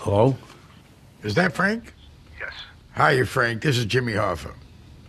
Hello? 0.00 0.34
Is 1.22 1.34
that 1.34 1.52
Frank? 1.52 1.92
Yes. 2.40 2.54
Hi, 2.92 3.10
you, 3.12 3.26
Frank. 3.26 3.60
This 3.60 3.76
is 3.76 3.84
Jimmy 3.84 4.14
Hoffa. 4.14 4.54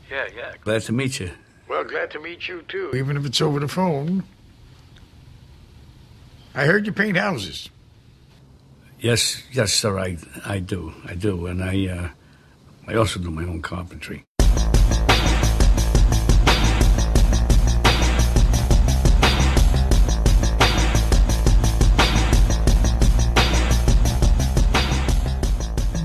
Yeah, 0.09 0.27
yeah. 0.35 0.51
Glad 0.65 0.81
to 0.81 0.91
meet 0.91 1.17
you. 1.21 1.31
Well, 1.69 1.85
glad 1.85 2.11
to 2.11 2.19
meet 2.19 2.49
you, 2.49 2.61
too, 2.63 2.91
even 2.93 3.15
if 3.15 3.25
it's 3.25 3.39
over 3.39 3.61
the 3.61 3.69
phone. 3.69 4.25
I 6.53 6.65
heard 6.65 6.85
you 6.85 6.91
paint 6.91 7.15
houses. 7.15 7.69
Yes, 8.99 9.41
yes, 9.53 9.71
sir, 9.71 9.97
I, 9.97 10.17
I 10.45 10.59
do. 10.59 10.93
I 11.05 11.13
do. 11.13 11.45
And 11.45 11.63
I, 11.63 11.87
uh, 11.87 12.09
I 12.85 12.95
also 12.95 13.17
do 13.21 13.31
my 13.31 13.43
own 13.43 13.61
carpentry. 13.61 14.25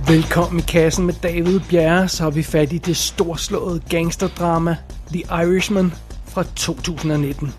Velkommen 0.08 0.58
i 0.58 0.62
kassen 0.62 1.06
med 1.06 1.14
David 1.22 1.60
Bjerre, 1.68 2.08
så 2.08 2.22
har 2.22 2.30
vi 2.30 2.42
fat 2.42 2.72
i 2.72 2.78
det 2.78 2.96
storslåede 2.96 3.80
gangsterdrama 3.90 4.76
The 5.12 5.18
Irishman 5.18 5.92
fra 6.26 6.42
2019. 6.42 7.54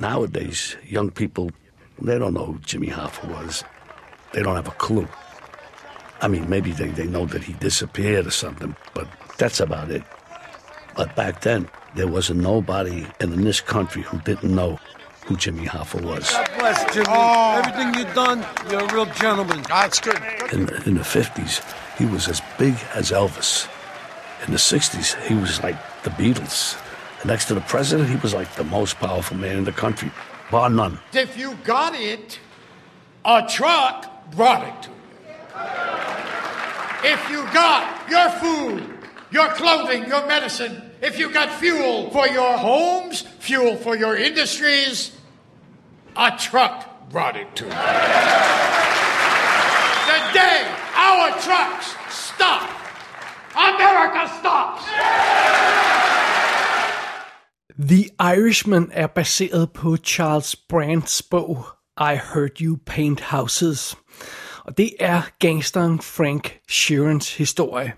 Nowadays, 0.00 0.78
young 0.92 1.10
people, 1.10 1.50
they 2.06 2.18
don't 2.18 2.30
know 2.30 2.46
who 2.46 2.58
Jimmy 2.72 2.90
Hoffa 2.90 3.26
was. 3.26 3.64
They 4.32 4.42
don't 4.42 4.54
have 4.54 4.68
a 4.68 4.78
clue. 4.78 5.06
I 6.22 6.28
mean, 6.28 6.50
maybe 6.50 6.70
they, 6.70 6.88
they 6.88 7.06
know 7.06 7.26
that 7.26 7.42
he 7.42 7.54
disappeared 7.62 8.26
or 8.26 8.32
something, 8.32 8.74
but 8.94 9.06
that's 9.38 9.60
about 9.60 9.90
it. 9.90 10.02
But 10.96 11.16
back 11.16 11.40
then, 11.40 11.68
there 11.96 12.08
was 12.08 12.30
nobody 12.30 13.04
in 13.20 13.44
this 13.44 13.60
country 13.60 14.02
who 14.02 14.18
didn't 14.18 14.54
know 14.54 14.78
who 15.30 15.36
Jimmy 15.36 15.64
Hoffa 15.64 16.02
was. 16.02 16.28
God 16.28 16.50
bless, 16.58 16.92
Jimmy. 16.92 17.06
Oh. 17.08 17.62
Everything 17.62 17.94
you've 17.94 18.14
done, 18.16 18.44
you're 18.68 18.80
a 18.80 18.92
real 18.92 19.06
gentleman. 19.06 19.62
That's 19.68 20.00
good. 20.00 20.20
In 20.52 20.66
the, 20.66 20.82
in 20.86 20.94
the 20.94 21.02
50s, 21.02 21.62
he 21.96 22.04
was 22.04 22.26
as 22.26 22.42
big 22.58 22.74
as 22.96 23.12
Elvis. 23.12 23.68
In 24.44 24.50
the 24.50 24.58
60s, 24.58 25.22
he 25.28 25.34
was 25.34 25.62
like 25.62 25.76
the 26.02 26.10
Beatles. 26.10 26.76
And 27.20 27.28
next 27.28 27.44
to 27.44 27.54
the 27.54 27.60
president, 27.60 28.10
he 28.10 28.16
was 28.16 28.34
like 28.34 28.52
the 28.56 28.64
most 28.64 28.96
powerful 28.96 29.36
man 29.36 29.56
in 29.56 29.62
the 29.62 29.70
country, 29.70 30.10
bar 30.50 30.68
none. 30.68 30.98
If 31.12 31.36
you 31.38 31.54
got 31.62 31.94
it, 31.94 32.40
a 33.24 33.46
truck 33.48 34.32
brought 34.32 34.66
it 34.66 34.82
to 34.82 34.88
you. 34.88 34.96
If 37.12 37.30
you 37.30 37.44
got 37.54 38.10
your 38.10 38.30
food, 38.30 38.82
your 39.30 39.46
clothing, 39.50 40.08
your 40.08 40.26
medicine, 40.26 40.90
if 41.00 41.20
you 41.20 41.32
got 41.32 41.52
fuel 41.60 42.10
for 42.10 42.26
your 42.26 42.58
homes, 42.58 43.20
fuel 43.38 43.76
for 43.76 43.96
your 43.96 44.16
industries, 44.16 45.12
a 46.16 46.30
truck 46.38 47.10
brought 47.10 47.36
it 47.36 47.54
to 47.56 47.64
you. 47.64 47.70
the 50.10 50.20
day 50.32 50.66
our 50.94 51.30
trucks 51.40 51.96
stop, 52.08 52.68
America 53.54 54.28
stops. 54.38 54.84
The 57.78 58.10
Irishman 58.20 58.90
er 58.92 59.06
baseret 59.06 59.72
på 59.72 59.96
Charles 59.96 60.56
Brandts 60.56 61.22
bog 61.22 61.66
I 61.96 62.16
Heard 62.16 62.60
You 62.60 62.76
Paint 62.86 63.20
Houses. 63.20 63.96
Og 64.64 64.76
det 64.76 64.94
er 65.00 65.22
gangsteren 65.38 66.00
Frank 66.00 66.60
Sheerans 66.68 67.36
historie. 67.36 67.92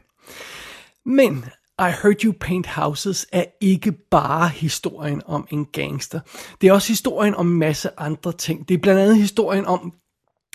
Men 1.06 1.44
I 1.88 1.90
Heard 2.02 2.24
You 2.24 2.32
Paint 2.40 2.66
Houses 2.66 3.26
er 3.32 3.44
ikke 3.60 3.92
bare 3.92 4.48
historien 4.48 5.22
om 5.26 5.46
en 5.50 5.66
gangster. 5.72 6.20
Det 6.60 6.68
er 6.68 6.72
også 6.72 6.88
historien 6.88 7.34
om 7.34 7.52
en 7.52 7.58
masse 7.58 7.90
andre 7.96 8.32
ting. 8.32 8.68
Det 8.68 8.74
er 8.74 8.78
blandt 8.78 9.00
andet 9.00 9.16
historien 9.16 9.66
om, 9.66 9.92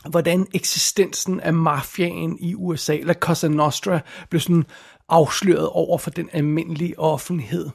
hvordan 0.09 0.47
eksistensen 0.53 1.39
af 1.39 1.53
mafiaen 1.53 2.37
i 2.39 2.55
USA, 2.55 2.95
eller 2.95 3.13
Cosa 3.13 3.47
Nostra, 3.47 3.99
blev 4.29 4.39
sådan 4.39 4.65
afsløret 5.09 5.69
over 5.69 5.97
for 5.97 6.09
den 6.09 6.29
almindelige 6.33 6.99
offentlighed. 6.99 7.69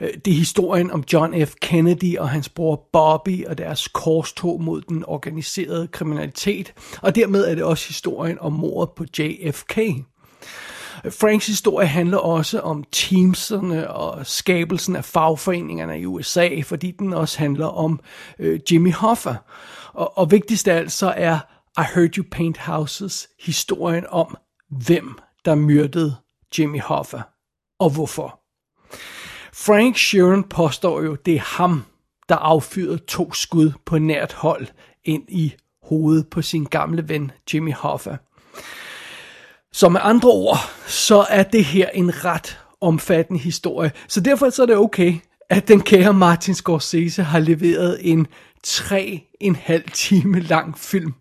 Øh, 0.00 0.08
det 0.24 0.30
er 0.30 0.36
historien 0.36 0.90
om 0.90 1.04
John 1.12 1.46
F. 1.46 1.54
Kennedy 1.62 2.18
og 2.18 2.28
hans 2.28 2.48
bror 2.48 2.88
Bobby 2.92 3.46
og 3.46 3.58
deres 3.58 3.88
korstog 3.88 4.62
mod 4.62 4.82
den 4.82 5.04
organiserede 5.04 5.88
kriminalitet, 5.88 6.74
og 7.02 7.14
dermed 7.14 7.44
er 7.44 7.54
det 7.54 7.64
også 7.64 7.88
historien 7.88 8.38
om 8.40 8.52
mordet 8.52 8.94
på 8.96 9.04
JFK. 9.18 9.78
Franks 11.04 11.46
historie 11.46 11.86
handler 11.86 12.18
også 12.18 12.60
om 12.60 12.84
teamserne 12.92 13.90
og 13.90 14.26
skabelsen 14.26 14.96
af 14.96 15.04
fagforeningerne 15.04 16.00
i 16.00 16.06
USA, 16.06 16.60
fordi 16.64 16.90
den 16.90 17.12
også 17.12 17.38
handler 17.38 17.66
om 17.66 18.00
øh, 18.38 18.60
Jimmy 18.72 18.92
Hoffa. 18.92 19.34
Og, 19.92 20.18
og 20.18 20.30
vigtigst 20.30 20.68
af 20.68 20.76
alt 20.76 20.92
så 20.92 21.14
er 21.16 21.38
I 21.78 21.84
Heard 21.94 22.18
You 22.18 22.24
Paint 22.30 22.58
Houses 22.58 23.28
historien 23.40 24.04
om, 24.08 24.36
hvem 24.70 25.18
der 25.44 25.54
myrdede 25.54 26.16
Jimmy 26.58 26.80
Hoffa, 26.80 27.20
og 27.78 27.90
hvorfor. 27.90 28.40
Frank 29.52 29.96
Sheeran 29.96 30.44
påstår 30.44 31.02
jo, 31.02 31.14
det 31.14 31.34
er 31.34 31.56
ham, 31.58 31.84
der 32.28 32.36
affyrede 32.36 32.98
to 32.98 33.32
skud 33.32 33.72
på 33.86 33.98
nært 33.98 34.32
hold 34.32 34.66
ind 35.04 35.24
i 35.28 35.54
hovedet 35.82 36.30
på 36.30 36.42
sin 36.42 36.64
gamle 36.64 37.08
ven 37.08 37.30
Jimmy 37.54 37.72
Hoffa. 37.72 38.16
Så 39.72 39.88
med 39.88 40.00
andre 40.04 40.30
ord, 40.30 40.58
så 40.86 41.26
er 41.30 41.42
det 41.42 41.64
her 41.64 41.88
en 41.88 42.24
ret 42.24 42.58
omfattende 42.80 43.40
historie. 43.40 43.92
Så 44.08 44.20
derfor 44.20 44.50
så 44.50 44.62
er 44.62 44.66
det 44.66 44.76
okay, 44.76 45.14
at 45.50 45.68
den 45.68 45.80
kære 45.80 46.14
Martin 46.14 46.54
Scorsese 46.54 47.22
har 47.22 47.38
leveret 47.38 47.98
en 48.00 48.26
tre 48.64 49.24
en 49.40 49.56
halv 49.56 49.90
time 49.92 50.40
lang 50.40 50.78
film 50.78 51.14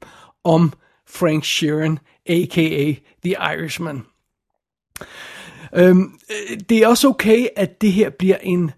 om 0.44 0.74
Frank 1.10 1.46
Sheeran, 1.46 2.00
a.k.a. 2.26 2.94
The 3.24 3.36
Irishman. 3.54 4.06
Øhm, 5.76 6.20
øh, 6.30 6.58
det 6.70 6.78
er 6.78 6.88
også 6.88 7.08
okay, 7.08 7.48
at 7.56 7.82
det 7.82 7.94
her 7.94 8.10
bliver 8.10 8.38
en 8.38 8.72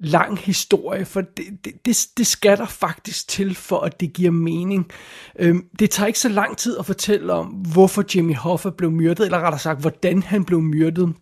lang 0.00 0.38
historie, 0.38 1.04
for 1.04 1.20
det, 1.20 1.44
det, 1.64 1.86
det, 1.86 2.06
det 2.16 2.26
skal 2.26 2.58
der 2.58 2.66
faktisk 2.66 3.28
til, 3.28 3.54
for 3.54 3.80
at 3.80 4.00
det 4.00 4.12
giver 4.12 4.30
mening. 4.30 4.90
Øhm, 5.38 5.64
det 5.78 5.90
tager 5.90 6.06
ikke 6.06 6.18
så 6.18 6.28
lang 6.28 6.56
tid 6.56 6.78
at 6.78 6.86
fortælle 6.86 7.32
om, 7.32 7.46
hvorfor 7.46 8.04
Jimmy 8.14 8.34
Hoffa 8.34 8.70
blev 8.70 8.90
myrdet, 8.90 9.24
eller 9.24 9.38
rettere 9.38 9.58
sagt, 9.58 9.80
hvordan 9.80 10.22
han 10.22 10.44
blev 10.44 10.60
myrdet. 10.62 11.14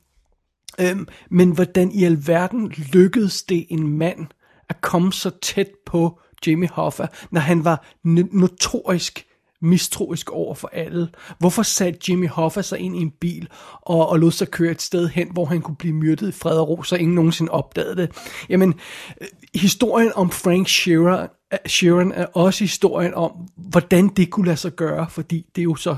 Øhm, 0.81 1.09
men 1.31 1.51
hvordan 1.51 1.91
i 1.93 2.05
alverden 2.05 2.69
lykkedes 2.69 3.43
det 3.43 3.67
en 3.69 3.99
mand 3.99 4.27
at 4.69 4.81
komme 4.81 5.13
så 5.13 5.31
tæt 5.43 5.71
på 5.87 6.21
Jimmy 6.47 6.69
Hoffa, 6.69 7.07
når 7.31 7.41
han 7.41 7.65
var 7.65 7.87
notorisk 8.33 9.28
mistroisk 9.63 10.31
over 10.31 10.55
for 10.55 10.71
alle. 10.73 11.09
Hvorfor 11.39 11.63
satte 11.63 12.01
Jimmy 12.09 12.29
Hoffa 12.29 12.63
sig 12.63 12.79
ind 12.79 12.97
i 12.97 13.01
en 13.01 13.11
bil 13.11 13.49
og, 13.83 14.09
og 14.09 14.19
lod 14.19 14.31
sig 14.31 14.49
køre 14.51 14.71
et 14.71 14.83
sted 14.83 15.09
hen, 15.09 15.33
hvor 15.33 15.45
han 15.45 15.61
kunne 15.61 15.77
blive 15.77 15.95
myrdet 15.95 16.29
i 16.29 16.33
fred 16.33 16.59
og 16.59 16.69
ro, 16.69 16.83
så 16.83 16.97
ingen 16.97 17.15
nogensinde 17.15 17.53
opdagede 17.53 17.97
det? 17.97 18.11
Jamen, 18.49 18.75
øh, 19.21 19.27
historien 19.55 20.13
om 20.15 20.31
Frank 20.31 20.69
Sheeran, 20.69 21.29
øh, 21.53 21.59
Sheeran 21.67 22.13
er 22.13 22.27
også 22.27 22.65
historien 22.65 23.15
om, 23.15 23.33
hvordan 23.57 24.09
det 24.09 24.31
kunne 24.31 24.47
lade 24.47 24.57
sig 24.57 24.73
gøre, 24.73 25.07
fordi 25.11 25.47
det 25.55 25.61
er 25.61 25.65
jo 25.65 25.75
så 25.75 25.97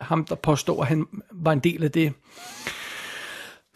ham, 0.00 0.24
der 0.24 0.34
påstår, 0.34 0.82
at 0.82 0.88
han 0.88 1.06
var 1.32 1.52
en 1.52 1.60
del 1.60 1.84
af 1.84 1.90
det. 1.90 2.12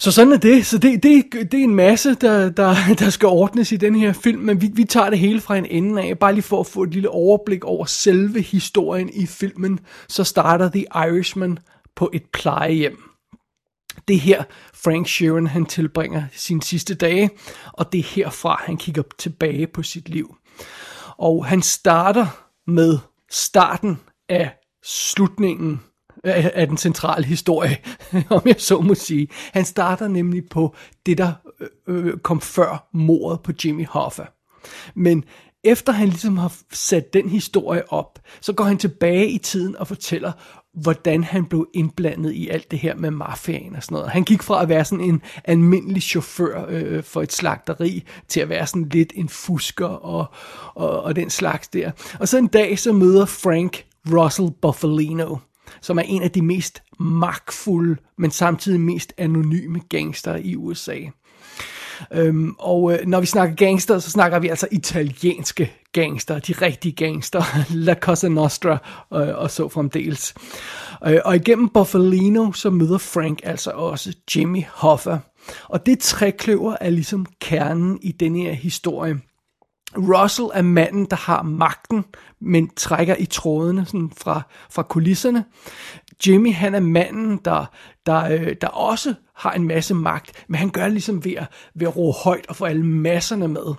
Så 0.00 0.12
sådan 0.12 0.32
er 0.32 0.36
det. 0.36 0.66
Så 0.66 0.78
det, 0.78 1.02
det, 1.02 1.24
det 1.32 1.60
er 1.60 1.64
en 1.64 1.74
masse, 1.74 2.14
der, 2.14 2.50
der, 2.50 2.74
der 2.98 3.10
skal 3.10 3.28
ordnes 3.28 3.72
i 3.72 3.76
den 3.76 3.94
her 3.94 4.12
film, 4.12 4.42
men 4.42 4.60
vi, 4.60 4.70
vi 4.72 4.84
tager 4.84 5.10
det 5.10 5.18
hele 5.18 5.40
fra 5.40 5.56
en 5.56 5.66
ende 5.66 6.02
af, 6.02 6.18
bare 6.18 6.34
lige 6.34 6.42
for 6.42 6.60
at 6.60 6.66
få 6.66 6.82
et 6.82 6.90
lille 6.90 7.10
overblik 7.10 7.64
over 7.64 7.84
selve 7.84 8.42
historien 8.42 9.10
i 9.14 9.26
filmen. 9.26 9.80
Så 10.08 10.24
starter 10.24 10.70
The 10.70 10.86
Irishman 10.94 11.58
på 11.96 12.10
et 12.12 12.22
plejehjem. 12.32 13.02
Det 14.08 14.16
er 14.16 14.20
her 14.20 14.44
Frank 14.74 15.08
Sheeran 15.08 15.46
han 15.46 15.66
tilbringer 15.66 16.22
sine 16.32 16.62
sidste 16.62 16.94
dage, 16.94 17.30
og 17.72 17.92
det 17.92 17.98
er 17.98 18.04
herfra 18.04 18.62
han 18.66 18.76
kigger 18.76 19.02
tilbage 19.18 19.66
på 19.66 19.82
sit 19.82 20.08
liv. 20.08 20.36
Og 21.18 21.46
han 21.46 21.62
starter 21.62 22.26
med 22.66 22.98
starten 23.30 24.00
af 24.28 24.50
slutningen 24.84 25.80
af, 26.24 26.50
af 26.54 26.66
den 26.66 26.76
centrale 26.76 27.26
historie, 27.26 27.76
om 28.30 28.42
jeg 28.44 28.56
så 28.58 28.80
må 28.80 28.94
sige. 28.94 29.28
Han 29.52 29.64
starter 29.64 30.08
nemlig 30.08 30.42
på 30.50 30.74
det, 31.06 31.18
der 31.18 31.32
øh, 31.60 32.06
øh, 32.06 32.18
kom 32.18 32.40
før 32.40 32.88
mordet 32.92 33.40
på 33.40 33.52
Jimmy 33.64 33.86
Hoffa. 33.86 34.24
Men 34.94 35.24
efter 35.64 35.92
han 35.92 36.08
ligesom 36.08 36.38
har 36.38 36.56
sat 36.72 37.12
den 37.12 37.28
historie 37.28 37.92
op, 37.92 38.18
så 38.40 38.52
går 38.52 38.64
han 38.64 38.78
tilbage 38.78 39.30
i 39.30 39.38
tiden 39.38 39.76
og 39.76 39.86
fortæller, 39.86 40.32
hvordan 40.74 41.24
han 41.24 41.44
blev 41.44 41.68
indblandet 41.74 42.32
i 42.32 42.48
alt 42.48 42.70
det 42.70 42.78
her 42.78 42.94
med 42.94 43.10
mafiaen 43.10 43.76
og 43.76 43.82
sådan 43.82 43.94
noget. 43.94 44.10
Han 44.10 44.22
gik 44.22 44.42
fra 44.42 44.62
at 44.62 44.68
være 44.68 44.84
sådan 44.84 45.04
en 45.04 45.22
almindelig 45.44 46.02
chauffør 46.02 46.66
øh, 46.68 47.02
for 47.02 47.22
et 47.22 47.32
slagteri, 47.32 48.04
til 48.28 48.40
at 48.40 48.48
være 48.48 48.66
sådan 48.66 48.88
lidt 48.88 49.12
en 49.16 49.28
fusker 49.28 49.86
og, 49.86 50.26
og, 50.74 51.02
og 51.02 51.16
den 51.16 51.30
slags 51.30 51.68
der. 51.68 51.90
Og 52.20 52.28
så 52.28 52.38
en 52.38 52.46
dag, 52.46 52.78
så 52.78 52.92
møder 52.92 53.26
Frank 53.26 53.84
Russell 54.12 54.50
Buffalino, 54.62 55.36
som 55.80 55.98
er 55.98 56.02
en 56.02 56.22
af 56.22 56.30
de 56.30 56.42
mest 56.42 56.82
magtfulde, 57.00 57.96
men 58.18 58.30
samtidig 58.30 58.80
mest 58.80 59.12
anonyme 59.18 59.80
gangster 59.88 60.36
i 60.36 60.56
USA. 60.56 60.98
Øhm, 62.12 62.54
og 62.58 62.92
øh, 62.92 63.06
når 63.06 63.20
vi 63.20 63.26
snakker 63.26 63.56
gangster, 63.56 63.98
så 63.98 64.10
snakker 64.10 64.38
vi 64.38 64.48
altså 64.48 64.68
italienske 64.70 65.72
gangster, 65.92 66.38
de 66.38 66.52
rigtige 66.52 66.92
gangster, 66.92 67.42
La 67.86 67.94
Cosa 67.94 68.28
Nostra 68.28 68.72
øh, 69.14 69.38
og 69.38 69.50
så 69.50 69.68
fremdeles. 69.68 70.34
Øh, 71.06 71.18
og 71.24 71.36
igennem 71.36 71.68
Buffalino, 71.68 72.52
så 72.52 72.70
møder 72.70 72.98
Frank 72.98 73.40
altså 73.42 73.70
også 73.70 74.14
Jimmy 74.36 74.64
Hoffa. 74.72 75.18
Og 75.64 75.86
det 75.86 75.98
trækløver 75.98 76.76
er 76.80 76.90
ligesom 76.90 77.26
kernen 77.40 77.98
i 78.02 78.12
den 78.12 78.36
her 78.36 78.52
historie. 78.52 79.20
Russell 79.96 80.48
er 80.54 80.62
manden, 80.62 81.04
der 81.04 81.16
har 81.16 81.42
magten, 81.42 82.04
men 82.40 82.70
trækker 82.76 83.16
i 83.18 83.26
trådene 83.26 83.86
sådan 83.86 84.12
fra, 84.16 84.42
fra 84.70 84.82
kulisserne. 84.82 85.44
Jimmy, 86.26 86.52
han 86.52 86.74
er 86.74 86.80
manden, 86.80 87.40
der, 87.44 87.64
der, 88.06 88.24
øh, 88.24 88.56
der 88.60 88.68
også 88.68 89.14
har 89.34 89.52
en 89.52 89.66
masse 89.66 89.94
magt, 89.94 90.44
men 90.48 90.58
han 90.58 90.70
gør 90.70 90.82
det 90.82 90.92
ligesom 90.92 91.24
ved 91.24 91.32
at, 91.32 91.46
ved 91.74 91.86
at 91.86 91.96
ro 91.96 92.12
højt 92.24 92.46
og 92.48 92.56
få 92.56 92.64
alle 92.64 92.86
masserne 92.86 93.48
med. 93.48 93.74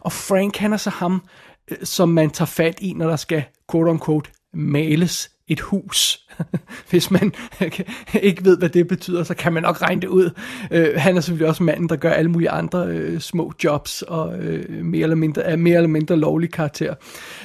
Og 0.00 0.12
Frank, 0.12 0.56
han 0.56 0.72
er 0.72 0.76
så 0.76 0.90
ham, 0.90 1.22
øh, 1.70 1.76
som 1.82 2.08
man 2.08 2.30
tager 2.30 2.46
fat 2.46 2.78
i, 2.80 2.92
når 2.92 3.08
der 3.08 3.16
skal, 3.16 3.44
quote 3.70 3.90
unquote, 3.90 4.30
males 4.54 5.30
et 5.48 5.60
hus. 5.60 6.26
Hvis 6.90 7.10
man 7.10 7.32
ikke 8.22 8.44
ved, 8.44 8.58
hvad 8.58 8.68
det 8.68 8.88
betyder, 8.88 9.24
så 9.24 9.34
kan 9.34 9.52
man 9.52 9.62
nok 9.62 9.82
regne 9.82 10.00
det 10.00 10.08
ud. 10.08 10.30
Øh, 10.70 10.88
han 10.96 11.16
er 11.16 11.20
selvfølgelig 11.20 11.48
også 11.48 11.62
manden, 11.62 11.88
der 11.88 11.96
gør 11.96 12.10
alle 12.10 12.30
mulige 12.30 12.50
andre 12.50 12.86
øh, 12.86 13.20
små 13.20 13.52
jobs 13.64 14.02
og 14.02 14.38
øh, 14.38 14.84
mere, 14.84 15.02
eller 15.02 15.16
mindre, 15.16 15.42
er 15.42 15.56
mere 15.56 15.76
eller 15.76 15.88
mindre 15.88 16.16
lovlig 16.16 16.52
karakter. 16.52 16.94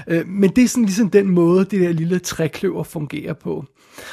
Øh, 0.07 0.27
men 0.27 0.49
det 0.49 0.63
er 0.63 0.67
sådan 0.67 0.85
ligesom 0.85 1.09
den 1.09 1.29
måde, 1.29 1.65
det 1.65 1.81
der 1.81 1.91
lille 1.91 2.19
trækløver 2.19 2.83
fungerer 2.83 3.33
på. 3.33 3.65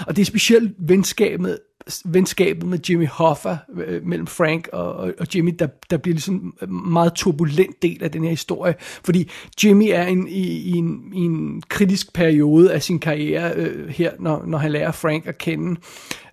Og 0.06 0.17
det 0.17 0.23
er 0.23 0.27
specielt 0.27 0.75
venskabet 0.79 1.59
venskabet 2.05 2.69
med 2.69 2.79
Jimmy 2.88 3.06
Hoffa 3.06 3.56
øh, 3.75 4.06
mellem 4.06 4.27
Frank 4.27 4.69
og, 4.73 4.93
og, 4.93 5.12
og 5.21 5.27
Jimmy, 5.35 5.55
der, 5.59 5.67
der 5.91 5.97
bliver 5.97 6.15
ligesom 6.15 6.55
en 6.62 6.93
meget 6.93 7.12
turbulent 7.12 7.83
del 7.83 8.05
af 8.05 8.11
den 8.11 8.23
her 8.23 8.31
historie, 8.31 8.75
fordi 9.05 9.31
Jimmy 9.65 9.88
er 9.91 10.03
en, 10.03 10.29
i, 10.29 10.47
i, 10.47 10.71
en, 10.71 11.12
i 11.15 11.21
en 11.21 11.62
kritisk 11.69 12.12
periode 12.12 12.73
af 12.73 12.83
sin 12.83 12.99
karriere 12.99 13.53
øh, 13.56 13.88
her, 13.88 14.12
når, 14.19 14.47
når 14.47 14.59
han 14.59 14.73
lærer 14.73 14.93
Frank 14.93 15.27
at 15.27 15.38
kende. 15.38 15.81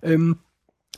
Øhm, 0.02 0.36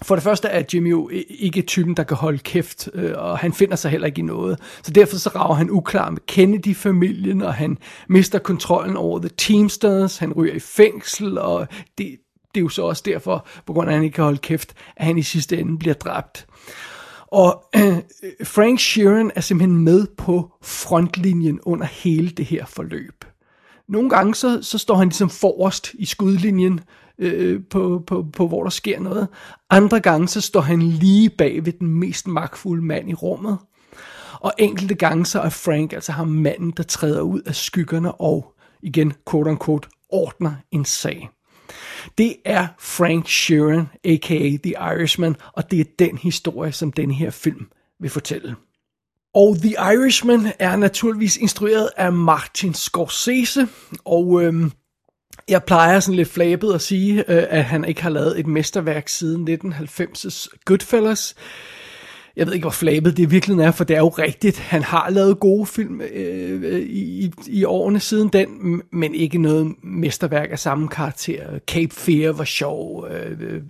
for 0.03 0.15
det 0.15 0.25
første 0.25 0.49
er 0.49 0.63
Jimmy 0.75 0.91
jo 0.91 1.11
ikke 1.29 1.63
typen, 1.63 1.97
der 1.97 2.03
kan 2.03 2.17
holde 2.17 2.39
kæft, 2.39 2.89
øh, 2.95 3.13
og 3.17 3.39
han 3.39 3.53
finder 3.53 3.77
sig 3.77 3.91
heller 3.91 4.07
ikke 4.07 4.19
i 4.19 4.23
noget. 4.23 4.59
Så 4.83 4.91
derfor 4.91 5.17
så 5.17 5.31
rager 5.35 5.55
han 5.55 5.71
uklar 5.71 6.11
med 6.11 6.21
Kennedy-familien, 6.27 7.43
og 7.43 7.55
han 7.55 7.79
mister 8.09 8.39
kontrollen 8.39 8.97
over 8.97 9.19
The 9.19 9.31
Teamsters, 9.39 10.19
han 10.19 10.33
ryger 10.33 10.55
i 10.55 10.59
fængsel, 10.59 11.39
og 11.39 11.67
det, 11.99 12.17
det 12.57 12.61
er 12.61 12.65
jo 12.65 12.69
så 12.69 12.83
også 12.83 13.03
derfor, 13.07 13.47
på 13.67 13.73
grund 13.73 13.89
af 13.89 13.93
at 13.93 13.97
han 13.97 14.05
ikke 14.05 14.15
kan 14.15 14.25
holde 14.25 14.39
kæft, 14.39 14.75
at 14.97 15.07
han 15.07 15.19
i 15.19 15.23
sidste 15.23 15.59
ende 15.59 15.79
bliver 15.79 15.95
dræbt. 15.95 16.47
Og 17.27 17.65
øh, 17.77 17.99
Frank 18.55 18.81
Sheeran 18.81 19.31
er 19.35 19.41
simpelthen 19.41 19.79
med 19.79 20.07
på 20.17 20.51
frontlinjen 20.63 21.61
under 21.63 21.87
hele 21.87 22.31
det 22.31 22.45
her 22.45 22.67
forløb. 22.67 23.25
Nogle 23.89 24.11
gange 24.11 24.35
så, 24.35 24.63
så 24.63 24.79
står 24.79 24.97
han 24.97 25.09
ligesom 25.09 25.31
forrest 25.31 25.95
i 25.95 26.05
skudlinjen, 26.05 26.81
øh, 27.19 27.61
på, 27.71 28.03
på, 28.07 28.27
på 28.33 28.49
hvor 28.49 28.63
der 28.63 28.71
sker 28.71 29.01
noget. 29.01 29.29
Andre 29.71 30.01
gange 30.01 30.29
så 30.29 30.41
står 30.41 30.61
han 30.61 30.83
lige 30.83 31.31
bag 31.31 31.65
ved 31.65 31.73
den 31.73 31.89
mest 31.89 32.27
magtfulde 32.27 32.85
mand 32.85 33.11
i 33.11 33.15
rummet. 33.15 33.59
Og 34.41 34.53
enkelte 34.59 34.95
gange 34.95 35.27
så 35.27 35.41
er 35.41 35.49
Frank 35.49 35.93
altså 35.93 36.13
ham 36.13 36.29
manden, 36.29 36.71
der 36.71 36.83
træder 36.83 37.21
ud 37.21 37.41
af 37.41 37.55
skyggerne 37.55 38.13
og 38.13 38.55
igen, 38.83 39.13
quote 39.31 39.51
unquote, 39.51 39.89
ordner 40.09 40.55
en 40.71 40.85
sag. 40.85 41.31
Det 42.19 42.37
er 42.45 42.67
Frank 42.79 43.29
Sheeran, 43.29 43.89
a.k.a. 44.05 44.57
The 44.63 44.75
Irishman, 44.95 45.37
og 45.53 45.71
det 45.71 45.81
er 45.81 45.85
den 45.99 46.19
historie, 46.19 46.73
som 46.73 46.93
den 46.93 47.11
her 47.11 47.31
film 47.31 47.67
vil 48.01 48.11
fortælle. 48.11 48.57
Og 49.35 49.57
The 49.63 49.75
Irishman 49.95 50.53
er 50.59 50.77
naturligvis 50.77 51.37
instrueret 51.37 51.91
af 51.97 52.13
Martin 52.13 52.75
Scorsese, 52.75 53.69
og 54.05 54.43
øhm, 54.43 54.73
jeg 55.49 55.65
plejer 55.65 56.01
sådan 56.01 56.17
lidt 56.17 56.29
flabet 56.29 56.75
at 56.75 56.81
sige, 56.81 57.19
øh, 57.19 57.47
at 57.49 57.65
han 57.65 57.85
ikke 57.85 58.03
har 58.03 58.11
lavet 58.11 58.41
et 58.41 58.47
mesterværk 58.47 59.09
siden 59.09 59.49
1990's 59.63 60.49
Goodfellas 60.65 61.35
jeg 62.37 62.47
ved 62.47 62.55
ikke, 62.55 62.65
hvor 62.65 62.71
flabet 62.71 63.17
det 63.17 63.31
virkelig 63.31 63.59
er, 63.59 63.71
for 63.71 63.85
det 63.85 63.97
er 63.97 64.01
jo 64.01 64.09
rigtigt. 64.09 64.59
Han 64.59 64.83
har 64.83 65.11
lavet 65.11 65.41
gode 65.41 65.67
film 65.67 66.01
øh, 66.01 66.81
i, 66.81 67.33
i 67.47 67.65
årene 67.65 68.01
siden 68.01 68.29
den, 68.29 68.83
men 68.93 69.15
ikke 69.15 69.39
noget 69.39 69.75
mesterværk 69.83 70.49
af 70.53 70.59
samme 70.59 70.89
karakter. 70.89 71.59
Cape 71.67 71.95
Fear 71.95 72.33
var 72.33 72.45
sjov. 72.45 73.07
Øh, 73.11 73.31
øh 73.41 73.61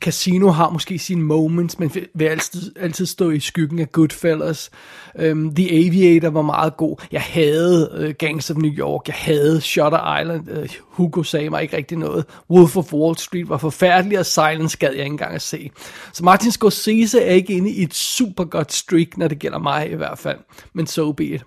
Casino 0.00 0.50
har 0.50 0.70
måske 0.70 0.98
sine 0.98 1.22
moments, 1.22 1.78
men 1.78 1.90
vil 2.14 2.24
altid, 2.24 2.72
altid 2.80 3.06
stå 3.06 3.30
i 3.30 3.40
skyggen 3.40 3.78
af 3.78 3.92
Goodfellas. 3.92 4.70
Øh, 5.18 5.36
The 5.56 5.86
Aviator 5.86 6.30
var 6.30 6.42
meget 6.42 6.76
god. 6.76 6.96
Jeg 7.12 7.20
havde 7.22 7.90
øh, 7.94 8.14
Gangs 8.18 8.50
of 8.50 8.56
New 8.56 8.72
York. 8.72 9.08
Jeg 9.08 9.14
havde 9.18 9.60
Shutter 9.60 10.20
Island. 10.20 10.50
Øh, 10.50 10.68
Hugo 10.80 11.22
sagde 11.22 11.50
mig 11.50 11.62
ikke 11.62 11.76
rigtig 11.76 11.98
noget. 11.98 12.24
Wolf 12.50 12.76
of 12.76 12.92
Wall 12.92 13.18
Street 13.18 13.48
var 13.48 13.56
forfærdelig, 13.56 14.18
og 14.18 14.26
Silence 14.26 14.78
gad 14.78 14.88
jeg 14.88 14.98
ikke 14.98 15.12
engang 15.12 15.34
at 15.34 15.42
se. 15.42 15.70
Så 16.12 16.24
Martin 16.24 16.50
Scorsese 16.50 17.20
er 17.20 17.34
ikke 17.34 17.52
inde 17.52 17.70
i 17.70 17.86
et 17.92 17.96
super 17.96 18.44
godt 18.44 18.72
streak, 18.72 19.16
når 19.16 19.28
det 19.28 19.38
gælder 19.38 19.58
mig 19.58 19.90
i 19.90 19.94
hvert 19.94 20.18
fald. 20.18 20.38
Men 20.74 20.86
so 20.86 21.12
be 21.12 21.24
it. 21.24 21.42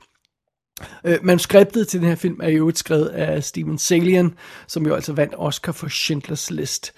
Uh, 1.04 1.26
manuskriptet 1.26 1.88
til 1.88 2.00
den 2.00 2.10
her 2.10 2.16
film 2.16 2.40
er 2.44 2.50
jo 2.50 2.70
et 2.70 2.78
skrevet 2.78 3.08
af 3.08 3.44
Steven 3.44 3.78
Salian, 3.78 4.34
som 4.68 4.86
jo 4.86 4.96
altså 4.96 5.14
vandt 5.14 5.34
Oscar 5.38 5.72
for 5.72 5.88
Schindlers 5.88 6.52
List. 6.52 6.94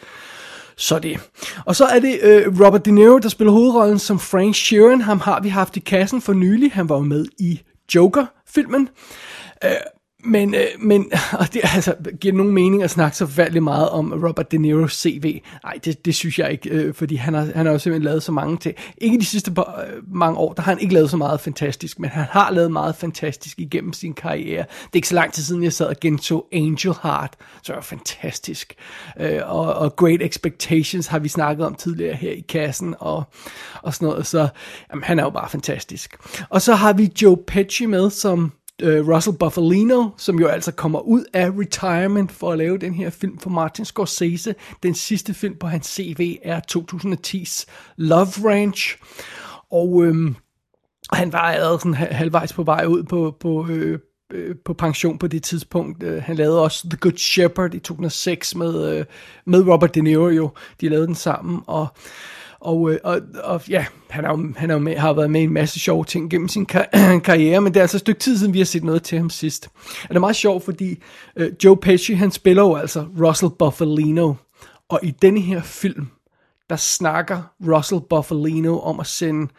Så 0.78 1.00
det. 1.00 1.20
Og 1.66 1.76
så 1.76 1.86
er 1.86 2.00
det 2.00 2.20
øh, 2.24 2.66
Robert 2.66 2.86
De 2.86 2.92
Niro, 2.92 3.18
der 3.18 3.30
spiller 3.30 3.52
hovedrollen 3.52 4.00
som 4.00 4.20
Frank 4.20 4.56
Sheeran. 4.56 5.02
Ham 5.02 5.20
har 5.20 5.42
vi 5.42 5.50
haft 5.50 5.78
i 5.78 5.80
kassen 5.80 6.22
for 6.22 6.34
nylig. 6.34 6.72
Han 6.72 6.90
var 6.90 6.96
jo 6.96 7.02
med 7.02 7.26
i 7.40 7.62
Joker-filmen. 7.96 8.90
Øh, 9.64 9.72
men, 10.24 10.56
øh, 10.56 10.66
men 10.80 11.12
og 11.40 11.54
det 11.54 11.62
altså, 11.64 11.96
giver 12.20 12.34
nogen 12.34 12.54
mening 12.54 12.84
at 12.84 12.90
snakke 12.90 13.18
så 13.18 13.26
forfærdeligt 13.26 13.64
meget 13.64 13.90
om 13.90 14.14
Robert 14.14 14.52
De 14.52 14.58
Niro's 14.58 14.90
CV. 14.90 15.42
Nej, 15.64 15.80
det, 15.86 16.06
det 16.06 16.16
synes 16.16 16.40
jeg 16.40 16.52
ikke, 16.52 16.70
øh, 16.70 16.94
fordi 16.94 17.16
han 17.16 17.34
har, 17.34 17.48
han 17.56 17.66
har 17.66 17.74
jo 17.74 17.80
simpelthen 17.80 18.04
lavet 18.04 18.24
så 18.24 18.32
mange 18.32 18.58
ting. 18.58 18.76
Ikke 18.98 19.20
de 19.20 19.26
sidste 19.26 19.52
par, 19.52 19.86
øh, 19.88 20.16
mange 20.16 20.38
år, 20.38 20.54
der 20.54 20.62
har 20.62 20.72
han 20.72 20.82
ikke 20.82 20.94
lavet 20.94 21.10
så 21.10 21.18
meget 21.18 21.40
fantastisk, 21.40 22.00
men 22.00 22.10
han 22.10 22.26
har 22.30 22.52
lavet 22.52 22.72
meget 22.72 22.96
fantastisk 22.96 23.60
igennem 23.60 23.94
sin 23.94 24.14
karriere. 24.14 24.66
Det 24.68 24.94
er 24.94 24.96
ikke 24.96 25.08
så 25.08 25.16
lang 25.16 25.34
tid 25.34 25.44
siden, 25.44 25.64
jeg 25.64 25.74
sad 25.74 25.88
og 25.88 25.96
gentog 26.02 26.48
Angel 26.52 26.94
Heart, 27.04 27.34
så 27.64 27.74
er 27.74 27.82
fantastisk. 27.82 28.74
Øh, 29.20 29.42
og, 29.46 29.74
og 29.74 29.96
Great 29.96 30.22
Expectations 30.22 31.08
har 31.08 31.20
vi 31.20 31.30
snakket 31.30 31.66
om 31.66 31.76
tidligere 31.76 32.16
her 32.16 32.32
i 32.32 32.46
kassen, 32.50 32.96
og, 33.00 33.24
og 33.82 33.94
sådan 33.94 34.08
noget, 34.08 34.28
så 34.28 34.48
jamen, 34.92 35.04
han 35.04 35.20
er 35.20 35.24
jo 35.24 35.30
bare 35.30 35.50
fantastisk. 35.50 36.16
Og 36.50 36.62
så 36.62 36.76
har 36.76 36.94
vi 36.94 37.12
Joe 37.22 37.38
Pesci 37.48 37.86
med, 37.86 38.10
som 38.10 38.52
Øh, 38.82 39.08
Russell 39.08 39.38
Buffalino, 39.38 40.10
som 40.18 40.40
jo 40.40 40.48
altså 40.48 40.72
kommer 40.72 41.00
ud 41.00 41.24
af 41.34 41.50
retirement 41.50 42.32
for 42.32 42.52
at 42.52 42.58
lave 42.58 42.78
den 42.78 42.94
her 42.94 43.10
film 43.10 43.38
for 43.38 43.50
Martin 43.50 43.86
Scorsese. 43.86 44.56
Den 44.84 44.96
sidste 44.96 45.34
film 45.34 45.56
på 45.56 45.68
hans 45.68 45.86
CV 45.88 46.36
er 46.44 46.60
2010's 46.72 47.66
Love 47.98 48.52
Ranch. 48.52 48.98
Og 49.72 50.06
øhm, 50.06 50.36
han 51.14 51.34
var 51.34 51.40
allerede 51.40 51.80
sådan 51.80 51.94
halvvejs 51.94 52.54
på 52.54 52.64
vej 52.64 52.86
ud 52.86 53.04
på, 53.04 53.38
på, 53.40 53.68
øh, 53.70 54.00
øh 54.34 54.56
på 54.66 54.74
pension 54.74 55.18
på 55.18 55.28
det 55.28 55.44
tidspunkt. 55.44 56.04
Øh, 56.04 56.24
han 56.24 56.36
lavede 56.36 56.64
også 56.64 56.90
The 56.90 56.98
Good 56.98 57.18
Shepherd 57.18 57.74
i 57.74 57.80
2006 57.80 58.56
med, 58.56 58.98
øh, 58.98 59.06
med 59.46 59.68
Robert 59.68 59.96
De 59.96 60.02
Niro 60.02 60.28
jo. 60.28 60.52
De 60.82 60.90
lavede 60.90 61.08
den 61.08 61.16
sammen, 61.16 61.62
og 61.68 61.88
og, 62.60 62.92
øh, 62.92 63.00
og, 63.04 63.22
og 63.44 63.62
ja, 63.70 63.86
han, 64.10 64.26
er 64.26 64.30
jo, 64.30 64.54
han 64.56 64.70
er 64.70 64.74
jo 64.74 64.80
med, 64.80 64.96
har 64.96 65.14
været 65.14 65.32
med 65.32 65.42
i 65.42 65.44
en 65.44 65.54
masse 65.54 65.80
sjove 65.80 66.06
ting 66.06 66.32
gennem 66.32 66.48
sin 66.48 66.66
kar- 66.66 67.20
karriere, 67.26 67.62
men 67.62 67.74
det 67.74 67.80
er 67.80 67.84
altså 67.84 67.98
et 67.98 68.02
stykke 68.02 68.20
tid 68.20 68.38
siden, 68.38 68.54
vi 68.54 68.58
har 68.58 68.66
set 68.66 68.84
noget 68.84 69.04
til 69.04 69.18
ham 69.18 69.30
sidst. 69.30 69.70
Og 70.04 70.10
det 70.10 70.16
er 70.16 70.20
meget 70.20 70.36
sjovt, 70.36 70.64
fordi 70.64 71.04
øh, 71.36 71.52
Joe 71.64 71.78
Pesci, 71.78 72.14
han 72.14 72.32
spiller 72.32 72.64
jo 72.64 72.76
altså 72.76 73.06
Russell 73.20 73.52
Buffalino, 73.60 74.34
og 74.90 75.00
i 75.04 75.12
denne 75.12 75.40
her 75.40 75.62
film, 75.62 76.08
der 76.70 76.76
snakker 76.76 77.42
Russell 77.68 78.02
Buffalino 78.10 78.80
om 78.80 79.00
at 79.00 79.08
sende, 79.08 79.52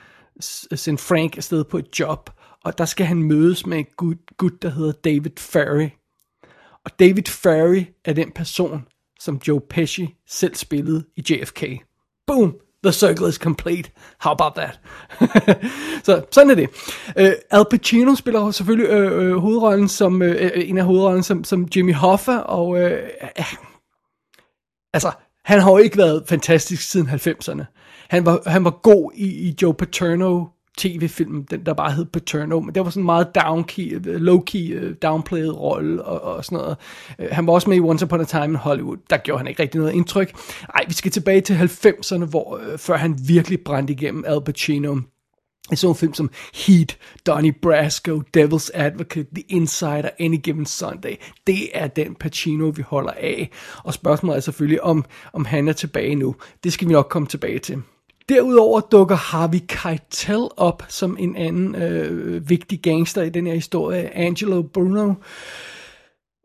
sende 0.74 0.98
Frank 0.98 1.36
afsted 1.36 1.64
på 1.64 1.78
et 1.78 2.00
job, 2.00 2.30
og 2.64 2.78
der 2.78 2.84
skal 2.84 3.06
han 3.06 3.22
mødes 3.22 3.66
med 3.66 3.78
en 3.78 3.86
gut, 3.96 4.16
gut 4.36 4.62
der 4.62 4.70
hedder 4.70 4.92
David 4.92 5.30
Ferry. 5.38 5.88
Og 6.84 6.98
David 6.98 7.26
Ferry 7.28 7.84
er 8.04 8.12
den 8.12 8.30
person, 8.30 8.86
som 9.20 9.40
Joe 9.48 9.60
Pesci 9.60 10.14
selv 10.28 10.54
spillede 10.54 11.04
i 11.16 11.22
JFK. 11.30 11.64
Boom! 12.26 12.67
The 12.88 12.92
circle 12.92 13.26
is 13.26 13.34
complete. 13.34 13.90
How 14.18 14.32
about 14.32 14.54
that? 14.54 14.80
så 16.06 16.22
sådan 16.32 16.50
er 16.50 16.54
det. 16.54 16.68
Uh, 17.20 17.32
Al 17.50 17.64
Pacino 17.70 18.14
spiller 18.14 18.50
selvfølgelig 18.50 18.90
uh, 18.90 19.22
uh, 19.22 19.36
hovedrollen 19.36 19.88
som 19.88 20.22
uh, 20.22 20.28
en 20.54 20.78
af 20.78 20.84
hovedrollen 20.84 21.22
som, 21.22 21.44
som 21.44 21.68
Jimmy 21.76 21.94
Hoffa 21.94 22.36
og 22.36 22.68
uh, 22.68 22.80
uh, 23.38 23.54
altså 24.94 25.12
han 25.44 25.60
har 25.60 25.70
jo 25.70 25.76
ikke 25.76 25.96
været 25.96 26.24
fantastisk 26.28 26.90
siden 26.90 27.08
90'erne. 27.08 27.64
Han 28.08 28.26
var 28.26 28.42
han 28.46 28.64
var 28.64 28.70
god 28.70 29.12
i, 29.14 29.48
i 29.48 29.54
Joe 29.62 29.74
Paterno 29.74 30.44
tv-film, 30.78 31.44
den 31.44 31.66
der 31.66 31.72
bare 31.74 31.92
hed 31.92 32.04
Paterno, 32.04 32.60
men 32.60 32.74
det 32.74 32.84
var 32.84 32.90
sådan 32.90 33.02
en 33.02 33.06
meget 33.06 33.26
down-key, 33.38 34.08
øh, 34.08 34.20
low-key, 34.20 34.72
øh, 34.72 34.94
downplayed 35.02 35.50
rolle 35.50 36.04
og, 36.04 36.36
og 36.36 36.44
sådan 36.44 36.58
noget. 36.58 36.76
Øh, 37.18 37.28
han 37.32 37.46
var 37.46 37.52
også 37.52 37.70
med 37.70 37.76
i 37.76 37.80
Once 37.80 38.04
Upon 38.04 38.20
a 38.20 38.24
Time 38.24 38.44
in 38.44 38.54
Hollywood, 38.54 38.96
der 39.10 39.16
gjorde 39.16 39.38
han 39.38 39.46
ikke 39.46 39.62
rigtig 39.62 39.80
noget 39.80 39.94
indtryk. 39.94 40.32
Ej, 40.74 40.84
vi 40.88 40.92
skal 40.92 41.10
tilbage 41.10 41.40
til 41.40 41.54
90'erne, 41.54 42.24
hvor, 42.24 42.60
før 42.76 42.96
han 42.96 43.18
virkelig 43.28 43.60
brændte 43.60 43.92
igennem 43.92 44.24
Al 44.26 44.40
Pacino. 44.40 44.96
Jeg 45.70 45.78
så 45.78 45.88
en 45.88 45.94
film 45.94 46.14
som 46.14 46.30
Heat, 46.54 46.98
Donnie 47.26 47.52
Brasco, 47.52 48.22
Devil's 48.36 48.70
Advocate, 48.74 49.28
The 49.34 49.44
Insider, 49.48 50.08
Any 50.20 50.40
Given 50.42 50.66
Sunday. 50.66 51.14
Det 51.46 51.68
er 51.74 51.86
den 51.86 52.14
Pacino, 52.14 52.68
vi 52.68 52.82
holder 52.82 53.12
af. 53.12 53.50
Og 53.84 53.94
spørgsmålet 53.94 54.36
er 54.36 54.40
selvfølgelig, 54.40 54.82
om, 54.82 55.04
om 55.32 55.44
han 55.44 55.68
er 55.68 55.72
tilbage 55.72 56.14
nu. 56.14 56.34
Det 56.64 56.72
skal 56.72 56.88
vi 56.88 56.92
nok 56.92 57.08
komme 57.10 57.28
tilbage 57.28 57.58
til. 57.58 57.82
Derudover 58.28 58.80
dukker 58.80 59.16
Harvey 59.16 59.60
Keitel 59.68 60.48
op 60.56 60.82
som 60.88 61.16
en 61.20 61.36
anden 61.36 61.74
øh, 61.74 62.48
vigtig 62.48 62.80
gangster 62.82 63.22
i 63.22 63.28
den 63.28 63.46
her 63.46 63.54
historie, 63.54 64.16
Angelo 64.16 64.62
Bruno. 64.62 65.14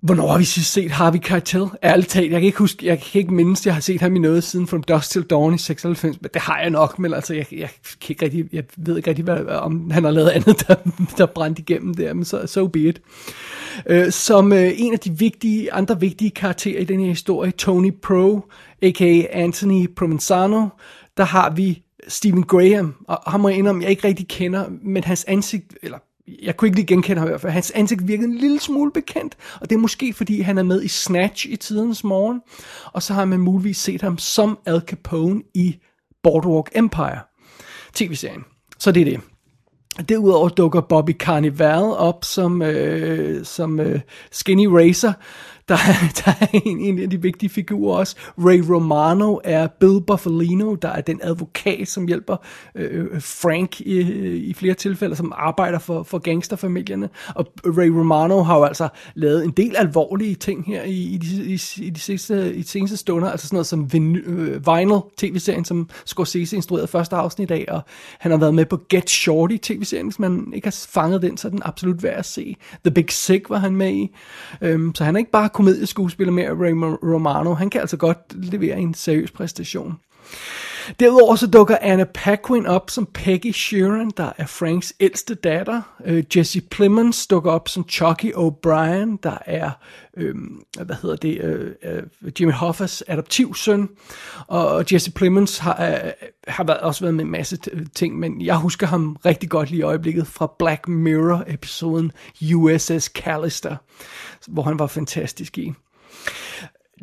Hvornår 0.03 0.27
har 0.27 0.37
vi 0.37 0.43
sidst 0.43 0.73
set 0.73 0.91
Harvey 0.91 1.19
Keitel? 1.19 1.65
Ærligt 1.83 2.09
talt, 2.09 2.31
jeg 2.31 2.39
kan 2.39 2.45
ikke 2.45 2.57
huske, 2.57 2.85
jeg 2.85 2.99
kan 2.99 3.19
ikke 3.19 3.33
mindes, 3.33 3.65
jeg 3.65 3.73
har 3.73 3.81
set 3.81 4.01
ham 4.01 4.15
i 4.15 4.19
noget 4.19 4.43
siden 4.43 4.67
From 4.67 4.83
Dusk 4.83 5.09
Till 5.09 5.23
Dawn 5.23 5.55
i 5.55 5.57
96, 5.57 6.21
men 6.21 6.29
det 6.33 6.41
har 6.41 6.59
jeg 6.59 6.69
nok, 6.69 6.99
men 6.99 7.13
altså, 7.13 7.33
jeg, 7.33 7.45
jeg, 7.51 7.69
kan 8.01 8.09
ikke 8.09 8.25
rigtig, 8.25 8.45
jeg 8.53 8.63
ved 8.77 8.97
ikke 8.97 9.09
rigtig, 9.09 9.25
hvad, 9.25 9.45
om 9.45 9.91
han 9.91 10.03
har 10.03 10.11
lavet 10.11 10.29
andet, 10.37 10.67
der, 10.67 10.75
der 11.17 11.25
brændte 11.25 11.61
igennem 11.61 11.93
der, 11.93 12.13
men 12.13 12.25
så 12.25 12.47
so 12.47 12.67
be 12.67 12.79
it. 12.79 13.01
Uh, 13.89 14.09
som 14.09 14.53
øh, 14.53 14.71
en 14.75 14.93
af 14.93 14.99
de 14.99 15.17
vigtige, 15.17 15.73
andre 15.73 15.99
vigtige 15.99 16.31
karakterer 16.31 16.81
i 16.81 16.85
den 16.85 16.99
her 16.99 17.07
historie, 17.07 17.51
Tony 17.51 17.93
Pro, 18.01 18.41
a.k.a. 18.81 19.23
Anthony 19.31 19.89
Provenzano, 19.95 20.67
der 21.17 21.23
har 21.23 21.49
vi 21.49 21.83
Stephen 22.07 22.43
Graham, 22.43 22.95
og 23.07 23.31
ham 23.31 23.39
må 23.39 23.49
jeg 23.49 23.57
indrømme, 23.57 23.81
jeg 23.81 23.89
ikke 23.89 24.07
rigtig 24.07 24.27
kender, 24.27 24.65
men 24.81 25.03
hans 25.03 25.25
ansigt, 25.27 25.77
eller 25.83 25.97
jeg 26.41 26.57
kunne 26.57 26.67
ikke 26.67 26.77
lige 26.77 26.87
genkende 26.87 27.19
ham 27.19 27.27
i 27.27 27.29
hvert 27.29 27.41
fald. 27.41 27.53
Hans 27.53 27.71
ansigt 27.71 28.07
virkede 28.07 28.27
en 28.27 28.37
lille 28.37 28.59
smule 28.59 28.91
bekendt, 28.91 29.37
og 29.61 29.69
det 29.69 29.75
er 29.75 29.79
måske 29.79 30.13
fordi 30.13 30.41
han 30.41 30.57
er 30.57 30.63
med 30.63 30.83
i 30.83 30.87
Snatch 30.87 31.47
i 31.49 31.55
tidens 31.55 32.03
morgen, 32.03 32.41
og 32.93 33.03
så 33.03 33.13
har 33.13 33.25
man 33.25 33.39
muligvis 33.39 33.77
set 33.77 34.01
ham 34.01 34.17
som 34.17 34.59
Al 34.65 34.81
Capone 34.87 35.41
i 35.53 35.75
Boardwalk 36.23 36.69
Empire, 36.75 37.19
tv-serien. 37.93 38.43
Så 38.79 38.91
det 38.91 39.01
er 39.01 39.05
det. 39.05 39.21
Derudover 40.09 40.49
dukker 40.49 40.81
Bobby 40.81 41.17
Carnival 41.17 41.83
op 41.83 42.25
som, 42.25 42.61
øh, 42.61 43.45
som 43.45 43.79
øh, 43.79 43.99
Skinny 44.31 44.65
Racer, 44.65 45.13
der, 45.69 45.75
der 46.25 46.31
er 46.41 46.47
en, 46.53 46.79
en 46.79 46.99
af 46.99 47.09
de 47.09 47.21
vigtige 47.21 47.49
figurer 47.49 47.97
også. 47.97 48.15
Ray 48.37 48.59
Romano 48.59 49.39
er 49.43 49.67
Bill 49.67 50.01
Buffalino, 50.07 50.75
der 50.75 50.89
er 50.89 51.01
den 51.01 51.19
advokat, 51.23 51.87
som 51.87 52.07
hjælper 52.07 52.37
øh, 52.75 53.05
øh 53.13 53.21
Frank 53.21 53.81
i, 53.81 53.97
øh, 53.97 54.35
i 54.35 54.53
flere 54.53 54.73
tilfælde, 54.73 55.15
som 55.15 55.33
arbejder 55.35 55.79
for, 55.79 56.03
for 56.03 56.17
gangsterfamilierne. 56.17 57.09
Og 57.35 57.47
Ray 57.65 57.87
Romano 57.87 58.43
har 58.43 58.57
jo 58.57 58.63
altså 58.63 58.87
lavet 59.15 59.43
en 59.43 59.51
del 59.51 59.75
alvorlige 59.75 60.35
ting 60.35 60.65
her 60.65 60.83
i, 60.83 61.01
i, 61.01 61.17
de, 61.17 61.43
i, 61.45 61.61
i 61.77 61.89
de, 61.89 61.99
sidste, 61.99 62.55
i 62.55 62.61
de 62.61 62.67
seneste 62.67 62.97
stunder, 62.97 63.31
altså 63.31 63.47
sådan 63.47 63.55
noget 63.55 63.67
som 63.67 63.93
Vin, 63.93 64.15
øh, 64.15 64.67
Vinyl 64.67 64.99
tv-serien, 65.17 65.65
som 65.65 65.89
Scorsese 66.05 66.55
instruerede 66.55 66.87
første 66.87 67.15
afsnit 67.15 67.51
af, 67.51 67.65
og 67.67 67.81
han 68.19 68.31
har 68.31 68.37
været 68.37 68.53
med 68.53 68.65
på 68.65 68.79
Get 68.89 69.09
Shorty 69.09 69.57
tv-serien, 69.61 70.07
hvis 70.07 70.19
man 70.19 70.51
ikke 70.55 70.67
har 70.67 70.85
fanget 70.89 71.21
den, 71.21 71.37
så 71.37 71.47
er 71.47 71.49
den 71.49 71.61
absolut 71.65 72.03
værd 72.03 72.19
at 72.19 72.25
se. 72.25 72.55
The 72.85 72.93
Big 72.93 73.11
Sick 73.11 73.49
var 73.49 73.57
han 73.57 73.75
med 73.75 73.93
i, 73.93 74.15
øhm, 74.61 74.95
så 74.95 75.03
han 75.03 75.15
er 75.15 75.19
ikke 75.19 75.31
bare 75.31 75.49
komedieskuespiller 75.63 76.31
med 76.31 76.49
Ray 76.49 76.73
Romano. 77.13 77.53
Han 77.53 77.69
kan 77.69 77.81
altså 77.81 77.97
godt 77.97 78.17
levere 78.33 78.79
en 78.79 78.93
seriøs 78.93 79.31
præstation. 79.31 79.99
Derudover 80.99 81.35
så 81.35 81.47
dukker 81.47 81.77
Anna 81.81 82.03
Paquin 82.13 82.65
op 82.65 82.89
som 82.89 83.05
Peggy 83.05 83.51
Sheeran, 83.51 84.11
der 84.17 84.31
er 84.37 84.45
Franks 84.45 84.93
ældste 84.99 85.35
datter. 85.35 85.81
Øh, 86.05 86.23
Jesse 86.35 86.61
Plemons 86.61 87.27
dukker 87.27 87.51
op 87.51 87.69
som 87.69 87.89
Chucky 87.89 88.33
O'Brien, 88.33 89.17
der 89.23 89.37
er, 89.45 89.71
øh, 90.17 90.35
hvad 90.83 90.95
hedder 91.01 91.15
det, 91.15 91.41
øh, 91.41 91.73
uh, 92.21 92.41
Jimmy 92.41 92.51
Hoffers 92.51 93.03
adoptivsøn. 93.07 93.89
Og 94.47 94.85
Jesse 94.93 95.11
Plemons 95.11 95.57
har, 95.57 95.85
øh, 95.85 96.11
har 96.47 96.63
været, 96.63 96.79
også 96.79 97.01
været 97.01 97.13
med 97.13 97.25
en 97.25 97.31
masse 97.31 97.57
ting, 97.95 98.19
men 98.19 98.41
jeg 98.41 98.57
husker 98.57 98.87
ham 98.87 99.17
rigtig 99.25 99.49
godt 99.49 99.69
lige 99.69 99.79
i 99.79 99.83
øjeblikket 99.83 100.27
fra 100.27 100.53
Black 100.59 100.87
Mirror-episoden 100.87 102.11
USS 102.53 103.05
Callister, 103.05 103.75
hvor 104.47 104.63
han 104.63 104.79
var 104.79 104.87
fantastisk 104.87 105.57
i 105.57 105.73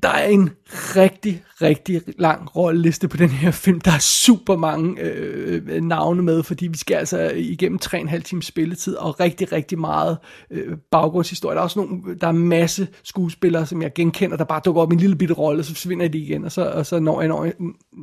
der 0.02 0.08
er 0.08 0.26
en 0.26 0.50
rigtig, 0.96 1.42
rigtig 1.62 2.02
lang 2.18 2.56
rolleliste 2.56 3.08
på 3.08 3.16
den 3.16 3.28
her 3.28 3.50
film. 3.50 3.80
Der 3.80 3.90
er 3.90 3.98
super 3.98 4.56
mange 4.56 5.00
øh, 5.00 5.82
navne 5.82 6.22
med, 6.22 6.42
fordi 6.42 6.66
vi 6.66 6.78
skal 6.78 6.94
altså 6.94 7.32
igennem 7.36 7.78
3,5 7.84 8.18
times 8.18 8.46
spilletid, 8.46 8.94
og 8.94 9.20
rigtig, 9.20 9.52
rigtig 9.52 9.78
meget 9.78 10.18
øh, 10.50 10.76
baggrundshistorie. 10.90 11.54
Der 11.54 11.60
er 11.60 11.64
også 11.64 11.78
nogle, 11.78 12.18
der 12.20 12.26
er 12.26 12.32
masse 12.32 12.88
skuespillere, 13.02 13.66
som 13.66 13.82
jeg 13.82 13.92
genkender, 13.94 14.36
der 14.36 14.44
bare 14.44 14.60
dukker 14.64 14.82
op 14.82 14.92
i 14.92 14.94
en 14.94 15.00
lille 15.00 15.16
bitte 15.16 15.34
rolle, 15.34 15.62
så 15.62 15.72
forsvinder 15.72 16.08
de 16.08 16.18
igen, 16.18 16.44
og 16.44 16.52
så, 16.52 16.70
og 16.70 16.86
så 16.86 17.00
når, 17.00 17.20
jeg, 17.20 17.28
når, 17.28 17.44
jeg, 17.44 17.54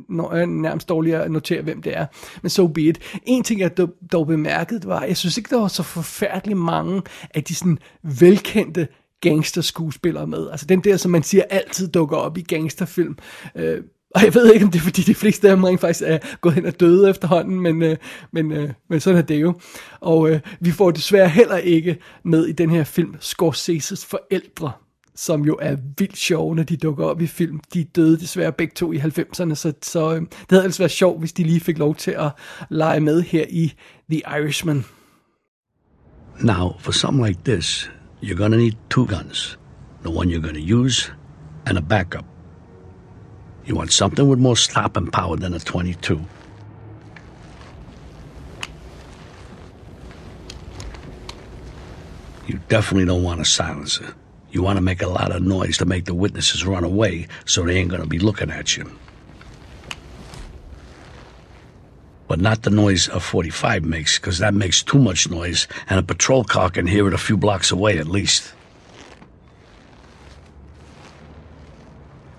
når 0.08 0.34
jeg 0.34 0.46
nærmest 0.46 0.88
dårligt 0.88 1.16
at 1.16 1.30
notere, 1.30 1.62
hvem 1.62 1.82
det 1.82 1.96
er. 1.96 2.06
Men 2.42 2.50
so 2.50 2.66
be 2.66 2.82
it. 2.82 2.98
En 3.26 3.42
ting, 3.42 3.60
jeg 3.60 3.76
dog, 3.76 3.90
dog 4.12 4.26
bemærkede, 4.26 4.88
var, 4.88 5.02
jeg 5.02 5.16
synes 5.16 5.38
ikke, 5.38 5.50
der 5.50 5.60
var 5.60 5.68
så 5.68 5.82
forfærdeligt 5.82 6.58
mange 6.58 7.02
af 7.34 7.44
de 7.44 7.54
sådan 7.54 7.78
velkendte 8.02 8.88
gangsterskuespillere 9.20 10.26
med. 10.26 10.50
Altså 10.50 10.66
den 10.66 10.80
der, 10.80 10.96
som 10.96 11.10
man 11.10 11.22
siger, 11.22 11.42
altid 11.50 11.88
dukker 11.88 12.16
op 12.16 12.38
i 12.38 12.42
gangsterfilm. 12.42 13.18
Øh, 13.56 13.82
og 14.14 14.24
jeg 14.24 14.34
ved 14.34 14.52
ikke, 14.52 14.64
om 14.64 14.70
det 14.70 14.78
er, 14.78 14.82
fordi 14.82 15.02
de 15.02 15.14
fleste 15.14 15.50
af 15.50 15.56
dem 15.56 15.64
rent 15.64 15.80
faktisk 15.80 16.04
er 16.06 16.18
gået 16.40 16.54
hen 16.54 16.66
og 16.66 16.80
døde 16.80 17.10
efterhånden, 17.10 17.60
men, 17.60 17.82
øh, 17.82 17.96
men, 18.32 18.52
øh, 18.52 18.70
men 18.90 19.00
sådan 19.00 19.18
er 19.18 19.22
det 19.22 19.40
jo. 19.40 19.60
Og 20.00 20.30
øh, 20.30 20.40
vi 20.60 20.70
får 20.70 20.90
desværre 20.90 21.28
heller 21.28 21.56
ikke 21.56 21.98
med 22.24 22.46
i 22.46 22.52
den 22.52 22.70
her 22.70 22.84
film 22.84 23.14
Scorseses 23.20 24.06
forældre, 24.06 24.72
som 25.16 25.44
jo 25.44 25.58
er 25.60 25.76
vildt 25.98 26.16
sjove, 26.16 26.54
når 26.54 26.62
de 26.62 26.76
dukker 26.76 27.04
op 27.04 27.20
i 27.20 27.26
film. 27.26 27.60
De 27.74 27.84
døde 27.84 28.20
desværre 28.20 28.52
begge 28.52 28.74
to 28.74 28.92
i 28.92 28.98
90'erne, 28.98 29.54
så, 29.54 29.72
så 29.82 30.14
øh, 30.14 30.20
det 30.20 30.50
havde 30.50 30.64
altså 30.64 30.82
været 30.82 30.90
sjovt, 30.90 31.18
hvis 31.20 31.32
de 31.32 31.42
lige 31.42 31.60
fik 31.60 31.78
lov 31.78 31.94
til 31.94 32.10
at 32.10 32.30
lege 32.70 33.00
med 33.00 33.22
her 33.22 33.44
i 33.50 33.72
The 34.10 34.22
Irishman. 34.40 34.84
Now, 36.40 36.72
for 36.80 36.92
something 36.92 37.26
like 37.26 37.40
this, 37.44 37.90
you're 38.20 38.36
going 38.36 38.52
to 38.52 38.58
need 38.58 38.76
two 38.90 39.06
guns 39.06 39.56
the 40.02 40.10
one 40.10 40.28
you're 40.28 40.40
going 40.40 40.54
to 40.54 40.60
use 40.60 41.10
and 41.66 41.76
a 41.76 41.80
backup. 41.80 42.24
You 43.64 43.74
want 43.74 43.92
something 43.92 44.28
with 44.28 44.38
more 44.38 44.56
stopping 44.56 45.10
power 45.10 45.36
than 45.36 45.52
a 45.54 45.58
22. 45.58 46.24
You 52.46 52.60
definitely 52.68 53.04
don't 53.04 53.24
want 53.24 53.40
a 53.40 53.44
silencer. 53.44 54.14
You 54.50 54.62
want 54.62 54.78
to 54.78 54.82
make 54.82 55.02
a 55.02 55.08
lot 55.08 55.34
of 55.34 55.42
noise 55.42 55.76
to 55.78 55.84
make 55.84 56.06
the 56.06 56.14
witnesses 56.14 56.64
run 56.64 56.84
away 56.84 57.26
so 57.44 57.64
they 57.64 57.76
ain't 57.76 57.90
going 57.90 58.00
to 58.00 58.08
be 58.08 58.18
looking 58.18 58.50
at 58.50 58.76
you. 58.76 58.97
But 62.28 62.40
not 62.40 62.62
the 62.62 62.70
noise 62.70 63.08
a 63.08 63.20
45 63.20 63.84
makes, 63.84 64.18
because 64.18 64.38
that 64.38 64.54
makes 64.54 64.82
too 64.82 64.98
much 64.98 65.30
noise, 65.30 65.66
and 65.88 65.98
a 65.98 66.02
patrol 66.02 66.44
car 66.44 66.70
can 66.70 66.86
hear 66.86 67.08
it 67.08 67.14
a 67.14 67.18
few 67.18 67.36
blocks 67.36 67.70
away 67.72 67.98
at 67.98 68.06
least. 68.06 68.54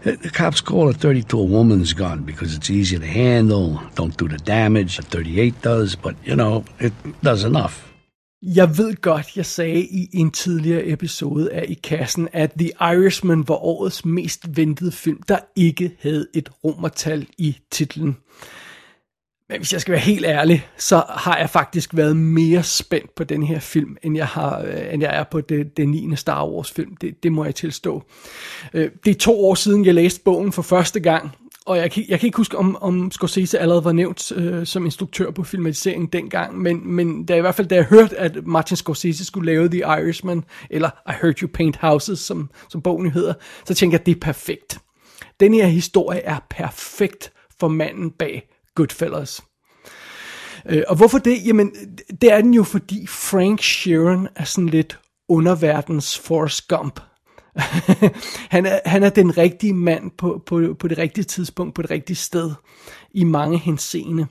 The 0.03 0.29
cops 0.29 0.61
call 0.61 0.87
a 0.89 0.93
32 0.93 1.39
a 1.39 1.43
woman's 1.43 1.93
gun 1.93 2.23
because 2.23 2.55
it's 2.55 2.69
easy 2.69 2.97
to 2.97 3.05
handle, 3.05 3.81
don't 3.95 4.15
do 4.15 4.29
the 4.29 4.37
damage 4.37 4.97
a 4.97 5.01
38 5.01 5.61
does, 5.61 5.95
but 5.95 6.15
you 6.23 6.35
know, 6.35 6.63
it 6.79 6.93
does 7.21 7.43
enough. 7.43 7.85
Jeg 8.41 8.77
ved 8.77 8.95
godt, 9.01 9.37
jeg 9.37 9.45
sagde 9.45 9.81
i 9.81 10.09
en 10.13 10.31
tidligere 10.31 10.87
episode 10.87 11.51
af 11.51 11.65
I 11.67 11.73
Kassen, 11.73 12.27
at 12.33 12.51
The 12.51 12.71
Irishman 12.81 13.47
var 13.47 13.55
årets 13.55 14.05
mest 14.05 14.57
ventede 14.57 14.91
film, 14.91 15.21
der 15.27 15.39
ikke 15.55 15.91
havde 16.01 16.27
et 16.33 16.49
romertal 16.63 17.27
i 17.37 17.57
titlen. 17.71 18.17
Men 19.49 19.57
hvis 19.57 19.73
jeg 19.73 19.81
skal 19.81 19.91
være 19.91 20.01
helt 20.01 20.25
ærlig, 20.25 20.67
så 20.77 21.03
har 21.09 21.37
jeg 21.37 21.49
faktisk 21.49 21.95
været 21.95 22.17
mere 22.17 22.63
spændt 22.63 23.15
på 23.15 23.23
den 23.23 23.43
her 23.43 23.59
film, 23.59 23.97
end 24.03 24.15
jeg, 24.15 24.27
har, 24.27 24.61
øh, 24.61 24.93
end 24.93 25.03
jeg 25.03 25.19
er 25.19 25.23
på 25.23 25.41
det, 25.41 25.77
det 25.77 25.89
9. 25.89 26.15
Star 26.15 26.47
Wars 26.47 26.71
film. 26.71 26.95
Det, 26.95 27.23
det 27.23 27.31
må 27.31 27.45
jeg 27.45 27.55
tilstå. 27.55 28.03
Øh, 28.73 28.89
det 29.05 29.11
er 29.11 29.19
to 29.19 29.45
år 29.45 29.55
siden, 29.55 29.85
jeg 29.85 29.93
læste 29.93 30.21
bogen 30.23 30.51
for 30.51 30.61
første 30.61 30.99
gang, 30.99 31.31
og 31.65 31.77
jeg 31.77 31.91
kan, 31.91 32.05
jeg 32.07 32.19
kan 32.19 32.27
ikke 32.27 32.37
huske, 32.37 32.57
om, 32.57 32.77
om 32.81 33.11
Scorsese 33.11 33.59
allerede 33.59 33.83
var 33.83 33.91
nævnt 33.91 34.31
øh, 34.31 34.65
som 34.65 34.85
instruktør 34.85 35.31
på 35.31 35.43
filmatiseringen 35.43 36.07
dengang, 36.07 36.57
men, 36.59 36.95
men 36.95 37.25
da 37.25 37.35
i 37.35 37.41
hvert 37.41 37.55
fald, 37.55 37.67
da 37.67 37.75
jeg 37.75 37.83
hørte, 37.83 38.17
at 38.17 38.45
Martin 38.45 38.77
Scorsese 38.77 39.25
skulle 39.25 39.51
lave 39.51 39.69
The 39.69 39.79
Irishman, 39.79 40.43
eller 40.69 40.89
I 41.09 41.11
Heard 41.21 41.41
You 41.41 41.49
Paint 41.53 41.77
Houses, 41.77 42.19
som, 42.19 42.49
som 42.69 42.81
bogen 42.81 43.11
hedder, 43.11 43.33
så 43.65 43.73
tænkte 43.73 43.93
jeg, 43.93 43.99
at 43.99 44.05
det 44.05 44.15
er 44.15 44.19
perfekt. 44.19 44.79
Den 45.39 45.53
her 45.53 45.67
historie 45.67 46.19
er 46.19 46.39
perfekt 46.49 47.31
for 47.59 47.67
manden 47.67 48.11
bag 48.11 48.49
Goodfellas. 48.79 49.41
Øh, 50.69 50.83
og 50.87 50.95
hvorfor 50.95 51.17
det? 51.17 51.45
Jamen, 51.45 51.71
det 52.21 52.31
er 52.31 52.41
den 52.41 52.53
jo, 52.53 52.63
fordi 52.63 53.07
Frank 53.07 53.61
Sheeran 53.61 54.27
er 54.35 54.43
sådan 54.43 54.69
lidt 54.69 54.99
underverdens 55.29 56.17
Forrest 56.17 56.67
Gump. 56.67 56.99
han, 58.55 58.65
er, 58.65 58.79
han 58.85 59.03
er 59.03 59.09
den 59.09 59.37
rigtige 59.37 59.73
mand 59.73 60.11
på, 60.17 60.43
på, 60.45 60.75
på 60.79 60.87
det 60.87 60.97
rigtige 60.97 61.25
tidspunkt, 61.25 61.75
på 61.75 61.81
det 61.81 61.91
rigtige 61.91 62.15
sted, 62.15 62.51
i 63.11 63.23
mange 63.23 63.57
henseende. 63.57 64.27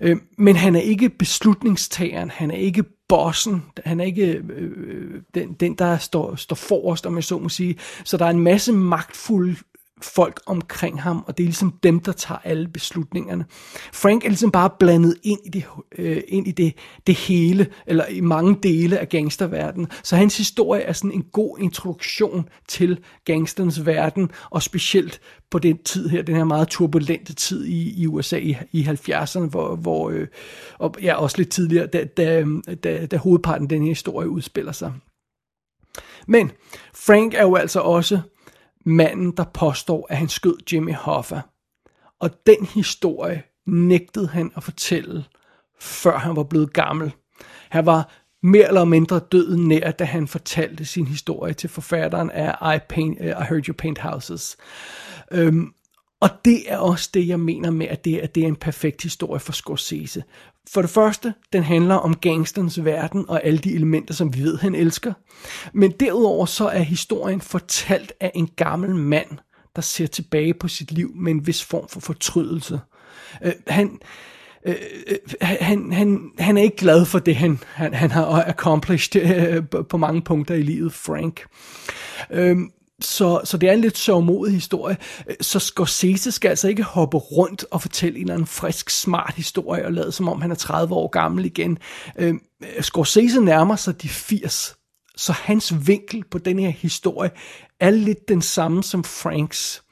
Øh, 0.00 0.16
men 0.38 0.56
han 0.56 0.76
er 0.76 0.80
ikke 0.80 1.08
beslutningstageren, 1.08 2.30
han 2.30 2.50
er 2.50 2.56
ikke 2.56 2.84
bossen, 3.08 3.62
han 3.84 4.00
er 4.00 4.04
ikke 4.04 4.26
øh, 4.26 4.70
øh 4.76 5.22
den, 5.34 5.52
den, 5.52 5.74
der 5.74 5.98
står, 5.98 6.34
står 6.36 6.56
forrest, 6.56 7.06
om 7.06 7.14
jeg 7.14 7.24
så 7.24 7.38
må 7.38 7.48
sige. 7.48 7.78
Så 8.04 8.16
der 8.16 8.24
er 8.24 8.30
en 8.30 8.40
masse 8.40 8.72
magtfulde 8.72 9.56
folk 10.04 10.40
omkring 10.46 11.02
ham, 11.02 11.24
og 11.26 11.38
det 11.38 11.44
er 11.44 11.46
ligesom 11.46 11.78
dem, 11.82 12.00
der 12.00 12.12
tager 12.12 12.38
alle 12.44 12.68
beslutningerne. 12.68 13.44
Frank 13.92 14.24
er 14.24 14.28
ligesom 14.28 14.50
bare 14.50 14.70
blandet 14.78 15.16
ind 15.22 15.40
i 15.44 15.48
det, 15.48 15.64
øh, 15.98 16.22
ind 16.28 16.48
i 16.48 16.50
det, 16.50 16.74
det 17.06 17.14
hele, 17.14 17.66
eller 17.86 18.06
i 18.06 18.20
mange 18.20 18.58
dele 18.62 18.98
af 18.98 19.08
gangsterverdenen. 19.08 19.88
Så 20.02 20.16
hans 20.16 20.36
historie 20.36 20.82
er 20.82 20.92
sådan 20.92 21.12
en 21.12 21.24
god 21.32 21.58
introduktion 21.58 22.48
til 22.68 22.98
gangsternes 23.24 23.86
verden, 23.86 24.30
og 24.50 24.62
specielt 24.62 25.20
på 25.50 25.58
den 25.58 25.78
tid 25.84 26.08
her, 26.08 26.22
den 26.22 26.36
her 26.36 26.44
meget 26.44 26.68
turbulente 26.68 27.34
tid 27.34 27.64
i, 27.64 28.02
i 28.02 28.06
USA 28.06 28.36
i, 28.36 28.56
i 28.72 28.82
70'erne, 28.82 29.48
hvor, 29.48 29.76
hvor 29.76 30.10
øh, 30.10 30.26
og 30.78 30.94
ja, 31.02 31.14
også 31.14 31.38
lidt 31.38 31.48
tidligere, 31.48 31.86
da, 31.86 32.04
da, 32.04 32.44
da, 32.84 33.06
da 33.06 33.16
hovedparten 33.16 33.64
af 33.64 33.68
den 33.68 33.82
her 33.82 33.88
historie 33.88 34.28
udspiller 34.28 34.72
sig. 34.72 34.92
Men 36.26 36.50
Frank 36.94 37.34
er 37.34 37.42
jo 37.42 37.54
altså 37.54 37.80
også 37.80 38.20
manden, 38.84 39.32
der 39.36 39.44
påstår, 39.44 40.06
at 40.10 40.16
han 40.16 40.28
skød 40.28 40.56
Jimmy 40.72 40.94
Hoffa. 40.94 41.40
Og 42.20 42.30
den 42.46 42.66
historie 42.66 43.42
nægtede 43.66 44.28
han 44.28 44.52
at 44.56 44.62
fortælle, 44.62 45.24
før 45.80 46.18
han 46.18 46.36
var 46.36 46.42
blevet 46.42 46.72
gammel. 46.72 47.12
Han 47.68 47.86
var 47.86 48.10
mere 48.42 48.66
eller 48.66 48.84
mindre 48.84 49.18
død 49.32 49.56
nær, 49.56 49.90
da 49.90 50.04
han 50.04 50.28
fortalte 50.28 50.84
sin 50.84 51.06
historie 51.06 51.54
til 51.54 51.70
forfatteren 51.70 52.30
af 52.30 52.76
I, 52.76 52.78
Paint, 52.88 53.20
uh, 53.20 53.26
I 53.26 53.44
Heard 53.48 53.68
You 53.68 53.74
Paint 53.78 53.98
Houses. 53.98 54.56
Um, 55.38 55.74
og 56.20 56.30
det 56.44 56.72
er 56.72 56.78
også 56.78 57.10
det, 57.14 57.28
jeg 57.28 57.40
mener 57.40 57.70
med, 57.70 57.86
at 57.86 58.04
det, 58.04 58.18
at 58.18 58.34
det 58.34 58.42
er 58.42 58.48
en 58.48 58.56
perfekt 58.56 59.02
historie 59.02 59.40
for 59.40 59.52
Scorsese. 59.52 60.22
For 60.70 60.80
det 60.80 60.90
første, 60.90 61.34
den 61.52 61.62
handler 61.62 61.94
om 61.94 62.16
gangsterens 62.16 62.84
verden 62.84 63.24
og 63.28 63.44
alle 63.44 63.58
de 63.58 63.74
elementer, 63.74 64.14
som 64.14 64.36
vi 64.36 64.42
ved, 64.42 64.58
han 64.58 64.74
elsker. 64.74 65.12
Men 65.72 65.90
derudover 65.90 66.46
så 66.46 66.68
er 66.68 66.82
historien 66.82 67.40
fortalt 67.40 68.12
af 68.20 68.32
en 68.34 68.48
gammel 68.56 68.94
mand, 68.94 69.28
der 69.76 69.82
ser 69.82 70.06
tilbage 70.06 70.54
på 70.54 70.68
sit 70.68 70.92
liv 70.92 71.12
med 71.14 71.32
en 71.32 71.46
vis 71.46 71.64
form 71.64 71.88
for 71.88 72.00
fortrydelse. 72.00 72.80
Øh, 73.42 73.52
han, 73.66 73.98
øh, 74.66 74.74
øh 75.06 75.18
han, 75.40 75.92
han, 75.92 76.30
han 76.38 76.58
er 76.58 76.62
ikke 76.62 76.76
glad 76.76 77.04
for 77.04 77.18
det, 77.18 77.36
han, 77.36 77.58
han, 77.64 77.94
han 77.94 78.10
har 78.10 78.44
accomplished 78.46 79.56
øh, 79.72 79.84
på 79.88 79.96
mange 79.96 80.22
punkter 80.22 80.54
i 80.54 80.62
livet, 80.62 80.92
Frank. 80.92 81.44
Øh, 82.30 82.56
så, 83.04 83.40
så 83.44 83.56
det 83.56 83.68
er 83.68 83.72
en 83.72 83.80
lidt 83.80 83.98
sørgmodig 83.98 84.54
historie. 84.54 84.96
Så 85.40 85.58
Scorsese 85.58 86.32
skal 86.32 86.48
altså 86.48 86.68
ikke 86.68 86.82
hoppe 86.82 87.16
rundt 87.16 87.64
og 87.70 87.82
fortælle 87.82 88.16
en 88.16 88.22
eller 88.22 88.34
anden 88.34 88.46
frisk, 88.46 88.90
smart 88.90 89.34
historie 89.36 89.86
og 89.86 89.92
lade 89.92 90.12
som 90.12 90.28
om 90.28 90.40
han 90.40 90.50
er 90.50 90.54
30 90.54 90.94
år 90.94 91.08
gammel 91.08 91.44
igen. 91.44 91.78
Øh, 92.18 92.34
Scorsese 92.80 93.40
nærmer 93.40 93.76
sig 93.76 94.02
de 94.02 94.08
80, 94.08 94.76
så 95.16 95.32
hans 95.32 95.74
vinkel 95.86 96.24
på 96.30 96.38
den 96.38 96.58
her 96.58 96.70
historie 96.70 97.30
er 97.80 97.90
lidt 97.90 98.28
den 98.28 98.42
samme 98.42 98.82
som 98.82 99.04
Franks. 99.04 99.82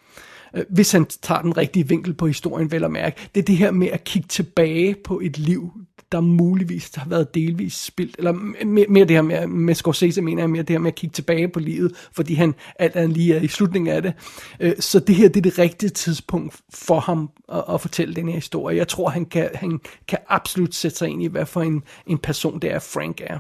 Øh, 0.57 0.65
hvis 0.71 0.93
han 0.93 1.07
tager 1.23 1.43
den 1.43 1.57
rigtige 1.57 1.89
vinkel 1.89 2.15
på 2.15 2.27
historien, 2.27 2.71
vel 2.71 2.85
at 2.85 2.91
mærke. 2.91 3.29
Det 3.35 3.41
er 3.41 3.45
det 3.45 3.57
her 3.57 3.71
med 3.71 3.89
at 3.89 4.05
kigge 4.05 4.29
tilbage 4.29 4.97
på 5.05 5.21
et 5.21 5.39
liv, 5.39 5.73
der 6.13 6.21
muligvis 6.21 6.95
har 6.95 7.09
været 7.09 7.35
delvis 7.35 7.75
spildt, 7.75 8.17
eller 8.19 8.33
mere, 8.65 8.87
mere 8.89 9.05
det 9.05 9.17
her 9.17 9.23
med, 9.23 9.47
med 9.47 9.75
Scorsese 9.75 10.23
mener 10.23 10.43
jeg 10.43 10.51
mere 10.51 10.63
det 10.63 10.71
her 10.71 10.79
med 10.79 10.91
at 10.91 10.95
kigge 10.95 11.15
tilbage 11.15 11.49
på 11.49 11.61
livet, 11.61 12.09
fordi 12.13 12.35
han 12.35 12.55
alt 12.79 12.97
andet 12.97 13.17
lige 13.17 13.35
er 13.35 13.41
i 13.41 13.49
slutningen 13.49 13.95
af 13.95 14.03
det. 14.03 14.13
Øh, 14.61 14.73
så 14.81 15.01
det 15.01 15.15
her, 15.15 15.29
det 15.29 15.37
er 15.37 15.51
det 15.51 15.59
rigtige 15.59 15.91
tidspunkt 15.91 16.61
for 16.75 17.01
ham 17.01 17.31
at, 17.53 17.65
at 17.73 17.81
fortælle 17.81 18.15
den 18.15 18.29
her 18.29 18.35
historie. 18.35 18.77
Jeg 18.77 18.89
tror, 18.89 19.09
han 19.09 19.25
kan, 19.25 19.51
han 19.55 19.81
kan 20.09 20.19
absolut 20.29 20.75
sætte 20.75 20.97
sig 20.97 21.09
ind 21.09 21.23
i, 21.23 21.27
hvad 21.27 21.47
for 21.47 21.63
en, 21.63 21.83
en 22.07 22.19
person 22.19 22.61
det 22.61 22.73
er, 22.73 22.79
Frank 22.79 23.21
er. 23.25 23.39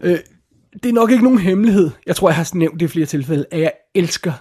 Øh, 0.00 0.18
det 0.82 0.88
er 0.88 0.92
nok 0.92 1.10
ikke 1.10 1.24
nogen 1.24 1.38
hemmelighed. 1.38 1.90
Jeg 2.06 2.16
tror, 2.16 2.28
jeg 2.28 2.36
har 2.36 2.50
nævnt 2.54 2.80
det 2.80 2.86
i 2.86 2.88
flere 2.88 3.06
tilfælde, 3.06 3.46
at 3.50 3.60
jeg 3.60 3.72
elsker 3.94 4.32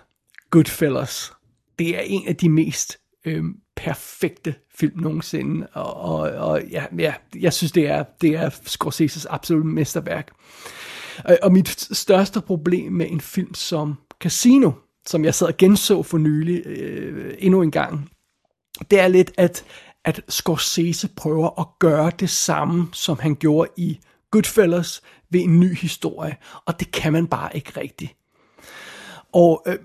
Goodfellas. 0.49 1.31
Det 1.79 1.97
er 1.97 2.01
en 2.01 2.27
af 2.27 2.35
de 2.35 2.49
mest 2.49 2.97
øh, 3.25 3.43
perfekte 3.75 4.55
film 4.75 4.99
nogensinde, 4.99 5.67
og, 5.73 5.95
og, 5.95 6.19
og 6.19 6.63
ja, 6.63 6.85
ja, 6.97 7.13
jeg 7.39 7.53
synes, 7.53 7.71
det 7.71 7.87
er, 7.87 8.03
det 8.21 8.35
er 8.35 8.49
Scorseses 8.65 9.25
absolut 9.25 9.65
mesterværk. 9.65 10.31
Og, 11.25 11.37
og 11.43 11.51
mit 11.51 11.95
største 11.97 12.41
problem 12.41 12.91
med 12.91 13.11
en 13.11 13.21
film 13.21 13.53
som 13.53 13.95
Casino, 14.19 14.71
som 15.07 15.25
jeg 15.25 15.33
sad 15.35 15.47
og 15.47 15.57
genså 15.57 16.03
for 16.03 16.17
nylig 16.17 16.65
øh, 16.65 17.35
endnu 17.39 17.61
en 17.61 17.71
gang, 17.71 18.09
det 18.91 18.99
er 18.99 19.07
lidt, 19.07 19.31
at, 19.37 19.65
at 20.05 20.21
Scorsese 20.29 21.09
prøver 21.15 21.59
at 21.59 21.67
gøre 21.79 22.11
det 22.19 22.29
samme, 22.29 22.87
som 22.93 23.19
han 23.19 23.35
gjorde 23.35 23.71
i 23.77 23.99
Goodfellas 24.31 25.01
ved 25.29 25.41
en 25.41 25.59
ny 25.59 25.75
historie, 25.75 26.35
og 26.65 26.79
det 26.79 26.91
kan 26.91 27.13
man 27.13 27.27
bare 27.27 27.55
ikke 27.55 27.79
rigtigt. 27.79 28.15
Og 29.35 29.63
øh, 29.67 29.77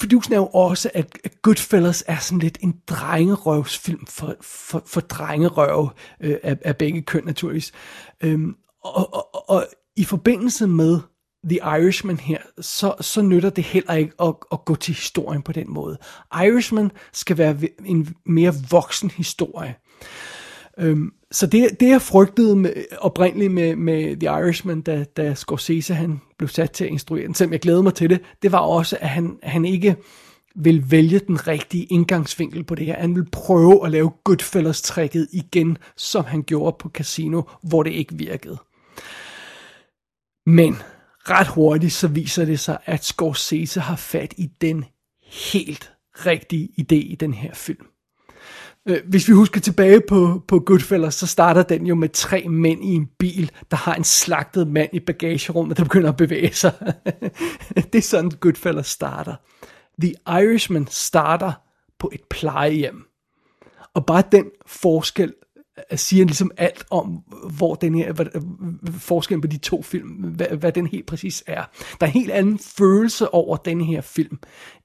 fidusen 0.00 0.32
er 0.32 0.36
jo 0.36 0.46
også, 0.46 0.90
at 0.94 1.18
Goodfellas 1.42 2.04
er 2.06 2.18
sådan 2.18 2.38
lidt 2.38 2.58
en 2.60 2.74
drengerøvsfilm 2.86 4.06
for, 4.06 4.36
for, 4.40 4.82
for 4.86 5.00
drengerøv 5.00 5.90
øh, 6.20 6.36
af, 6.42 6.58
af 6.64 6.76
begge 6.76 7.02
køn 7.02 7.24
naturligvis. 7.24 7.72
Øhm, 8.20 8.56
og, 8.84 9.14
og, 9.14 9.50
og 9.50 9.66
i 9.96 10.04
forbindelse 10.04 10.66
med 10.66 10.98
The 11.44 11.56
Irishman 11.56 12.16
her, 12.16 12.38
så, 12.60 12.94
så 13.00 13.22
nytter 13.22 13.50
det 13.50 13.64
heller 13.64 13.94
ikke 13.94 14.12
at, 14.22 14.34
at 14.52 14.64
gå 14.64 14.74
til 14.74 14.94
historien 14.94 15.42
på 15.42 15.52
den 15.52 15.70
måde. 15.70 15.98
Irishman 16.34 16.90
skal 17.12 17.38
være 17.38 17.56
en 17.84 18.14
mere 18.26 18.54
voksen 18.70 19.10
historie. 19.10 19.74
Øhm, 20.78 21.12
så 21.32 21.46
det, 21.46 21.80
det 21.80 21.88
jeg 21.88 22.02
frygtede 22.02 22.56
med, 22.56 22.72
oprindeligt 22.98 23.52
med, 23.52 23.76
med 23.76 24.16
The 24.16 24.26
Irishman, 24.26 24.80
da, 24.80 25.04
da 25.04 25.34
Scorsese 25.34 25.94
han 25.94 26.20
blev 26.38 26.48
sat 26.48 26.70
til 26.70 26.84
at 26.84 26.90
instruere 26.90 27.26
den, 27.26 27.34
selvom 27.34 27.52
jeg 27.52 27.60
glæder 27.60 27.82
mig 27.82 27.94
til 27.94 28.10
det, 28.10 28.20
det 28.42 28.52
var 28.52 28.58
også, 28.58 28.98
at 29.00 29.08
han, 29.08 29.38
han 29.42 29.64
ikke 29.64 29.96
vil 30.54 30.90
vælge 30.90 31.18
den 31.18 31.46
rigtige 31.46 31.84
indgangsvinkel 31.84 32.64
på 32.64 32.74
det 32.74 32.86
her. 32.86 33.00
Han 33.00 33.14
vil 33.14 33.30
prøve 33.30 33.86
at 33.86 33.90
lave 33.90 34.10
Goodfellas-trækket 34.24 35.28
igen, 35.32 35.78
som 35.96 36.24
han 36.24 36.42
gjorde 36.42 36.76
på 36.78 36.88
Casino, 36.88 37.42
hvor 37.62 37.82
det 37.82 37.90
ikke 37.90 38.14
virkede. 38.14 38.58
Men 40.46 40.76
ret 41.30 41.46
hurtigt 41.46 41.92
så 41.92 42.08
viser 42.08 42.44
det 42.44 42.60
sig, 42.60 42.78
at 42.84 43.04
Scorsese 43.04 43.80
har 43.80 43.96
fat 43.96 44.34
i 44.36 44.46
den 44.60 44.84
helt 45.52 45.92
rigtige 46.12 46.68
idé 46.80 46.94
i 46.94 47.16
den 47.20 47.34
her 47.34 47.54
film. 47.54 47.86
Øh, 48.88 49.00
hvis 49.08 49.28
vi 49.28 49.32
husker 49.32 49.60
tilbage 49.60 50.00
på, 50.08 50.42
på 50.48 50.58
Goodfellas, 50.58 51.14
så 51.14 51.26
starter 51.26 51.62
den 51.62 51.86
jo 51.86 51.94
med 51.94 52.08
tre 52.08 52.48
mænd 52.48 52.84
i 52.84 52.94
en 52.94 53.08
bil, 53.18 53.50
der 53.70 53.76
har 53.76 53.94
en 53.94 54.04
slagtet 54.04 54.68
mand 54.68 54.90
i 54.92 55.00
bagagerummet, 55.00 55.76
der 55.76 55.84
begynder 55.84 56.08
at 56.08 56.16
bevæge 56.16 56.52
sig. 56.52 56.72
det 57.92 57.94
er 57.94 58.02
sådan, 58.02 58.30
Goodfellas 58.30 58.86
starter. 58.86 59.34
The 60.00 60.14
Irishman 60.28 60.86
starter 60.90 61.52
på 61.98 62.10
et 62.12 62.20
plejehjem. 62.30 63.04
Og 63.94 64.06
bare 64.06 64.22
den 64.32 64.44
forskel 64.66 65.34
siger 65.94 66.24
ligesom 66.24 66.50
alt 66.56 66.84
om, 66.90 67.18
hvor 67.56 67.74
den 67.74 67.94
her, 67.94 68.12
hvad, 68.12 68.26
forskellen 68.92 69.40
på 69.40 69.46
de 69.46 69.58
to 69.58 69.82
film, 69.82 70.10
hvad, 70.10 70.46
hvad 70.46 70.72
den 70.72 70.86
helt 70.86 71.06
præcis 71.06 71.44
er. 71.46 71.64
Der 72.00 72.06
er 72.06 72.10
en 72.10 72.20
helt 72.20 72.30
anden 72.30 72.58
følelse 72.58 73.34
over 73.34 73.56
den 73.56 73.80
her 73.80 74.00
film, 74.00 74.38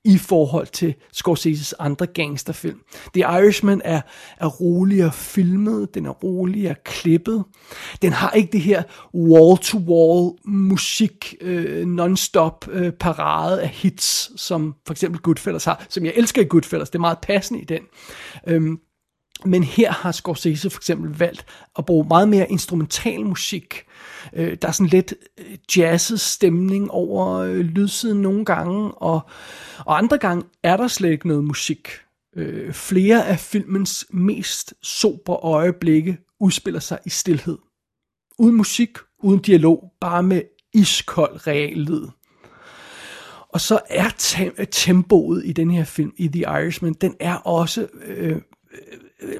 i 0.05 0.17
forhold 0.17 0.67
til 0.67 0.95
Scorseses 1.13 1.73
andre 1.73 2.05
gangsterfilm. 2.05 2.79
The 3.13 3.21
Irishman 3.21 3.81
er, 3.85 4.01
er 4.37 4.47
roligere 4.47 5.11
filmet, 5.11 5.95
den 5.95 6.05
er 6.05 6.09
roligere 6.09 6.75
klippet. 6.83 7.43
Den 8.01 8.13
har 8.13 8.31
ikke 8.31 8.51
det 8.51 8.61
her 8.61 8.83
wall-to-wall 9.13 10.37
musik, 10.45 11.35
øh, 11.41 11.87
non-stop 11.87 12.67
øh, 12.71 12.91
parade 12.91 13.61
af 13.61 13.69
hits, 13.69 14.41
som 14.41 14.75
for 14.85 14.93
eksempel 14.93 15.21
Goodfellas 15.21 15.65
har, 15.65 15.85
som 15.89 16.05
jeg 16.05 16.13
elsker 16.15 16.41
i 16.41 16.45
Goodfellas, 16.45 16.89
det 16.89 16.95
er 16.95 17.01
meget 17.01 17.19
passende 17.21 17.61
i 17.61 17.65
den. 17.65 17.81
Øhm, 18.47 18.79
men 19.45 19.63
her 19.63 19.91
har 19.91 20.11
Scorsese 20.11 20.69
for 20.69 20.79
eksempel 20.79 21.17
valgt 21.17 21.45
at 21.77 21.85
bruge 21.85 22.07
meget 22.07 22.29
mere 22.29 22.51
instrumental 22.51 23.25
musik. 23.25 23.85
Øh, 24.33 24.57
der 24.61 24.67
er 24.67 24.71
sådan 24.71 24.89
lidt 24.89 25.13
øh, 25.37 25.57
jazzet 25.77 26.19
stemning 26.19 26.91
over 26.91 27.37
øh, 27.37 27.59
lydsiden 27.59 28.21
nogle 28.21 28.45
gange, 28.45 28.91
og, 28.91 29.21
og 29.85 29.97
andre 29.97 30.17
gange 30.17 30.43
er 30.63 30.77
der 30.77 30.87
slet 30.87 31.11
ikke 31.11 31.27
noget 31.27 31.43
musik. 31.43 31.89
Øh, 32.35 32.73
flere 32.73 33.27
af 33.27 33.39
filmens 33.39 34.05
mest 34.09 34.73
sobre 34.81 35.33
øjeblikke 35.33 36.17
udspiller 36.39 36.79
sig 36.79 36.99
i 37.05 37.09
stillhed. 37.09 37.57
Uden 38.39 38.55
musik, 38.55 38.97
uden 39.23 39.39
dialog, 39.39 39.91
bare 40.01 40.23
med 40.23 40.41
iskold 40.73 41.47
real 41.47 41.77
lyd. 41.77 42.07
Og 43.49 43.61
så 43.61 43.79
er 43.89 44.09
tempoet 44.71 45.45
i 45.45 45.53
den 45.53 45.71
her 45.71 45.83
film, 45.83 46.13
i 46.17 46.27
The 46.27 46.41
Irishman, 46.41 46.93
den 46.93 47.15
er 47.19 47.35
også 47.35 47.87
øh, 48.05 48.41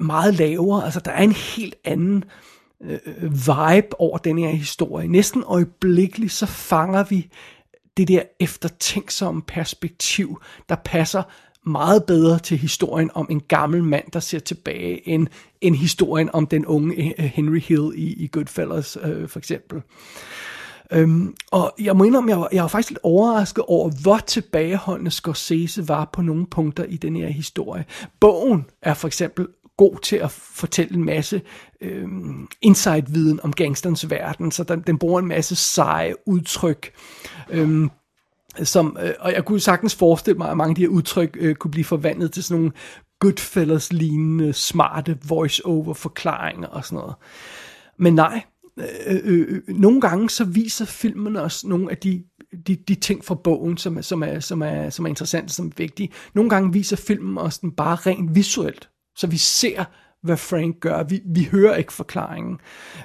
meget 0.02 0.34
lavere. 0.34 0.86
Altså, 0.86 1.00
der 1.00 1.12
er 1.12 1.24
en 1.24 1.32
helt 1.32 1.76
anden 1.84 2.24
øh, 2.84 3.00
øh, 3.06 3.32
vibe 3.32 4.00
over 4.00 4.18
den 4.18 4.38
her 4.38 4.50
historie. 4.50 5.08
Næsten 5.08 5.44
øjeblikkeligt, 5.46 6.32
så 6.32 6.46
fanger 6.46 7.04
vi 7.04 7.30
det 7.98 8.08
der 8.08 8.22
eftertænksomme 8.40 9.42
perspektiv, 9.42 10.42
der 10.70 10.76
passer 10.86 11.24
meget 11.66 12.04
bedre 12.04 12.40
til 12.40 12.58
historien 12.58 13.12
om 13.14 13.28
en 13.30 13.40
gammel 13.40 13.84
mand, 13.84 14.12
der 14.14 14.20
ser 14.20 14.40
tilbage, 14.40 15.10
end, 15.10 15.28
end 15.62 15.76
historien 15.76 16.30
om 16.34 16.48
den 16.48 16.66
unge 16.66 17.14
øh, 17.20 17.26
Henry 17.26 17.60
Hill 17.60 17.92
i, 17.96 18.14
i 18.14 18.30
Goodfellas, 18.32 18.98
øh, 19.04 19.30
for 19.30 19.40
eksempel. 19.40 19.82
Øhm, 20.92 21.36
og 21.52 21.74
jeg 21.80 21.96
må 21.96 22.04
indrømme, 22.04 22.30
jeg 22.30 22.40
var, 22.40 22.50
jeg 22.52 22.62
var 22.62 22.68
faktisk 22.68 22.90
lidt 22.90 23.00
overrasket 23.04 23.64
over, 23.68 23.90
hvor 24.02 24.18
tilbageholdende 24.18 25.12
Scorsese 25.12 25.88
var 25.88 26.10
på 26.14 26.22
nogle 26.22 26.46
punkter 26.46 26.84
i 26.84 26.98
den 26.98 27.16
her 27.16 27.28
historie. 27.28 27.86
Bogen 28.20 28.66
er 28.82 28.94
for 28.94 29.08
eksempel 29.08 29.48
god 29.78 30.00
til 30.04 30.16
at 30.16 30.32
fortælle 30.32 30.96
en 30.96 31.06
masse 31.06 31.42
øh, 31.82 32.08
insight-viden 32.62 33.40
om 33.44 33.54
gangsterens 33.54 34.10
verden, 34.10 34.52
så 34.52 34.64
den, 34.64 34.82
den 34.82 34.98
bruger 34.98 35.20
en 35.20 35.28
masse 35.28 35.56
seje 35.56 36.14
udtryk. 36.28 36.92
Øh, 37.50 37.90
som, 38.64 38.98
øh, 39.02 39.14
og 39.20 39.34
jeg 39.34 39.46
kunne 39.46 39.60
sagtens 39.60 39.96
forestille 39.96 40.38
mig, 40.38 40.50
at 40.50 40.58
mange 40.58 40.70
af 40.70 40.76
de 40.76 40.82
her 40.82 40.90
udtryk 40.90 41.38
øh, 41.40 41.56
kunne 41.56 41.72
blive 41.72 41.86
forvandlet 41.86 42.32
til 42.32 42.44
sådan 42.44 42.62
nogle 42.62 42.74
Goodfellas-lignende, 43.20 44.54
smarte 44.54 45.18
voice-over-forklaringer 45.28 46.68
og 46.68 46.86
sådan 46.86 47.00
noget. 47.00 47.16
Men 48.00 48.16
nej, 48.16 48.44
øh, 48.80 48.86
øh, 49.24 49.62
øh 49.68 49.76
nogle 49.76 50.02
gange 50.02 50.30
så 50.30 50.46
viser 50.46 50.86
filmen 50.86 51.36
os 51.36 51.66
nogle 51.66 51.92
af 51.92 51.98
de, 51.98 52.24
de, 52.68 52.76
de 52.76 52.96
ting 52.96 53.26
fra 53.26 53.36
bogen, 53.36 53.78
som, 53.78 54.02
som, 54.02 54.24
er, 54.24 54.40
som, 54.40 54.62
er, 54.62 54.90
som 54.90 55.06
er 55.06 55.10
interessante, 55.10 55.54
som 55.54 55.68
er 55.68 55.72
vigtige. 55.78 56.10
Nogle 56.34 56.50
gange 56.50 56.74
viser 56.74 56.96
filmen 56.96 57.38
os 57.38 57.60
den 57.60 57.72
bare 57.72 57.96
rent 57.96 58.36
visuelt, 58.36 58.90
så 59.16 59.28
vi 59.28 59.38
ser, 59.38 59.84
hvad 60.24 60.38
Frank 60.38 60.80
gør. 60.80 61.04
Vi, 61.04 61.22
vi 61.26 61.48
hører 61.52 61.76
ikke 61.76 61.94
forklaringen. 61.94 62.60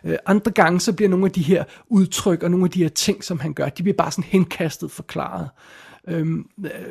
Øh, 0.05 0.17
andre 0.27 0.51
gange 0.51 0.81
så 0.81 0.93
bliver 0.93 1.09
nogle 1.09 1.27
af 1.27 1.33
de 1.33 1.43
her 1.43 1.65
udtryk 1.87 2.43
og 2.43 2.51
nogle 2.51 2.65
af 2.65 2.71
de 2.71 2.83
her 2.83 2.89
ting, 2.89 3.25
som 3.25 3.41
han 3.41 3.55
gør, 3.55 3.69
de 3.69 3.83
bliver 3.83 3.97
bare 3.97 4.11
sådan 4.11 4.25
henkastet 4.25 4.91
forklaret. 4.91 5.49
Øhm, 6.09 6.45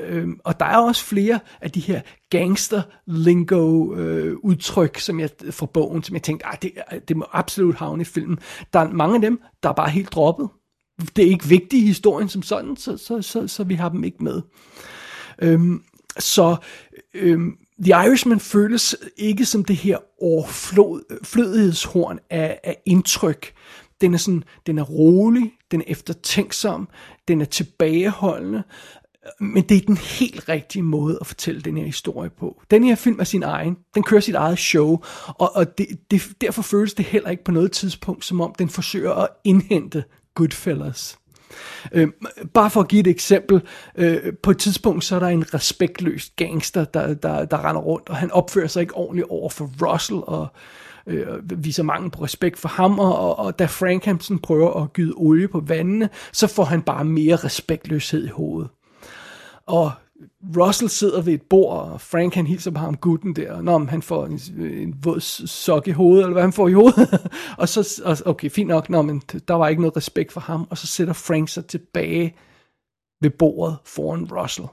øhm, 0.08 0.40
og 0.44 0.60
der 0.60 0.66
er 0.66 0.78
også 0.78 1.06
flere 1.06 1.40
af 1.62 1.72
de 1.72 1.80
her 1.80 2.02
gangster-lingo 2.30 3.94
øh, 3.96 4.38
udtryk, 4.44 5.00
som 5.00 5.20
jeg 5.20 5.30
fra 5.52 5.66
bogen, 5.66 6.04
som 6.04 6.16
jeg 6.16 6.24
tænkte, 6.24 6.46
ah, 6.46 6.58
det, 6.62 6.72
det 7.08 7.18
må 7.18 7.26
absolut 7.32 7.76
havne 7.76 8.02
i 8.02 8.06
filmen. 8.06 8.40
Der 8.74 8.80
er 8.80 8.90
mange 8.90 9.16
af 9.16 9.22
dem, 9.22 9.42
der 9.64 9.70
er 9.70 9.74
bare 9.74 9.90
helt 9.90 10.12
droppet. 10.12 10.50
Det 11.16 11.26
er 11.26 11.30
ikke 11.30 11.46
vigtigt 11.46 11.84
i 11.84 11.86
historien 11.86 12.30
som 12.30 12.44
sådan, 12.44 12.76
så, 12.76 12.98
så, 12.98 13.22
så, 13.22 13.48
så 13.48 13.64
vi 13.64 13.76
har 13.76 13.90
dem 13.90 14.04
ikke 14.04 14.24
med. 14.24 14.42
Øhm, 15.42 15.84
så 16.20 16.56
øhm, 17.14 17.58
The 17.84 18.06
Irishman 18.06 18.40
føles 18.40 18.96
ikke 19.18 19.46
som 19.46 19.66
det 19.66 19.76
her 19.76 19.98
overflødighedshorn 20.22 22.20
af, 22.30 22.60
af 22.64 22.82
indtryk. 22.86 23.54
Den 24.02 24.14
er, 24.14 24.18
sådan, 24.18 24.44
den 24.68 24.78
er 24.80 24.84
rolig, 24.84 25.54
den 25.72 25.82
er 25.82 25.86
eftertænksom, 25.88 26.88
den 27.28 27.42
er 27.42 27.46
tilbageholdende, 27.46 28.64
men 29.40 29.64
det 29.64 29.78
er 29.78 29.82
den 29.82 29.98
helt 29.98 30.50
rigtige 30.50 30.84
måde 30.84 31.18
at 31.22 31.28
fortælle 31.28 31.62
den 31.62 31.78
her 31.78 31.86
historie 31.86 32.30
på. 32.30 32.62
Den 32.72 32.84
her 32.84 32.96
film 32.96 33.20
er 33.20 33.24
sin 33.24 33.44
egen. 33.44 33.78
Den 33.96 34.04
kører 34.04 34.22
sit 34.22 34.36
eget 34.36 34.60
show, 34.60 35.00
og, 35.28 35.56
og 35.56 35.78
det, 35.78 35.88
det, 36.12 36.22
derfor 36.42 36.62
føles 36.62 36.94
det 36.94 37.06
heller 37.06 37.30
ikke 37.30 37.44
på 37.44 37.52
noget 37.52 37.72
tidspunkt, 37.72 38.26
som 38.26 38.42
om 38.42 38.56
den 38.60 38.70
forsøger 38.70 39.12
at 39.12 39.28
indhente 39.44 40.04
Goodfellas. 40.36 41.18
Øh, 41.92 42.08
bare 42.54 42.70
for 42.70 42.82
at 42.82 42.88
give 42.88 43.00
et 43.00 43.08
eksempel, 43.08 43.62
øh, 43.96 44.34
på 44.44 44.52
et 44.52 44.58
tidspunkt 44.58 45.04
så 45.04 45.16
er 45.16 45.20
der 45.20 45.28
en 45.28 45.54
respektløs 45.54 46.32
gangster, 46.36 46.84
der, 46.84 47.14
der, 47.14 47.46
der 47.46 47.66
render 47.66 47.82
rundt, 47.82 48.10
og 48.10 48.16
han 48.16 48.32
opfører 48.32 48.68
sig 48.68 48.82
ikke 48.82 48.96
ordentligt 48.96 49.28
over 49.30 49.50
for 49.50 49.70
Russell, 49.82 50.20
og 50.24 50.48
øh, 51.08 51.64
viser 51.64 51.84
mangel 51.84 52.12
på 52.12 52.24
respekt 52.24 52.60
for 52.60 52.70
ham, 52.70 53.00
og, 53.00 53.40
og 53.40 53.60
da 53.60 53.66
Frank 53.66 54.06
Hampson 54.06 54.40
prøver 54.40 54.84
at 54.84 54.94
gyde 54.94 55.14
olie 55.16 55.48
på 55.48 55.60
vandene, 55.60 56.10
så 56.32 56.48
får 56.48 56.64
han 56.64 56.82
bare 56.82 57.06
mere 57.06 57.36
respektløshed 57.36 58.26
i 58.26 58.30
hovedet. 58.30 58.70
Og 59.66 59.92
Russell 60.58 60.90
sidder 60.90 61.22
ved 61.22 61.34
et 61.34 61.42
bord, 61.42 61.80
og 61.80 62.02
Frank 62.02 62.36
han 62.36 62.48
hilser 62.48 62.72
på 62.72 62.80
ham 62.80 62.98
gutten 62.98 63.36
der, 63.36 63.62
Nå, 63.62 63.86
han 63.86 64.02
får 64.02 64.26
en, 64.26 64.40
en 64.64 64.96
våd 65.04 65.20
sok 65.48 65.88
i 65.88 65.92
hovedet, 65.92 66.24
eller 66.24 66.34
hvad 66.34 66.44
han 66.44 66.54
får 66.54 66.68
i 66.68 66.74
hovedet. 66.74 67.32
og 67.58 67.70
så, 67.70 68.02
og, 68.06 68.18
okay, 68.26 68.50
fint 68.50 68.68
nok, 68.68 68.90
Nå, 68.90 69.02
men 69.02 69.20
der 69.20 69.54
var 69.54 69.68
ikke 69.68 69.82
noget 69.82 69.98
respekt 69.98 70.32
for 70.32 70.42
ham, 70.42 70.68
og 70.70 70.78
så 70.78 70.88
sætter 70.88 71.14
Frank 71.14 71.50
sig 71.50 71.66
tilbage 71.66 72.36
ved 73.22 73.30
bordet 73.30 73.78
foran 73.86 74.32
Russell. 74.32 74.68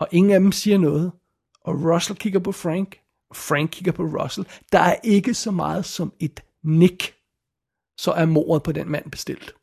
Og 0.00 0.08
ingen 0.12 0.32
af 0.32 0.40
dem 0.40 0.52
siger 0.52 0.78
noget, 0.78 1.12
og 1.60 1.74
Russell 1.74 2.18
kigger 2.18 2.40
på 2.40 2.52
Frank, 2.52 2.98
og 3.30 3.36
Frank 3.36 3.70
kigger 3.70 3.92
på 3.92 4.02
Russell. 4.02 4.46
Der 4.72 4.78
er 4.78 4.96
ikke 5.04 5.34
så 5.34 5.50
meget 5.50 5.84
som 5.84 6.12
et 6.20 6.42
nik, 6.62 7.14
så 7.98 8.12
er 8.12 8.24
mordet 8.26 8.62
på 8.62 8.72
den 8.72 8.90
mand 8.90 9.10
bestilt. 9.10 9.54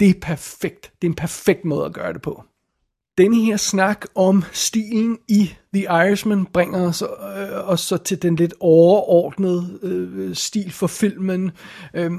Det 0.00 0.10
er 0.10 0.20
perfekt. 0.22 0.92
Det 1.02 1.08
er 1.08 1.10
en 1.10 1.16
perfekt 1.16 1.64
måde 1.64 1.86
at 1.86 1.92
gøre 1.92 2.12
det 2.12 2.22
på. 2.22 2.44
Denne 3.18 3.44
her 3.44 3.56
snak 3.56 4.06
om 4.14 4.44
stilen 4.52 5.18
i 5.28 5.54
The 5.74 5.82
Irishman 5.82 6.46
bringer 6.46 6.88
os, 6.88 7.02
øh, 7.02 7.68
os 7.68 7.80
så 7.80 7.96
til 7.96 8.22
den 8.22 8.36
lidt 8.36 8.54
overordnede 8.60 9.78
øh, 9.82 10.34
stil 10.34 10.72
for 10.72 10.86
filmen, 10.86 11.50
øh, 11.94 12.10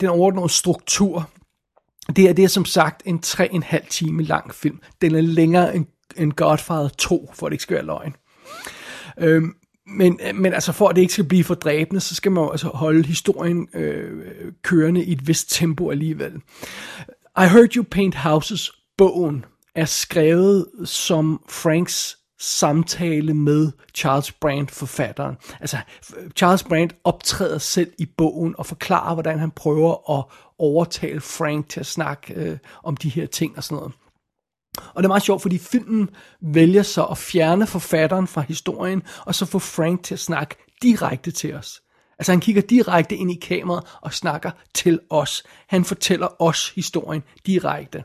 den 0.00 0.08
overordnede 0.08 0.48
struktur. 0.48 1.30
Det 2.16 2.28
er, 2.28 2.32
det 2.32 2.44
er 2.44 2.48
som 2.48 2.64
sagt 2.64 3.02
en 3.06 3.20
3,5 3.26 3.88
time 3.88 4.22
lang 4.22 4.54
film. 4.54 4.80
Den 5.00 5.14
er 5.14 5.20
længere 5.20 5.76
end, 5.76 5.86
end 6.16 6.32
Godfather 6.32 6.88
2, 6.88 7.30
for 7.34 7.48
det 7.48 7.54
ikke 7.54 7.62
skal 7.62 7.74
være 7.74 7.86
løgn. 7.86 8.16
Øh, 9.18 9.42
men, 9.86 10.20
men 10.34 10.52
altså 10.54 10.72
for 10.72 10.88
at 10.88 10.96
det 10.96 11.02
ikke 11.02 11.12
skal 11.12 11.24
blive 11.24 11.44
for 11.44 11.54
dræbende, 11.54 12.00
så 12.00 12.14
skal 12.14 12.32
man 12.32 12.44
jo 12.44 12.50
altså 12.50 12.68
holde 12.68 13.06
historien 13.06 13.68
øh, 13.74 14.52
kørende 14.62 15.04
i 15.04 15.12
et 15.12 15.28
vist 15.28 15.50
tempo 15.50 15.90
alligevel. 15.90 16.32
I 17.38 17.46
Heard 17.46 17.76
You 17.76 17.84
Paint 17.90 18.14
Houses, 18.14 18.70
bogen, 18.98 19.44
er 19.74 19.84
skrevet 19.84 20.66
som 20.84 21.42
Franks 21.48 22.16
samtale 22.40 23.34
med 23.34 23.72
Charles 23.94 24.32
Brandt, 24.32 24.70
forfatteren. 24.70 25.36
Altså, 25.60 25.78
Charles 26.36 26.62
Brandt 26.62 26.96
optræder 27.04 27.58
selv 27.58 27.92
i 27.98 28.06
bogen 28.06 28.54
og 28.58 28.66
forklarer, 28.66 29.14
hvordan 29.14 29.38
han 29.38 29.50
prøver 29.50 30.18
at 30.18 30.24
overtale 30.58 31.20
Frank 31.20 31.68
til 31.68 31.80
at 31.80 31.86
snakke 31.86 32.34
øh, 32.34 32.58
om 32.82 32.96
de 32.96 33.08
her 33.08 33.26
ting 33.26 33.56
og 33.56 33.64
sådan 33.64 33.76
noget. 33.76 33.92
Og 34.76 35.02
det 35.02 35.04
er 35.04 35.08
meget 35.08 35.22
sjovt, 35.22 35.42
fordi 35.42 35.58
filmen 35.58 36.10
vælger 36.40 36.82
så 36.82 37.04
at 37.04 37.18
fjerne 37.18 37.66
forfatteren 37.66 38.26
fra 38.26 38.40
historien, 38.40 39.02
og 39.26 39.34
så 39.34 39.46
få 39.46 39.58
Frank 39.58 40.02
til 40.02 40.14
at 40.14 40.20
snakke 40.20 40.56
direkte 40.82 41.30
til 41.30 41.54
os. 41.54 41.80
Altså 42.18 42.32
han 42.32 42.40
kigger 42.40 42.62
direkte 42.62 43.16
ind 43.16 43.30
i 43.30 43.38
kameraet 43.42 43.84
og 44.02 44.14
snakker 44.14 44.50
til 44.74 45.00
os. 45.10 45.42
Han 45.68 45.84
fortæller 45.84 46.42
os 46.42 46.68
historien 46.68 47.22
direkte. 47.46 48.04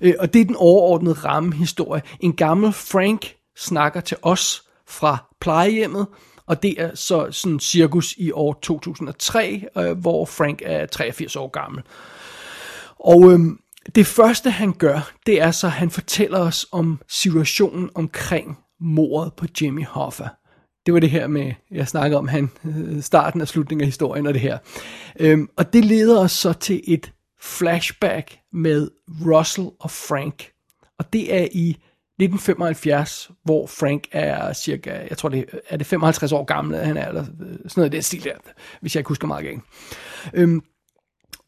Øh, 0.00 0.14
og 0.18 0.34
det 0.34 0.40
er 0.40 0.44
den 0.44 0.56
overordnede 0.56 1.14
rammehistorie. 1.14 2.02
En 2.20 2.32
gammel 2.32 2.72
Frank 2.72 3.36
snakker 3.56 4.00
til 4.00 4.16
os 4.22 4.62
fra 4.88 5.16
plejehjemmet, 5.40 6.06
og 6.46 6.62
det 6.62 6.82
er 6.82 6.94
så 6.94 7.28
sådan 7.30 7.60
cirkus 7.60 8.14
i 8.18 8.30
år 8.30 8.58
2003, 8.62 9.64
øh, 9.78 9.98
hvor 9.98 10.24
Frank 10.24 10.62
er 10.64 10.86
83 10.86 11.36
år 11.36 11.48
gammel. 11.48 11.82
Og 12.98 13.32
øhm, 13.32 13.58
det 13.94 14.06
første 14.06 14.50
han 14.50 14.72
gør, 14.72 15.12
det 15.26 15.40
er 15.40 15.50
så, 15.50 15.66
at 15.66 15.72
han 15.72 15.90
fortæller 15.90 16.38
os 16.38 16.66
om 16.72 17.00
situationen 17.08 17.90
omkring 17.94 18.58
mordet 18.80 19.32
på 19.32 19.46
Jimmy 19.60 19.86
Hoffa 19.86 20.28
det 20.86 20.94
var 20.94 21.00
det 21.00 21.10
her 21.10 21.26
med, 21.26 21.52
jeg 21.70 21.88
snakker 21.88 22.18
om 22.18 22.28
han, 22.28 22.50
starten 23.00 23.40
og 23.40 23.48
slutningen 23.48 23.82
af 23.82 23.86
historien 23.86 24.26
og 24.26 24.34
det 24.34 24.42
her. 24.42 24.58
Øhm, 25.20 25.48
og 25.56 25.72
det 25.72 25.84
leder 25.84 26.20
os 26.20 26.32
så 26.32 26.52
til 26.52 26.80
et 26.84 27.12
flashback 27.40 28.38
med 28.52 28.90
Russell 29.26 29.68
og 29.80 29.90
Frank. 29.90 30.50
Og 30.98 31.12
det 31.12 31.34
er 31.34 31.48
i 31.52 31.70
1975, 31.70 33.30
hvor 33.44 33.66
Frank 33.66 34.08
er 34.12 34.52
cirka, 34.52 35.06
jeg 35.10 35.18
tror 35.18 35.28
det 35.28 35.44
er 35.68 35.76
det 35.76 35.86
55 35.86 36.32
år 36.32 36.44
gammel, 36.44 36.78
han 36.78 36.96
er, 36.96 37.08
eller 37.08 37.24
sådan 37.24 37.70
noget 37.76 37.92
i 37.92 37.96
den 37.96 38.02
stil 38.02 38.24
der, 38.24 38.34
hvis 38.80 38.94
jeg 38.94 39.00
ikke 39.00 39.08
husker 39.08 39.26
meget 39.26 39.44
galt. 39.44 39.62
Øhm, 40.34 40.62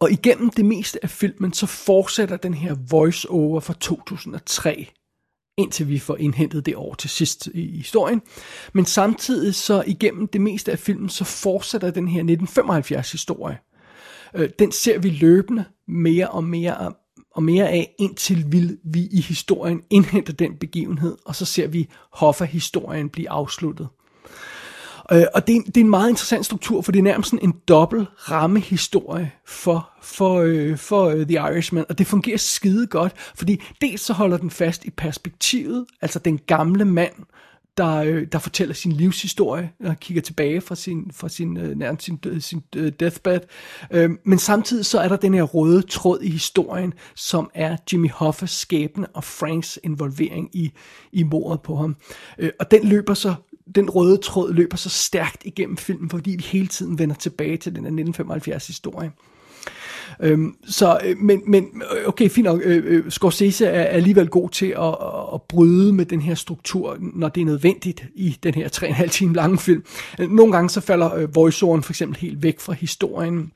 og 0.01 0.11
igennem 0.11 0.51
det 0.51 0.65
meste 0.65 0.99
af 1.03 1.11
filmen, 1.11 1.53
så 1.53 1.67
fortsætter 1.67 2.37
den 2.37 2.55
her 2.55 2.77
voice-over 2.91 3.61
fra 3.61 3.75
2003 3.81 4.91
indtil 5.59 5.89
vi 5.89 5.99
får 5.99 6.17
indhentet 6.17 6.67
det 6.67 6.77
år 6.77 6.95
til 6.95 7.11
sidst 7.11 7.49
i 7.55 7.77
historien. 7.77 8.23
Men 8.73 8.85
samtidig 8.85 9.55
så 9.55 9.85
igennem 9.87 10.29
det 10.29 10.41
meste 10.41 10.73
af 10.73 10.79
filmen, 10.79 11.09
så 11.09 11.25
fortsætter 11.25 11.91
den 11.91 12.09
her 12.09 12.21
1975 12.21 13.13
historie. 13.13 13.59
Øh, 14.35 14.51
den 14.59 14.73
ser 14.73 14.99
vi 14.99 15.11
løbende 15.11 15.65
mere 15.89 16.29
og 16.29 16.45
mere 16.45 16.93
og 17.35 17.43
mere 17.43 17.69
af, 17.69 17.95
indtil 17.99 18.53
vi, 18.53 18.71
vi 18.85 19.09
i 19.13 19.21
historien 19.21 19.83
indhenter 19.91 20.33
den 20.33 20.57
begivenhed, 20.57 21.17
og 21.25 21.37
så 21.37 21.45
ser 21.45 21.67
vi 21.67 21.89
Hoffa-historien 22.13 23.09
blive 23.09 23.31
afsluttet. 23.31 23.89
Øh, 25.13 25.25
og 25.35 25.47
det 25.47 25.57
er, 25.57 25.61
det 25.63 25.77
er 25.77 25.81
en 25.81 25.91
meget 25.91 26.11
interessant 26.11 26.47
struktur, 26.47 26.83
for 26.83 26.93
det 26.93 26.99
er 26.99 27.03
nærmest 27.03 27.31
sådan 27.31 27.49
en 27.49 27.55
dobbelt 27.69 28.09
rammehistorie 28.17 29.33
for, 29.47 29.91
for, 30.03 30.41
øh, 30.41 30.79
for 30.79 31.05
øh, 31.05 31.27
The 31.27 31.35
Irishman, 31.35 31.85
og 31.89 31.99
det 31.99 32.07
fungerer 32.07 32.39
skide 32.39 32.87
godt, 32.87 33.13
fordi 33.35 33.63
dels 33.81 34.01
så 34.01 34.13
holder 34.13 34.37
den 34.37 34.51
fast 34.51 34.85
i 34.85 34.91
perspektivet, 34.91 35.87
altså 36.03 36.19
den 36.19 36.39
gamle 36.39 36.85
mand, 36.85 37.13
der, 37.77 37.97
øh, 37.97 38.27
der 38.33 38.39
fortæller 38.39 38.75
sin 38.75 38.93
livshistorie, 38.93 39.71
og 39.85 39.97
kigger 40.01 40.23
tilbage 40.23 40.61
fra 40.61 40.75
sin, 40.75 41.11
fra 41.13 41.29
sin, 41.29 41.57
øh, 41.57 41.79
nærmest 41.79 42.05
sin, 42.05 42.41
sin 42.41 42.63
øh, 42.77 42.93
deathbed. 43.01 43.41
Øh, 43.91 44.11
men 44.25 44.39
samtidig 44.39 44.87
så 44.87 45.01
er 45.01 45.09
der 45.09 45.17
den 45.17 45.35
her 45.35 45.43
røde 45.43 45.83
tråd 45.83 46.19
i 46.23 46.31
historien, 46.31 46.93
som 47.15 47.51
er 47.55 47.77
Jimmy 47.93 48.11
Hoffas 48.11 48.51
skæbne 48.51 49.07
og 49.07 49.25
Franks 49.25 49.79
involvering 49.83 50.51
i, 50.53 50.73
i 51.13 51.23
mordet 51.23 51.63
på 51.63 51.77
ham. 51.77 51.97
Øh, 52.39 52.51
og 52.61 52.71
den 52.71 52.89
løber 52.89 53.15
så 53.15 53.35
den 53.75 53.91
røde 53.91 54.17
tråd 54.17 54.53
løber 54.53 54.77
så 54.77 54.89
stærkt 54.89 55.43
igennem 55.45 55.77
filmen, 55.77 56.11
fordi 56.11 56.31
vi 56.31 56.43
hele 56.43 56.67
tiden 56.67 56.99
vender 56.99 57.15
tilbage 57.15 57.57
til 57.57 57.73
den 57.73 57.83
her 57.83 57.89
1975 57.89 58.67
historie. 58.67 59.11
Øhm, 60.21 60.57
så, 60.67 60.99
øh, 61.05 61.17
men, 61.19 61.43
men 61.47 61.83
øh, 61.97 62.09
okay, 62.09 62.29
fint 62.29 62.45
nok. 62.45 62.61
Øh, 62.65 62.83
øh, 62.87 63.11
Scorsese 63.11 63.67
er 63.67 63.85
alligevel 63.85 64.29
god 64.29 64.51
til 64.51 64.67
at, 64.67 64.83
at, 64.83 65.35
at 65.35 65.43
bryde 65.43 65.93
med 65.93 66.05
den 66.05 66.21
her 66.21 66.35
struktur, 66.35 66.97
når 67.01 67.29
det 67.29 67.41
er 67.41 67.45
nødvendigt 67.45 68.05
i 68.15 68.39
den 68.43 68.55
her 68.55 68.69
3,5 68.69 69.09
time 69.09 69.35
lange 69.35 69.59
film. 69.59 69.85
Nogle 70.19 70.53
gange 70.53 70.71
så 70.71 70.81
falder 70.81 71.15
øh, 71.15 71.35
voiceoveren 71.35 71.83
for 71.83 71.93
eksempel 71.93 72.19
helt 72.21 72.43
væk 72.43 72.61
fra 72.61 72.73
historien 72.73 73.53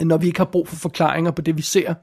når 0.00 0.16
vi 0.16 0.26
ikke 0.26 0.38
har 0.38 0.44
brug 0.44 0.68
for 0.68 0.76
forklaringer 0.76 1.30
på 1.30 1.42
det, 1.42 1.56
vi 1.56 1.62
ser. 1.62 1.94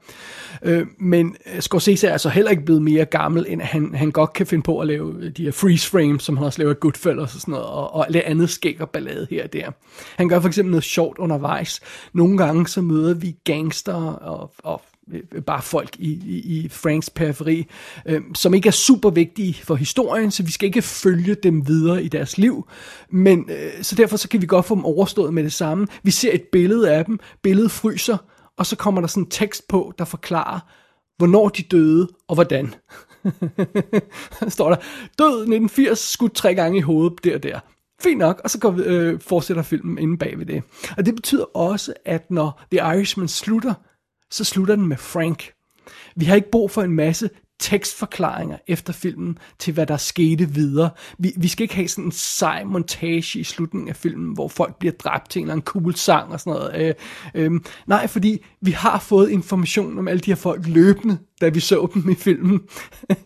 Øh, 0.62 0.86
men 0.98 1.36
Scorsese 1.60 2.08
er 2.08 2.12
altså 2.12 2.28
heller 2.28 2.50
ikke 2.50 2.64
blevet 2.64 2.82
mere 2.82 3.04
gammel, 3.04 3.46
end 3.48 3.62
at 3.62 3.68
han, 3.68 3.94
han 3.94 4.10
godt 4.10 4.32
kan 4.32 4.46
finde 4.46 4.62
på 4.62 4.80
at 4.80 4.86
lave 4.86 5.14
øh, 5.20 5.30
de 5.36 5.44
her 5.44 5.52
freeze 5.52 5.90
frames, 5.90 6.22
som 6.22 6.36
han 6.36 6.46
også 6.46 6.58
laver 6.58 6.72
i 6.72 6.76
Goodfellas 6.80 7.34
og 7.34 7.40
sådan 7.40 7.52
noget, 7.52 7.66
og, 7.66 7.94
og 7.94 8.06
lidt 8.08 8.24
andet 8.24 8.50
skæg 8.50 8.80
og 8.80 8.90
ballade 8.90 9.26
her 9.30 9.44
og 9.44 9.52
der. 9.52 9.70
Han 10.16 10.28
gør 10.28 10.40
for 10.40 10.48
eksempel 10.48 10.70
noget 10.70 10.84
sjovt 10.84 11.18
undervejs. 11.18 11.80
Nogle 12.12 12.38
gange 12.38 12.68
så 12.68 12.80
møder 12.80 13.14
vi 13.14 13.36
gangster 13.44 13.94
og, 14.04 14.52
og 14.62 14.82
Øh, 15.12 15.42
bare 15.42 15.62
folk 15.62 15.96
i, 15.98 16.10
i, 16.10 16.38
i 16.38 16.68
Franks 16.68 17.10
periferi, 17.10 17.66
øh, 18.06 18.22
som 18.34 18.54
ikke 18.54 18.66
er 18.66 18.72
super 18.72 19.10
vigtige 19.10 19.54
for 19.54 19.74
historien, 19.74 20.30
så 20.30 20.42
vi 20.42 20.52
skal 20.52 20.66
ikke 20.66 20.82
følge 20.82 21.34
dem 21.34 21.68
videre 21.68 22.02
i 22.02 22.08
deres 22.08 22.38
liv. 22.38 22.68
Men 23.10 23.50
øh, 23.50 23.82
så 23.82 23.94
derfor 23.94 24.16
så 24.16 24.28
kan 24.28 24.42
vi 24.42 24.46
godt 24.46 24.66
få 24.66 24.74
dem 24.74 24.84
overstået 24.84 25.34
med 25.34 25.44
det 25.44 25.52
samme. 25.52 25.86
Vi 26.02 26.10
ser 26.10 26.32
et 26.32 26.42
billede 26.52 26.92
af 26.92 27.04
dem, 27.04 27.20
billedet 27.42 27.70
fryser, 27.70 28.16
og 28.58 28.66
så 28.66 28.76
kommer 28.76 29.00
der 29.00 29.08
sådan 29.08 29.22
en 29.22 29.30
tekst 29.30 29.68
på, 29.68 29.92
der 29.98 30.04
forklarer, 30.04 30.60
hvornår 31.16 31.48
de 31.48 31.62
døde 31.62 32.08
og 32.28 32.34
hvordan. 32.34 32.74
står 34.48 34.68
der, 34.68 34.76
død 35.18 35.38
1980, 35.38 35.98
skudt 35.98 36.34
tre 36.34 36.54
gange 36.54 36.78
i 36.78 36.80
hovedet, 36.80 37.24
der 37.24 37.38
der. 37.38 37.60
Fint 38.02 38.18
nok, 38.18 38.40
og 38.44 38.50
så 38.50 38.58
går 38.58 38.70
vi, 38.70 38.82
øh, 38.82 39.20
fortsætter 39.20 39.62
filmen 39.62 39.98
inde 39.98 40.18
bag 40.18 40.38
ved 40.38 40.46
det. 40.46 40.62
Og 40.96 41.06
det 41.06 41.14
betyder 41.14 41.56
også, 41.56 41.94
at 42.04 42.30
når 42.30 42.62
The 42.72 42.96
Irishman 42.96 43.28
slutter, 43.28 43.74
så 44.34 44.44
slutter 44.44 44.76
den 44.76 44.86
med 44.86 44.96
Frank. 44.96 45.52
Vi 46.16 46.24
har 46.24 46.34
ikke 46.34 46.50
brug 46.50 46.70
for 46.70 46.82
en 46.82 46.92
masse 46.92 47.30
tekstforklaringer 47.64 48.56
efter 48.66 48.92
filmen 48.92 49.38
til, 49.58 49.74
hvad 49.74 49.86
der 49.86 49.96
skete 49.96 50.50
videre. 50.50 50.90
Vi, 51.18 51.32
vi 51.36 51.48
skal 51.48 51.62
ikke 51.62 51.74
have 51.74 51.88
sådan 51.88 52.04
en 52.04 52.12
sej 52.12 52.64
montage 52.64 53.38
i 53.38 53.44
slutningen 53.44 53.88
af 53.88 53.96
filmen, 53.96 54.34
hvor 54.34 54.48
folk 54.48 54.78
bliver 54.78 54.92
dræbt 54.92 55.30
til 55.30 55.40
en 55.40 55.44
eller 55.44 55.52
anden 55.52 55.64
cool 55.64 55.94
sang 55.94 56.32
og 56.32 56.40
sådan 56.40 56.52
noget. 56.52 56.94
Øh, 57.34 57.44
øh, 57.52 57.60
nej, 57.86 58.06
fordi 58.06 58.44
vi 58.60 58.70
har 58.70 58.98
fået 58.98 59.30
information 59.30 59.98
om 59.98 60.08
alle 60.08 60.20
de 60.20 60.30
her 60.30 60.36
folk 60.36 60.66
løbende, 60.66 61.18
da 61.40 61.48
vi 61.48 61.60
så 61.60 61.88
dem 61.94 62.10
i 62.10 62.14
filmen. 62.14 62.60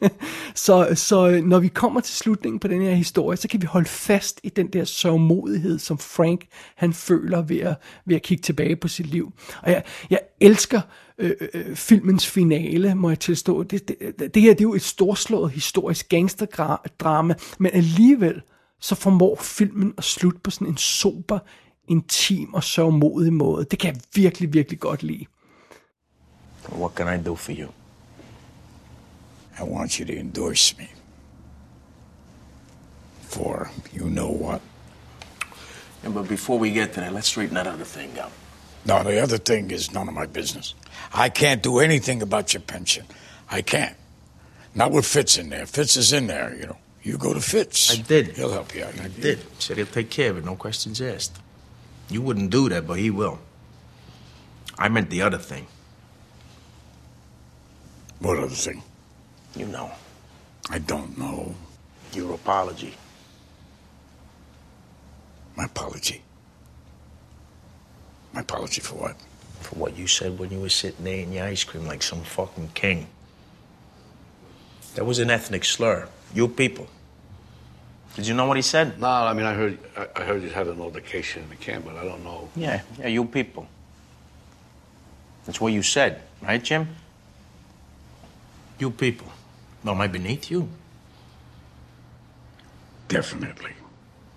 så, 0.67 0.89
så 0.95 1.29
øh, 1.29 1.45
når 1.45 1.59
vi 1.59 1.69
kommer 1.69 2.01
til 2.01 2.15
slutningen 2.15 2.61
på 2.61 2.69
den 2.69 2.83
her 2.83 2.95
historie, 2.95 3.37
så 3.37 3.49
kan 3.49 3.63
vi 3.63 3.67
holde 3.67 3.89
fast 3.89 4.41
i 4.43 4.49
den 4.49 4.67
der 4.67 4.85
sørgmodighed, 4.85 5.79
som 5.79 5.99
Frank 5.99 6.47
han 6.77 6.93
føler 6.93 7.43
ved 7.43 7.61
at, 7.61 7.77
ved 8.07 8.17
at 8.17 8.23
kigge 8.23 8.43
tilbage 8.43 8.77
på 8.77 8.89
sit 8.89 9.07
liv. 9.07 9.33
Og 9.63 9.71
jeg, 9.71 9.83
jeg 10.11 10.21
elsker 10.41 10.81
øh, 11.19 11.37
øh, 11.55 11.77
filmens 11.77 12.27
finale, 12.27 12.95
må 12.95 13.09
jeg 13.09 13.21
tilstå. 13.21 13.63
Det, 13.63 13.89
det, 13.89 14.35
det 14.35 14.43
her 14.43 14.53
det 14.53 14.61
er 14.61 14.63
jo 14.63 14.75
et 14.75 14.83
storslået 14.83 15.51
historisk 15.51 16.09
gangsterdrama, 16.09 17.35
men 17.59 17.71
alligevel 17.75 18.43
så 18.81 18.95
formår 18.95 19.37
filmen 19.37 19.95
at 19.99 20.05
slutte 20.05 20.41
på 20.41 20.51
sådan 20.51 20.67
en 20.67 20.77
sober, 20.77 21.39
intim 21.89 22.55
og 22.55 22.65
sørgmodig 22.65 23.33
måde. 23.33 23.65
Det 23.65 23.79
kan 23.79 23.95
jeg 23.95 24.01
virkelig, 24.15 24.53
virkelig 24.53 24.81
godt 24.81 25.03
lide. 25.03 25.27
What 26.73 26.93
can 26.95 27.21
I 27.21 27.25
do 27.25 27.35
for 27.35 27.53
you? 27.53 27.69
I 29.59 29.63
want 29.63 29.93
you 29.93 30.07
to 30.07 30.13
endorse 30.13 30.75
me. 30.79 30.87
For 33.23 33.71
you 33.97 34.09
know 34.09 34.49
what? 34.49 34.61
Yeah, 36.05 36.15
but 36.15 36.29
before 36.29 36.59
we 36.59 36.71
get 36.71 36.93
to 36.93 37.01
that, 37.01 37.13
let's 37.13 37.27
straighten 37.27 37.55
that 37.55 37.67
other 37.67 37.85
thing 37.85 38.19
out. 38.19 38.33
No, 38.85 39.03
the 39.03 39.21
other 39.21 39.39
thing 39.39 39.71
is 39.71 39.93
none 39.93 40.09
of 40.09 40.15
my 40.15 40.27
business. 40.27 40.75
I 41.13 41.29
can't 41.29 41.63
do 41.63 41.79
anything 41.79 42.23
about 42.23 42.55
your 42.55 42.63
pension. 42.63 43.07
I 43.51 43.63
can't. 43.63 43.97
Not 44.75 44.93
with 44.93 45.07
Fitz 45.07 45.39
in 45.39 45.51
there. 45.51 45.67
Fitz 45.67 45.97
is 45.97 46.13
in 46.13 46.27
there, 46.27 46.55
you 46.55 46.67
know. 46.67 46.77
You 47.03 47.19
go 47.19 47.33
to 47.33 47.41
Fitz. 47.41 47.91
I 47.93 48.03
did. 48.03 48.37
He'll 48.37 48.53
help 48.53 48.75
you 48.75 48.85
out. 48.85 49.01
I 49.01 49.09
did. 49.09 49.39
Said 49.61 49.77
he'll 49.77 49.87
take 49.87 50.11
care 50.11 50.31
of 50.31 50.39
it, 50.39 50.45
no 50.45 50.57
questions 50.57 51.01
asked. 51.01 51.39
You 52.11 52.23
wouldn't 52.23 52.51
do 52.51 52.69
that, 52.69 52.87
but 52.87 52.99
he 52.99 53.11
will. 53.11 53.39
I 54.79 54.89
meant 54.89 55.11
the 55.11 55.23
other 55.23 55.39
thing. 55.39 55.67
What 58.21 58.39
other 58.39 58.49
thing? 58.49 58.83
You 59.57 59.67
know. 59.67 59.91
I 60.71 60.79
don't 60.79 61.17
know. 61.19 61.55
Your 62.13 62.35
apology. 62.35 62.95
My 65.57 65.65
apology. 65.65 66.23
My 68.39 68.43
apology 68.43 68.81
for 68.81 68.95
what? 68.95 69.17
For 69.63 69.75
what 69.75 69.99
you 69.99 70.07
said 70.07 70.39
when 70.39 70.53
you 70.53 70.61
were 70.61 70.69
sitting 70.69 71.05
there 71.05 71.17
eating 71.17 71.33
your 71.33 71.47
ice 71.47 71.65
cream 71.65 71.87
like 71.87 72.05
some 72.05 72.23
fucking 72.23 72.71
king. 72.73 73.09
That 74.95 75.05
was 75.05 75.19
an 75.19 75.29
ethnic 75.29 75.65
slur. 75.65 76.09
You 76.33 76.47
people. 76.47 76.87
Did 78.15 78.29
you 78.29 78.35
know 78.35 78.47
what 78.47 78.57
he 78.57 78.63
said? 78.63 79.01
No, 79.01 79.09
I 79.09 79.33
mean 79.33 79.45
I 79.45 79.55
heard 79.55 79.77
I 80.15 80.23
heard 80.23 80.45
you 80.45 80.51
had 80.51 80.69
an 80.69 80.81
altercation 80.81 81.43
in 81.43 81.49
the 81.49 81.57
camp, 81.57 81.85
but 81.85 81.97
I 81.97 82.05
don't 82.05 82.23
know. 82.23 82.49
Yeah, 82.55 82.83
yeah, 83.01 83.09
you 83.09 83.25
people. 83.25 83.67
That's 85.45 85.61
what 85.61 85.73
you 85.73 85.83
said, 85.83 86.23
right, 86.41 86.63
Jim? 86.63 86.87
You 88.79 88.93
people. 88.93 89.33
No, 89.83 89.91
am 89.91 90.01
I 90.01 90.07
beneath 90.07 90.49
you? 90.49 90.69
Definitely. 93.09 93.73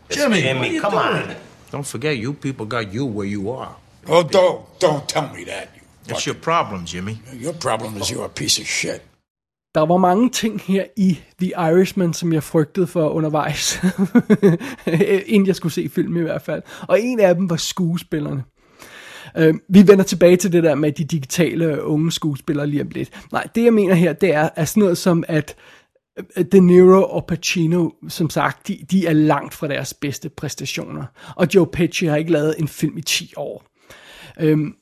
Jimmy, 0.10 0.42
Jimmy, 0.42 0.80
come 0.80 0.96
on. 0.96 1.36
Don't 1.70 1.86
forget, 1.86 2.18
you 2.18 2.34
people 2.34 2.66
got 2.66 2.92
you 2.92 3.06
where 3.06 3.28
you 3.28 3.52
are. 3.52 3.76
Oh, 4.08 4.24
don't 4.24 4.60
don't 4.82 5.08
tell 5.08 5.28
me 5.38 5.46
that. 5.46 5.68
You 5.76 5.82
That's 6.08 6.26
your 6.28 6.36
problem, 6.36 6.86
Jimmy. 6.86 7.18
Your 7.44 7.54
problem 7.54 7.98
is 7.98 8.12
you're 8.12 8.26
a 8.26 8.30
piece 8.36 8.62
of 8.62 8.68
shit. 8.68 9.02
Der 9.76 9.82
var 9.82 9.98
mange 9.98 10.30
ting 10.30 10.62
her 10.62 10.86
i 10.98 11.20
The 11.40 11.54
Irishman, 11.58 12.14
som 12.14 12.34
jeg 12.34 12.44
frygtede 12.44 12.88
for 12.88 13.10
undervejs, 13.10 13.80
inden 15.26 15.48
jeg 15.48 15.56
skulle 15.56 15.74
se 15.74 15.90
filmen 15.90 16.22
i 16.22 16.24
hvert 16.24 16.42
fald. 16.42 16.62
Og 16.88 17.02
en 17.02 17.20
af 17.20 17.36
dem 17.36 17.50
var 17.50 17.56
skuespillerne. 17.56 18.44
Uh, 19.40 19.56
vi 19.70 19.88
vender 19.88 20.04
tilbage 20.04 20.38
til 20.38 20.52
det 20.52 20.64
der 20.64 20.76
med 20.76 20.92
de 20.92 21.04
digitale 21.04 21.84
unge 21.84 22.12
skuespillere 22.12 22.68
lige 22.68 22.82
om 22.82 22.90
lidt. 22.90 23.10
Nej, 23.32 23.48
det 23.56 23.64
jeg 23.64 23.74
mener 23.74 23.94
her, 23.94 24.14
det 24.14 24.34
er, 24.34 24.50
er 24.56 24.66
sådan 24.66 24.82
noget 24.82 24.98
som, 24.98 25.24
at 25.28 25.56
øh, 26.38 26.46
De 26.52 26.60
Niro 26.60 27.04
og 27.04 27.26
Pacino, 27.26 27.90
som 28.10 28.30
sagt, 28.30 28.68
de, 28.68 28.80
de 28.92 29.08
er 29.08 29.14
langt 29.14 29.54
fra 29.54 29.68
deres 29.68 29.94
bedste 29.94 30.30
præstationer. 30.30 31.06
Og 31.36 31.48
Joe 31.56 31.68
Pesci 31.68 32.06
har 32.06 32.16
ikke 32.16 32.32
lavet 32.32 32.56
en 32.60 32.68
film 32.68 32.98
i 32.98 33.02
10 33.02 33.34
år. 33.38 33.71
Øhm, 34.40 34.76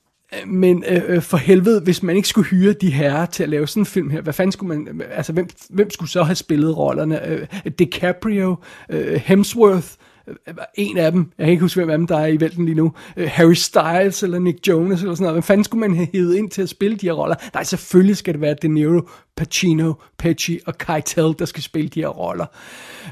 men 0.48 0.84
øh, 0.88 1.02
øh, 1.08 1.22
for 1.22 1.38
helvede, 1.38 1.82
hvis 1.82 2.04
man 2.04 2.16
ikke 2.16 2.28
skulle 2.28 2.48
hyre 2.48 2.74
de 2.74 2.90
herrer 2.90 3.26
til 3.26 3.44
at 3.44 3.50
lave 3.50 3.68
sådan 3.68 3.82
en 3.82 3.86
film 3.86 4.10
her, 4.10 4.22
hvad 4.22 4.34
fanden 4.34 4.52
skulle 4.52 4.78
man, 4.78 5.02
altså 5.12 5.34
hvem, 5.34 5.48
hvem 5.70 5.90
skulle 5.90 6.10
så 6.10 6.24
have 6.24 6.36
spillet 6.36 6.78
rollerne? 6.78 7.28
Øh, 7.28 7.48
DiCaprio, 7.80 8.56
øh, 8.90 9.22
Hemsworth, 9.26 9.88
øh, 10.28 10.36
en 10.76 10.98
af 10.98 11.12
dem, 11.12 11.32
jeg 11.38 11.46
kan 11.46 11.52
ikke 11.52 11.62
huske, 11.62 11.78
hvem 11.78 11.90
af 11.90 11.98
dem, 11.98 12.08
der 12.08 12.18
er 12.18 12.28
i 12.28 12.40
vælten 12.40 12.66
lige 12.66 12.76
nu, 12.76 12.94
øh, 13.18 13.30
Harry 13.34 13.54
Styles 13.54 14.24
eller 14.24 14.40
Nick 14.40 14.68
Jonas 14.68 15.02
eller 15.02 15.16
sådan 15.16 15.24
noget. 15.24 15.36
Hvem 15.36 15.44
fanden 15.44 15.64
skulle 15.64 15.80
man 15.80 15.96
have 15.96 16.08
hævet 16.14 16.36
ind 16.36 16.50
til 16.50 16.62
at 16.62 16.70
spille 16.70 16.98
de 16.98 17.06
her 17.06 17.14
roller? 17.14 17.36
Nej, 17.54 17.64
selvfølgelig 17.64 18.18
skal 18.18 18.34
det 18.34 18.42
være 18.42 18.56
De 18.62 18.68
Niro, 18.68 19.02
Pacino, 19.38 19.94
Pesci 20.18 20.60
og 20.66 20.78
Keitel, 20.78 21.36
der 21.40 21.46
skal 21.46 21.64
spille 21.64 21.90
de 21.90 22.00
her 22.00 22.08
roller. 22.08 22.46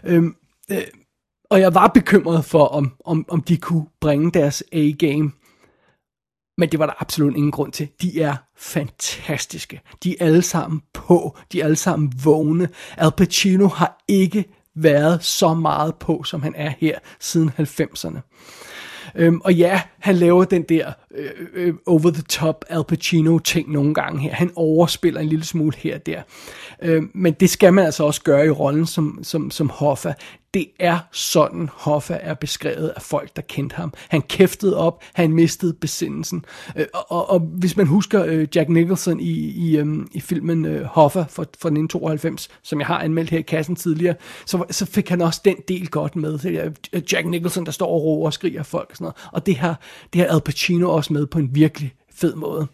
Øhm, 0.04 0.36
øh, 0.72 0.78
og 1.50 1.60
jeg 1.60 1.74
var 1.74 1.88
bekymret 1.88 2.46
for, 2.46 2.66
om, 2.66 2.92
om, 3.06 3.26
om 3.30 3.42
de 3.42 3.58
kunne 3.58 3.86
bringe 4.02 4.32
deres 4.32 4.64
A-game 4.72 5.32
men 6.58 6.70
det 6.70 6.80
var 6.80 6.86
der 6.86 6.94
absolut 7.00 7.36
ingen 7.36 7.52
grund 7.52 7.72
til. 7.72 7.88
De 8.02 8.22
er 8.22 8.36
fantastiske. 8.58 9.82
De 10.04 10.16
er 10.20 10.26
alle 10.26 10.42
sammen 10.42 10.82
på. 10.94 11.38
De 11.52 11.62
er 11.62 11.64
alle 11.64 11.76
sammen 11.76 12.14
vågne. 12.24 12.70
Al 12.98 13.12
Pacino 13.12 13.68
har 13.68 14.04
ikke 14.08 14.46
været 14.76 15.24
så 15.24 15.54
meget 15.54 15.96
på, 15.96 16.24
som 16.24 16.42
han 16.42 16.54
er 16.56 16.74
her 16.80 17.00
siden 17.20 17.52
90'erne. 17.60 18.20
Øhm, 19.16 19.42
og 19.44 19.54
ja, 19.54 19.82
han 20.00 20.16
laver 20.16 20.44
den 20.44 20.64
der 20.64 20.94
øh, 21.16 21.30
øh, 21.54 21.74
over-the-top 21.86 22.66
Al 22.70 22.84
Pacino-ting 22.84 23.72
nogle 23.72 23.94
gange 23.94 24.22
her. 24.22 24.34
Han 24.34 24.52
overspiller 24.56 25.22
en 25.22 25.28
lille 25.28 25.46
smule 25.46 25.78
her 25.78 25.96
og 25.96 26.06
der. 26.06 26.22
Øhm, 26.82 27.12
men 27.14 27.34
det 27.34 27.50
skal 27.50 27.74
man 27.74 27.86
altså 27.86 28.04
også 28.04 28.22
gøre 28.22 28.46
i 28.46 28.50
rollen 28.50 28.86
som, 28.86 29.20
som, 29.24 29.52
som 29.52 29.70
Hoffa 29.70 30.14
det 30.54 30.68
er 30.80 31.00
sådan, 31.12 31.70
Hoffa 31.74 32.18
er 32.22 32.34
beskrevet 32.34 32.94
af 32.96 33.02
folk, 33.02 33.36
der 33.36 33.42
kendte 33.42 33.76
ham. 33.76 33.94
Han 34.10 34.22
kæftede 34.22 34.78
op, 34.78 35.04
han 35.14 35.34
mistede 35.34 35.74
besindelsen. 35.74 36.46
Øh, 36.76 36.86
og, 36.94 37.12
og, 37.12 37.30
og 37.30 37.40
hvis 37.40 37.78
man 37.78 37.88
husker 37.88 38.26
øh, 38.26 38.48
Jack 38.56 38.70
Nicholson 38.70 39.20
i, 39.20 39.32
i, 39.32 39.82
um, 39.82 40.08
i 40.12 40.20
filmen 40.20 40.66
øh, 40.66 40.84
Hoffa 40.84 41.20
fra, 41.20 41.44
fra 41.44 41.70
1992, 41.70 42.50
som 42.64 42.80
jeg 42.80 42.88
har 42.88 43.00
anmeldt 43.00 43.30
her 43.30 43.40
i 43.40 43.42
kassen 43.42 43.76
tidligere, 43.76 44.16
så, 44.46 44.64
så 44.72 44.86
fik 44.86 45.10
han 45.10 45.22
også 45.22 45.42
den 45.46 45.56
del 45.68 45.88
godt 45.88 46.16
med. 46.16 46.46
Øh, 46.46 47.02
Jack 47.12 47.28
Nicholson, 47.28 47.66
der 47.66 47.72
står 47.72 47.88
og 47.88 48.04
roer 48.04 48.26
og 48.26 48.34
skriger 48.34 48.64
folk 48.64 48.88
og 48.90 48.96
sådan 48.98 49.04
noget. 49.04 49.16
Og 49.34 49.46
det 49.46 49.58
har, 49.58 49.82
det 50.14 50.22
har 50.22 50.28
Al 50.28 50.42
Pacino 50.42 50.90
også 50.90 51.14
med 51.14 51.26
på 51.26 51.40
en 51.40 51.50
virkelig 51.56 51.94
fed 52.16 52.36
måde. 52.36 52.68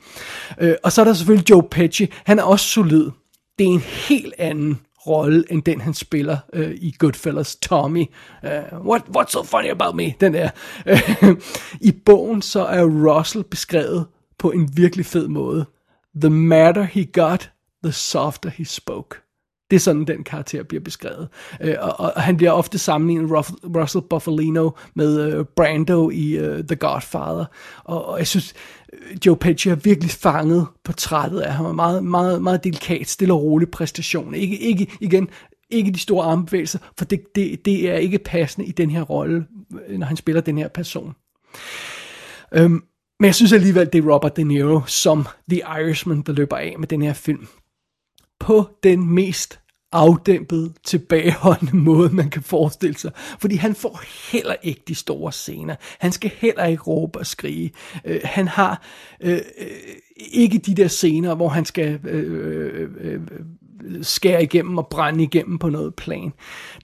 Øh, 0.62 0.76
og 0.84 0.92
så 0.92 1.02
er 1.02 1.06
der 1.06 1.14
selvfølgelig 1.14 1.50
Joe 1.50 1.64
Pesci. 1.72 2.08
Han 2.26 2.40
er 2.40 2.44
også 2.44 2.66
solid. 2.66 3.10
Det 3.60 3.68
er 3.68 3.72
en 3.72 3.80
helt 3.80 4.34
anden 4.38 4.80
rolle, 5.08 5.44
end 5.50 5.64
den 5.64 5.82
han 5.82 5.94
spiller 5.94 6.38
øh, 6.54 6.72
i 6.72 6.96
Goodfellas 7.00 7.56
Tommy. 7.56 8.06
Uh, 8.44 8.88
what, 8.88 9.02
what's 9.18 9.32
so 9.32 9.44
funny 9.44 9.70
about 9.70 9.96
me? 9.96 10.14
Den 10.22 10.34
der. 10.34 10.50
I 11.90 11.92
bogen 11.92 12.42
så 12.42 12.66
er 12.66 12.84
Russell 12.84 13.44
beskrevet 13.44 14.06
på 14.38 14.52
en 14.52 14.70
virkelig 14.78 15.06
fed 15.06 15.28
måde. 15.28 15.66
The 16.22 16.30
madder 16.30 16.84
he 16.84 17.06
got, 17.06 17.52
the 17.84 17.92
softer 17.92 18.50
he 18.50 18.66
spoke. 18.66 19.20
Det 19.72 19.76
er 19.76 19.82
sådan, 19.82 20.06
den 20.06 20.24
karakter 20.24 20.64
bliver 20.64 20.84
beskrevet. 20.84 21.28
Øh, 21.62 21.76
og, 21.80 22.00
og 22.00 22.22
han 22.22 22.38
bliver 22.38 22.52
ofte 22.52 22.78
sammenlignet 22.78 23.30
Ruff- 23.30 23.80
Russell 23.80 24.04
Buffalino 24.10 24.70
med 24.96 25.22
øh, 25.22 25.46
Brando 25.56 26.10
i 26.10 26.32
øh, 26.32 26.64
The 26.64 26.76
Godfather. 26.76 27.46
Og, 27.84 28.06
og 28.06 28.20
jeg 28.20 28.28
synes, 28.28 28.54
Joe 29.26 29.38
Pesci 29.38 29.70
har 29.70 29.76
virkelig 29.76 30.12
fanget 30.12 30.68
portrættet 30.84 31.40
af 31.40 31.54
ham. 31.54 31.76
Meget, 31.76 32.04
meget, 32.04 32.42
meget 32.42 32.64
delikat, 32.64 33.10
stille 33.10 33.34
og 33.34 33.44
rolig 33.44 33.72
præstation. 33.72 34.36
Ikke, 34.36 34.58
ikke, 34.58 34.88
igen, 35.00 35.30
ikke 35.70 35.92
de 35.92 36.00
store 36.00 36.26
armbevægelser, 36.26 36.80
for 36.98 37.06
det, 37.06 37.36
det, 37.36 37.66
det 37.66 37.90
er 37.90 37.96
ikke 37.96 38.20
passende 38.20 38.68
i 38.68 38.72
den 38.72 38.90
her 38.90 39.02
rolle, 39.02 39.46
når 39.90 40.06
han 40.06 40.18
spiller 40.18 40.42
den 40.42 40.58
her 40.58 40.68
person. 40.68 41.16
Øhm, 42.54 42.84
men 43.20 43.26
jeg 43.26 43.36
synes 43.36 43.54
alligevel, 43.54 43.90
det 43.94 44.04
er 44.04 44.14
Robert 44.14 44.38
De 44.38 44.44
Niro 44.44 44.82
som 44.88 45.26
The 45.50 45.60
Irishman, 45.60 46.22
der 46.22 46.34
løber 46.34 46.58
af 46.58 46.76
med 46.80 46.88
den 46.88 47.02
her 47.02 47.14
film. 47.14 47.48
På 48.40 48.70
den 48.84 49.14
mest 49.14 49.60
afdæmpet, 49.94 50.74
tilbageholdende 50.84 51.76
måde, 51.90 52.10
man 52.10 52.30
kan 52.30 52.42
forestille 52.42 52.98
sig. 52.98 53.12
Fordi 53.40 53.56
han 53.56 53.76
får 53.76 54.02
heller 54.32 54.56
ikke 54.64 54.82
de 54.88 54.96
store 54.96 55.32
scener. 55.32 55.76
Han 56.00 56.12
skal 56.12 56.32
heller 56.38 56.66
ikke 56.66 56.84
råbe 56.84 57.20
og 57.20 57.26
skrige. 57.26 57.72
Øh, 58.06 58.20
han 58.24 58.48
har 58.48 58.82
øh, 59.22 59.34
øh 59.34 59.68
ikke 60.32 60.58
de 60.58 60.76
der 60.76 60.88
scener, 60.88 61.36
hvor 61.36 61.50
han 61.50 61.66
skal 61.66 62.00
øh, 62.06 62.90
øh, 63.02 63.22
øh, 63.22 63.22
skære 64.02 64.44
igennem 64.44 64.78
og 64.78 64.88
brænde 64.88 65.24
igennem 65.24 65.58
på 65.60 65.70
noget 65.70 65.96
plan. 65.96 66.34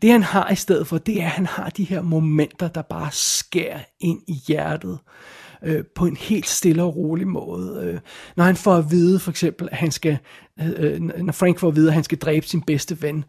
Det 0.02 0.12
han 0.12 0.24
har 0.24 0.52
i 0.52 0.56
stedet 0.56 0.88
for, 0.88 0.98
det 0.98 1.22
er, 1.22 1.26
at 1.26 1.32
han 1.32 1.46
har 1.46 1.70
de 1.70 1.84
her 1.84 2.02
momenter, 2.02 2.68
der 2.68 2.82
bare 2.82 3.10
skærer 3.12 3.80
ind 4.00 4.22
i 4.28 4.34
hjertet 4.48 4.92
øh, 4.92 5.39
Øh, 5.64 5.84
på 5.96 6.06
en 6.06 6.16
helt 6.16 6.48
stille 6.48 6.84
og 6.84 6.96
rolig 6.96 7.28
måde. 7.28 7.82
Øh, 7.84 8.00
når 8.36 8.44
han 8.44 8.56
får 8.56 8.76
at 8.76 8.92
vide 8.92 9.20
for 9.20 9.32
eksempel, 9.32 9.70
at 9.72 9.78
han 9.78 9.92
skal, 9.92 10.18
øh, 10.62 10.72
øh, 10.78 11.02
når 11.02 11.34
Frank 11.34 11.60
får 11.60 11.68
at 11.68 11.76
vide, 11.76 11.88
at 11.88 11.94
han 11.94 12.04
skal 12.04 12.18
dræbe 12.18 12.46
sin 12.46 12.62
bedste 12.62 13.02
ven, 13.02 13.26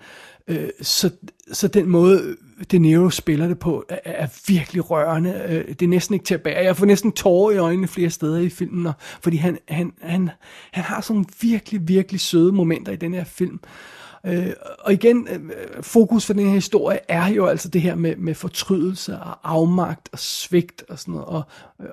øh, 0.48 0.68
så, 0.82 1.10
så 1.52 1.68
den 1.68 1.88
måde 1.88 2.36
De 2.70 2.78
Niro 2.78 3.10
spiller 3.10 3.48
det 3.48 3.58
på, 3.58 3.84
er, 3.88 3.98
er 4.04 4.28
virkelig 4.48 4.90
rørende. 4.90 5.42
Øh, 5.48 5.68
det 5.68 5.82
er 5.82 5.88
næsten 5.88 6.14
ikke 6.14 6.24
til 6.24 6.34
at 6.34 6.42
bære. 6.42 6.64
Jeg 6.64 6.76
får 6.76 6.86
næsten 6.86 7.12
tårer 7.12 7.52
i 7.52 7.56
øjnene 7.56 7.88
flere 7.88 8.10
steder 8.10 8.38
i 8.38 8.48
filmen, 8.48 8.86
og, 8.86 8.92
fordi 9.22 9.36
han, 9.36 9.58
han, 9.68 9.92
han, 10.00 10.30
han 10.70 10.84
har 10.84 11.00
sådan 11.00 11.24
virkelig, 11.40 11.88
virkelig 11.88 12.20
søde 12.20 12.52
momenter 12.52 12.92
i 12.92 12.96
den 12.96 13.14
her 13.14 13.24
film. 13.24 13.60
Øh, 13.64 13.99
Øh, 14.26 14.52
og 14.78 14.92
igen, 14.92 15.28
øh, 15.30 15.40
fokus 15.82 16.26
for 16.26 16.32
den 16.32 16.46
her 16.46 16.54
historie 16.54 16.98
er 17.08 17.28
jo 17.28 17.46
altså 17.46 17.68
det 17.68 17.80
her 17.80 17.94
med, 17.94 18.16
med 18.16 18.34
fortrydelse 18.34 19.18
og 19.18 19.38
afmagt 19.44 20.08
og 20.12 20.18
svigt 20.18 20.84
og 20.88 20.98
sådan 20.98 21.12
noget, 21.12 21.28
og, 21.28 21.42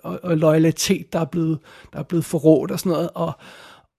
og, 0.04 0.20
og 0.24 0.38
loyalitet, 0.38 1.14
der 1.14 1.20
er 1.20 1.26
blevet, 1.26 1.60
der 1.94 2.00
er 2.00 2.04
blevet 2.04 2.26
forrådt 2.26 2.72
og 2.72 2.80
sådan 2.80 2.92
noget, 2.92 3.10
og, 3.16 3.32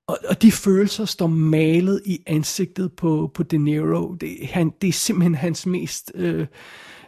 og, 0.07 0.19
og 0.29 0.43
de 0.43 0.53
følelser 0.53 1.05
står 1.05 1.27
malet 1.27 2.03
i 2.05 2.23
ansigtet 2.27 2.93
på, 2.93 3.31
på 3.35 3.43
De 3.43 3.59
Niro. 3.59 4.15
Det, 4.15 4.37
han, 4.51 4.73
det 4.83 4.89
er 4.89 4.93
simpelthen 4.93 5.35
hans 5.35 5.67
mest... 5.67 6.13
Øh, 6.15 6.47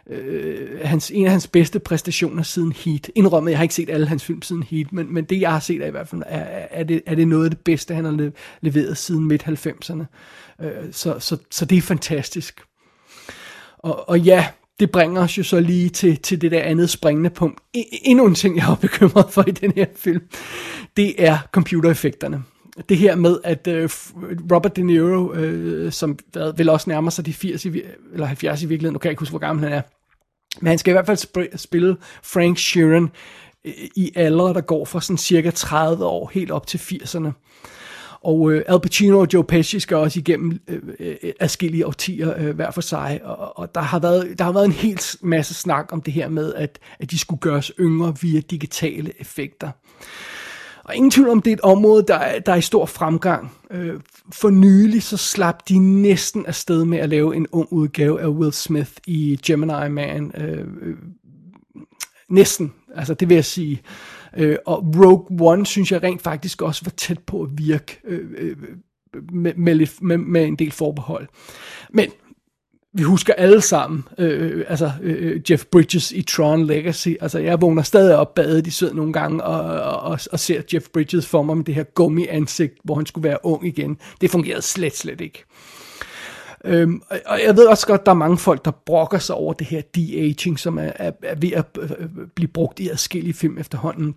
øh, 0.09 0.79
hans, 0.83 1.11
en 1.11 1.25
af 1.25 1.31
hans 1.31 1.47
bedste 1.47 1.79
præstationer 1.79 2.43
siden 2.43 2.71
Heat. 2.71 3.11
Indrømmet, 3.15 3.51
jeg 3.51 3.59
har 3.59 3.63
ikke 3.63 3.75
set 3.75 3.89
alle 3.89 4.07
hans 4.07 4.23
film 4.23 4.41
siden 4.41 4.63
Heat, 4.63 4.93
men, 4.93 5.13
men 5.13 5.23
det 5.25 5.41
jeg 5.41 5.51
har 5.51 5.59
set 5.59 5.81
er 5.81 5.87
i 5.87 5.91
hvert 5.91 6.07
fald, 6.07 6.21
er, 6.25 6.67
er, 6.71 6.83
det, 6.83 7.01
er 7.05 7.15
det 7.15 7.27
noget 7.27 7.45
af 7.45 7.51
det 7.51 7.59
bedste, 7.59 7.93
han 7.93 8.05
har 8.05 8.31
leveret 8.61 8.97
siden 8.97 9.25
midt-90'erne. 9.25 10.03
Øh, 10.63 10.85
så, 10.91 11.19
så, 11.19 11.37
så 11.51 11.65
det 11.65 11.77
er 11.77 11.81
fantastisk. 11.81 12.61
Og, 13.77 14.09
og 14.09 14.19
ja, 14.19 14.47
det 14.79 14.91
bringer 14.91 15.21
os 15.21 15.37
jo 15.37 15.43
så 15.43 15.59
lige 15.59 15.89
til, 15.89 16.17
til 16.17 16.41
det 16.41 16.51
der 16.51 16.61
andet 16.61 16.89
springende 16.89 17.29
punkt. 17.29 17.59
E, 17.73 17.83
endnu 18.03 18.25
en 18.25 18.35
ting, 18.35 18.57
jeg 18.57 18.71
er 18.71 18.75
bekymret 18.75 19.25
for 19.29 19.43
i 19.47 19.51
den 19.51 19.71
her 19.75 19.85
film, 19.95 20.21
det 20.97 21.15
er 21.17 21.37
computereffekterne 21.51 22.43
det 22.89 22.97
her 22.97 23.15
med, 23.15 23.37
at 23.43 23.67
øh, 23.67 23.89
Robert 24.51 24.75
De 24.75 24.83
Niro, 24.83 25.33
øh, 25.33 25.91
som 25.91 26.19
hvad, 26.31 26.53
vel 26.57 26.69
også 26.69 26.89
nærmer 26.89 27.11
sig 27.11 27.25
de 27.25 27.33
80 27.33 27.65
i, 27.65 27.81
eller 28.13 28.25
70 28.25 28.63
i 28.63 28.65
virkeligheden, 28.65 28.93
nu 28.93 28.99
kan 28.99 29.07
jeg 29.07 29.11
ikke 29.11 29.19
huske, 29.19 29.31
hvor 29.31 29.39
gammel 29.39 29.63
han 29.63 29.73
er, 29.73 29.81
men 30.59 30.67
han 30.67 30.77
skal 30.77 30.91
i 30.91 30.93
hvert 30.93 31.05
fald 31.05 31.17
sp- 31.17 31.57
spille 31.57 31.97
Frank 32.23 32.57
Sheeran 32.57 33.09
øh, 33.65 33.73
i 33.95 34.11
alder, 34.15 34.53
der 34.53 34.61
går 34.61 34.85
fra 34.85 35.01
sådan 35.01 35.17
cirka 35.17 35.51
30 35.51 36.05
år 36.05 36.31
helt 36.33 36.51
op 36.51 36.67
til 36.67 36.77
80'erne. 36.77 37.31
Og 38.23 38.51
øh, 38.51 38.63
Al 38.67 38.79
Pacino 38.79 39.19
og 39.19 39.27
Joe 39.33 39.43
Pesci 39.43 39.79
skal 39.79 39.97
også 39.97 40.19
igennem 40.19 40.59
øh, 40.67 40.79
øh, 40.99 41.15
afskillige 41.39 41.87
årtier 41.87 42.33
øh, 42.37 42.55
hver 42.55 42.71
for 42.71 42.81
sig, 42.81 43.19
og, 43.23 43.57
og 43.57 43.75
der, 43.75 43.81
har 43.81 43.99
været, 43.99 44.39
der 44.39 44.45
har 44.45 44.51
været 44.51 44.65
en 44.65 44.71
hel 44.71 44.99
masse 45.21 45.53
snak 45.53 45.89
om 45.91 46.01
det 46.01 46.13
her 46.13 46.29
med, 46.29 46.53
at, 46.53 46.79
at 46.99 47.11
de 47.11 47.17
skulle 47.17 47.39
gøres 47.39 47.71
yngre 47.79 48.15
via 48.21 48.39
digitale 48.39 49.11
effekter. 49.19 49.71
Og 50.83 50.95
ingen 50.95 51.11
tvivl 51.11 51.29
om, 51.29 51.41
det 51.41 51.51
er 51.51 51.55
et 51.55 51.61
område, 51.61 52.05
der 52.07 52.15
er, 52.15 52.39
der 52.39 52.51
er 52.51 52.55
i 52.55 52.61
stor 52.61 52.85
fremgang. 52.85 53.51
Øh, 53.71 53.99
for 54.31 54.49
nylig 54.49 55.03
så 55.03 55.17
slap 55.17 55.69
de 55.69 55.79
næsten 55.79 56.45
afsted 56.45 56.85
med 56.85 56.97
at 56.97 57.09
lave 57.09 57.35
en 57.35 57.47
ung 57.51 57.67
udgave 57.73 58.21
af 58.21 58.27
Will 58.27 58.53
Smith 58.53 58.91
i 59.07 59.39
Gemini 59.45 59.89
Man. 59.89 60.31
Øh, 60.37 60.67
øh, 60.81 60.97
næsten, 62.29 62.73
altså 62.95 63.13
det 63.13 63.29
vil 63.29 63.35
jeg 63.35 63.45
sige. 63.45 63.81
Øh, 64.37 64.57
og 64.65 64.93
Rogue 64.97 65.51
One 65.51 65.65
synes 65.65 65.91
jeg 65.91 66.03
rent 66.03 66.21
faktisk 66.21 66.61
også 66.61 66.81
var 66.85 66.91
tæt 66.97 67.19
på 67.19 67.41
at 67.41 67.49
virke 67.53 67.99
øh, 68.03 68.25
øh, 68.37 68.55
med, 69.31 69.53
med, 69.55 69.75
lidt, 69.75 70.01
med, 70.01 70.17
med 70.17 70.45
en 70.45 70.55
del 70.55 70.71
forbehold. 70.71 71.27
Men 71.89 72.11
vi 72.93 73.03
husker 73.03 73.33
alle 73.33 73.61
sammen, 73.61 74.03
øh, 74.17 74.65
altså 74.67 74.91
øh, 75.01 75.41
Jeff 75.51 75.65
Bridges 75.65 76.11
i 76.11 76.21
Tron 76.21 76.65
Legacy. 76.65 77.09
Altså 77.21 77.39
jeg 77.39 77.61
vågner 77.61 77.81
stadig 77.81 78.15
op 78.15 78.35
badet 78.35 78.67
i 78.67 78.69
sød 78.69 78.93
nogle 78.93 79.13
gange 79.13 79.43
og, 79.43 79.81
og, 80.01 80.19
og 80.31 80.39
ser 80.39 80.61
Jeff 80.73 80.85
Bridges 80.93 81.27
for 81.27 81.43
mig 81.43 81.57
med 81.57 81.65
det 81.65 81.75
her 81.75 81.83
gummi 81.83 82.27
ansigt, 82.27 82.73
hvor 82.83 82.95
han 82.95 83.05
skulle 83.05 83.29
være 83.29 83.45
ung 83.45 83.67
igen. 83.67 83.97
Det 84.21 84.29
fungerede 84.29 84.61
slet, 84.61 84.97
slet 84.97 85.21
ikke. 85.21 85.43
Øhm, 86.65 87.01
og 87.25 87.39
jeg 87.45 87.55
ved 87.55 87.67
også 87.67 87.87
godt, 87.87 88.05
der 88.05 88.11
er 88.11 88.15
mange 88.15 88.37
folk, 88.37 88.65
der 88.65 88.71
brokker 88.71 89.17
sig 89.17 89.35
over 89.35 89.53
det 89.53 89.67
her 89.67 89.81
de-aging, 89.81 90.59
som 90.59 90.77
er, 90.77 90.91
er, 90.95 91.11
er 91.23 91.35
ved 91.35 91.51
at 91.51 91.65
øh, 91.79 91.91
øh, 91.97 92.09
blive 92.35 92.47
brugt 92.47 92.79
i 92.79 92.89
adskillige 92.89 93.33
film 93.33 93.57
efterhånden. 93.57 94.15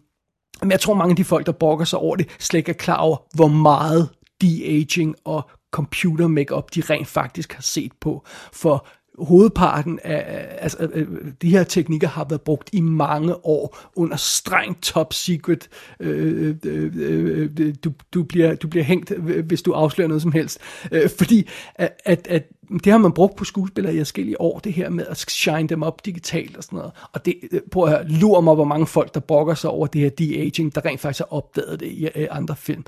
Men 0.63 0.71
jeg 0.71 0.81
tror, 0.81 0.95
mange 0.95 1.13
af 1.13 1.17
de 1.17 1.25
folk, 1.25 1.47
der 1.47 1.53
brokker 1.53 1.85
sig 1.85 1.99
over 1.99 2.17
det, 2.17 2.29
slet 2.39 2.59
ikke 2.59 2.71
er 2.71 2.77
klar 2.77 2.97
over, 2.97 3.17
hvor 3.35 3.49
meget 3.49 4.09
de-aging 4.41 5.17
og 5.25 5.51
computer 5.73 6.29
makeup 6.29 6.75
de 6.75 6.81
rent 6.81 7.09
faktisk 7.09 7.53
har 7.53 7.63
set 7.63 7.93
på. 8.01 8.25
For 8.53 8.87
hovedparten 9.19 9.99
af 10.05 10.47
altså, 10.59 10.89
øh, 10.93 11.09
øh, 11.11 11.33
de 11.43 11.51
her 11.51 11.65
teknikker 11.65 12.09
har 12.09 12.27
været 12.29 12.41
brugt 12.41 12.71
i 12.73 12.81
mange 12.81 13.47
år 13.47 13.79
under 13.97 14.17
strengt 14.17 14.83
top 14.83 15.13
secret. 15.13 15.69
Øh, 16.01 16.57
øh, 16.65 16.93
øh, 16.97 17.75
du, 17.85 17.93
du, 18.15 18.23
bliver, 18.23 18.55
du 18.55 18.69
bliver 18.69 18.85
hængt, 18.85 19.11
øh, 19.11 19.47
hvis 19.47 19.63
du 19.63 19.73
afslører 19.73 20.09
noget 20.09 20.23
som 20.23 20.33
helst. 20.33 20.59
Øh, 20.93 21.11
fordi 21.19 21.49
at, 21.75 21.93
at, 22.05 22.27
at 22.31 22.49
det 22.85 22.93
har 22.93 22.99
man 22.99 23.13
brugt 23.13 23.37
på 23.37 23.45
skuespillere 23.45 23.95
i 23.95 23.99
forskellige 23.99 24.41
år, 24.41 24.59
det 24.59 24.73
her 24.73 24.91
med 24.91 25.07
at 25.07 25.19
shine 25.19 25.69
dem 25.69 25.83
op 25.83 26.07
digitalt 26.07 26.57
og 26.57 26.65
sådan 26.65 26.77
noget. 26.77 26.93
Og 27.13 27.25
det, 27.25 27.35
prøv 27.71 27.85
at 27.85 28.11
lure 28.11 28.43
mig, 28.43 28.55
hvor 28.55 28.65
mange 28.65 28.87
folk, 28.87 29.15
der 29.15 29.21
brokker 29.21 29.55
sig 29.55 29.71
over 29.71 29.87
det 29.87 30.01
her 30.01 30.11
de-aging, 30.11 30.75
der 30.75 30.85
rent 30.85 31.01
faktisk 31.01 31.19
har 31.19 31.37
opdaget 31.37 31.81
det 31.81 31.87
i 31.87 32.09
andre 32.31 32.57
film. 32.57 32.85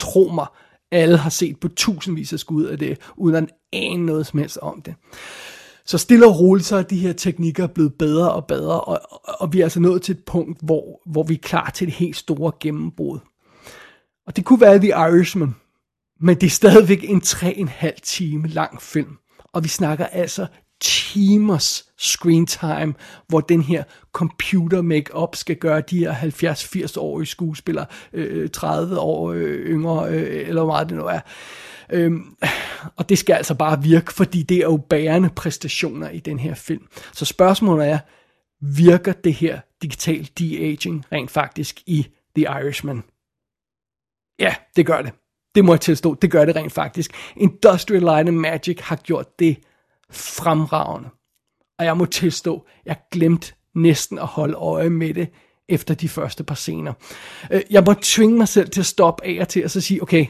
Tro 0.00 0.30
mig, 0.34 0.46
alle 0.92 1.16
har 1.16 1.30
set 1.30 1.60
på 1.60 1.68
tusindvis 1.68 2.32
af 2.32 2.38
skud 2.38 2.64
af 2.64 2.78
det, 2.78 2.98
uden 3.16 3.36
at 3.36 3.44
ane 3.72 4.06
noget 4.06 4.26
som 4.26 4.38
helst 4.38 4.58
om 4.62 4.82
det. 4.82 4.94
Så 5.90 5.98
stille 5.98 6.26
og 6.26 6.38
roligt, 6.40 6.66
så 6.66 6.76
er 6.76 6.82
de 6.82 6.98
her 6.98 7.12
teknikker 7.12 7.66
blevet 7.66 7.94
bedre 7.94 8.32
og 8.32 8.46
bedre, 8.46 8.80
og, 8.80 9.00
og 9.40 9.52
vi 9.52 9.60
er 9.60 9.64
altså 9.64 9.80
nået 9.80 10.02
til 10.02 10.12
et 10.12 10.24
punkt, 10.24 10.58
hvor, 10.62 11.00
hvor 11.06 11.22
vi 11.22 11.34
er 11.34 11.38
klar 11.38 11.70
til 11.70 11.86
det 11.86 11.94
helt 11.94 12.16
store 12.16 12.52
gennembrud. 12.60 13.18
Og 14.26 14.36
det 14.36 14.44
kunne 14.44 14.60
være 14.60 14.78
The 14.78 14.88
Irishman, 14.88 15.54
men 16.20 16.36
det 16.36 16.46
er 16.46 16.50
stadigvæk 16.50 17.04
en 17.04 17.22
3,5 17.24 17.90
time 18.02 18.48
lang 18.48 18.82
film. 18.82 19.16
Og 19.52 19.64
vi 19.64 19.68
snakker 19.68 20.06
altså 20.06 20.46
timers 20.80 21.84
screen 21.98 22.46
time, 22.46 22.94
hvor 23.28 23.40
den 23.40 23.62
her 23.62 23.84
computer 24.12 24.82
make-up 24.82 25.36
skal 25.36 25.56
gøre 25.56 25.80
de 25.80 25.98
her 25.98 26.14
70-80-årige 26.14 27.26
skuespillere 27.26 27.86
øh, 28.12 28.50
30 28.50 28.98
år 28.98 29.32
øh, 29.32 29.66
yngre, 29.66 30.08
øh, 30.10 30.48
eller 30.48 30.62
hvor 30.62 30.72
meget 30.72 30.88
det 30.88 30.96
nu 30.96 31.04
er. 31.04 31.20
Øhm, 31.92 32.36
og 32.96 33.08
det 33.08 33.18
skal 33.18 33.34
altså 33.34 33.54
bare 33.54 33.82
virke, 33.82 34.12
fordi 34.12 34.42
det 34.42 34.56
er 34.56 34.62
jo 34.62 34.76
bærende 34.76 35.30
præstationer 35.30 36.10
i 36.10 36.18
den 36.18 36.38
her 36.38 36.54
film. 36.54 36.86
Så 37.12 37.24
spørgsmålet 37.24 37.88
er, 37.88 37.98
virker 38.60 39.12
det 39.12 39.34
her 39.34 39.60
digital 39.82 40.30
de-aging 40.38 41.04
rent 41.12 41.30
faktisk 41.30 41.82
i 41.86 42.06
The 42.36 42.42
Irishman? 42.42 43.02
Ja, 44.38 44.54
det 44.76 44.86
gør 44.86 45.02
det. 45.02 45.12
Det 45.54 45.64
må 45.64 45.72
jeg 45.72 45.80
tilstå, 45.80 46.14
det 46.14 46.30
gør 46.30 46.44
det 46.44 46.56
rent 46.56 46.72
faktisk. 46.72 47.12
Industrial 47.36 48.02
Light 48.02 48.28
and 48.28 48.36
Magic 48.36 48.80
har 48.80 48.96
gjort 48.96 49.38
det 49.38 49.56
fremragende. 50.10 51.08
Og 51.78 51.84
jeg 51.84 51.96
må 51.96 52.06
tilstå, 52.06 52.66
jeg 52.86 52.96
glemte 53.10 53.52
næsten 53.74 54.18
at 54.18 54.26
holde 54.26 54.54
øje 54.54 54.90
med 54.90 55.14
det 55.14 55.28
efter 55.68 55.94
de 55.94 56.08
første 56.08 56.44
par 56.44 56.54
scener. 56.54 56.92
Øh, 57.50 57.62
jeg 57.70 57.82
må 57.86 57.94
tvinge 57.94 58.38
mig 58.38 58.48
selv 58.48 58.70
til 58.70 58.80
at 58.80 58.86
stoppe 58.86 59.26
af 59.26 59.40
og 59.40 59.48
til 59.48 59.64
og 59.64 59.70
så 59.70 59.80
sige, 59.80 60.02
okay, 60.02 60.26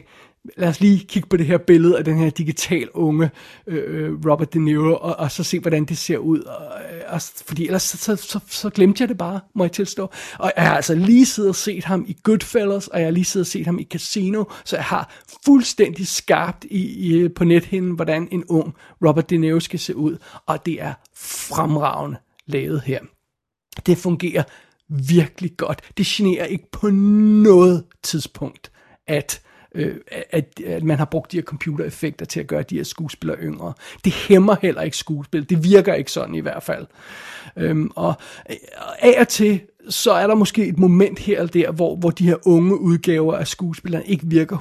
lad 0.57 0.69
os 0.69 0.79
lige 0.79 0.99
kigge 0.99 1.29
på 1.29 1.37
det 1.37 1.45
her 1.45 1.57
billede 1.57 1.97
af 1.97 2.05
den 2.05 2.17
her 2.17 2.29
digital 2.29 2.89
unge 2.93 3.29
øh, 3.67 4.05
øh 4.05 4.25
Robert 4.25 4.53
De 4.53 4.59
Niro, 4.59 4.95
og, 4.95 5.15
og 5.15 5.31
så 5.31 5.43
se, 5.43 5.59
hvordan 5.59 5.85
det 5.85 5.97
ser 5.97 6.17
ud. 6.17 6.39
Og, 6.39 6.63
øh, 6.93 7.01
og, 7.07 7.21
fordi 7.45 7.65
ellers 7.65 7.83
så, 7.83 7.97
så, 7.97 8.15
så, 8.15 8.39
så 8.49 8.69
glemte 8.69 9.01
jeg 9.01 9.09
det 9.09 9.17
bare, 9.17 9.39
må 9.53 9.63
jeg 9.63 9.71
tilstå. 9.71 10.11
Og 10.39 10.53
jeg 10.57 10.67
har 10.67 10.75
altså 10.75 10.95
lige 10.95 11.25
siddet 11.25 11.49
og 11.49 11.55
set 11.55 11.83
ham 11.83 12.05
i 12.07 12.17
Goodfellas, 12.23 12.87
og 12.87 12.99
jeg 12.99 13.07
har 13.07 13.11
lige 13.11 13.25
siddet 13.25 13.45
og 13.45 13.51
set 13.51 13.65
ham 13.65 13.79
i 13.79 13.83
Casino, 13.83 14.43
så 14.65 14.75
jeg 14.75 14.85
har 14.85 15.13
fuldstændig 15.45 16.07
skarpt 16.07 16.65
i, 16.69 17.23
i, 17.23 17.27
på 17.27 17.43
nethinden, 17.43 17.91
hvordan 17.91 18.27
en 18.31 18.43
ung 18.45 18.73
Robert 19.05 19.29
De 19.29 19.37
Niro 19.37 19.59
skal 19.59 19.79
se 19.79 19.95
ud. 19.95 20.17
Og 20.45 20.65
det 20.65 20.81
er 20.81 20.93
fremragende 21.15 22.17
lavet 22.45 22.81
her. 22.81 22.99
Det 23.85 23.97
fungerer 23.97 24.43
virkelig 24.87 25.57
godt. 25.57 25.81
Det 25.97 26.05
generer 26.05 26.45
ikke 26.45 26.71
på 26.71 26.89
noget 26.89 27.83
tidspunkt, 28.03 28.71
at 29.07 29.41
øh, 29.75 29.95
at, 30.31 30.59
at 30.65 30.83
man 30.83 30.97
har 30.97 31.05
brugt 31.05 31.31
de 31.31 31.37
her 31.37 31.43
computereffekter 31.43 32.25
til 32.25 32.39
at 32.39 32.47
gøre 32.47 32.63
de 32.63 32.75
her 32.75 32.83
skuespillere 32.83 33.37
yngre. 33.37 33.73
Det 34.05 34.13
hæmmer 34.13 34.55
heller 34.61 34.81
ikke 34.81 34.97
skuespil. 34.97 35.49
Det 35.49 35.63
virker 35.63 35.93
ikke 35.93 36.11
sådan 36.11 36.35
i 36.35 36.39
hvert 36.39 36.63
fald. 36.63 36.87
Øhm, 37.57 37.91
og 37.95 38.13
øh, 38.49 38.55
af 38.99 39.21
og 39.21 39.27
til, 39.27 39.61
så 39.89 40.11
er 40.11 40.27
der 40.27 40.35
måske 40.35 40.65
et 40.65 40.79
moment 40.79 41.19
her 41.19 41.39
eller 41.39 41.51
der, 41.51 41.71
hvor, 41.71 41.95
hvor 41.95 42.09
de 42.09 42.25
her 42.25 42.47
unge 42.47 42.79
udgaver 42.79 43.37
af 43.37 43.47
skuespillerne 43.47 44.05
ikke 44.05 44.25
virker 44.27 44.57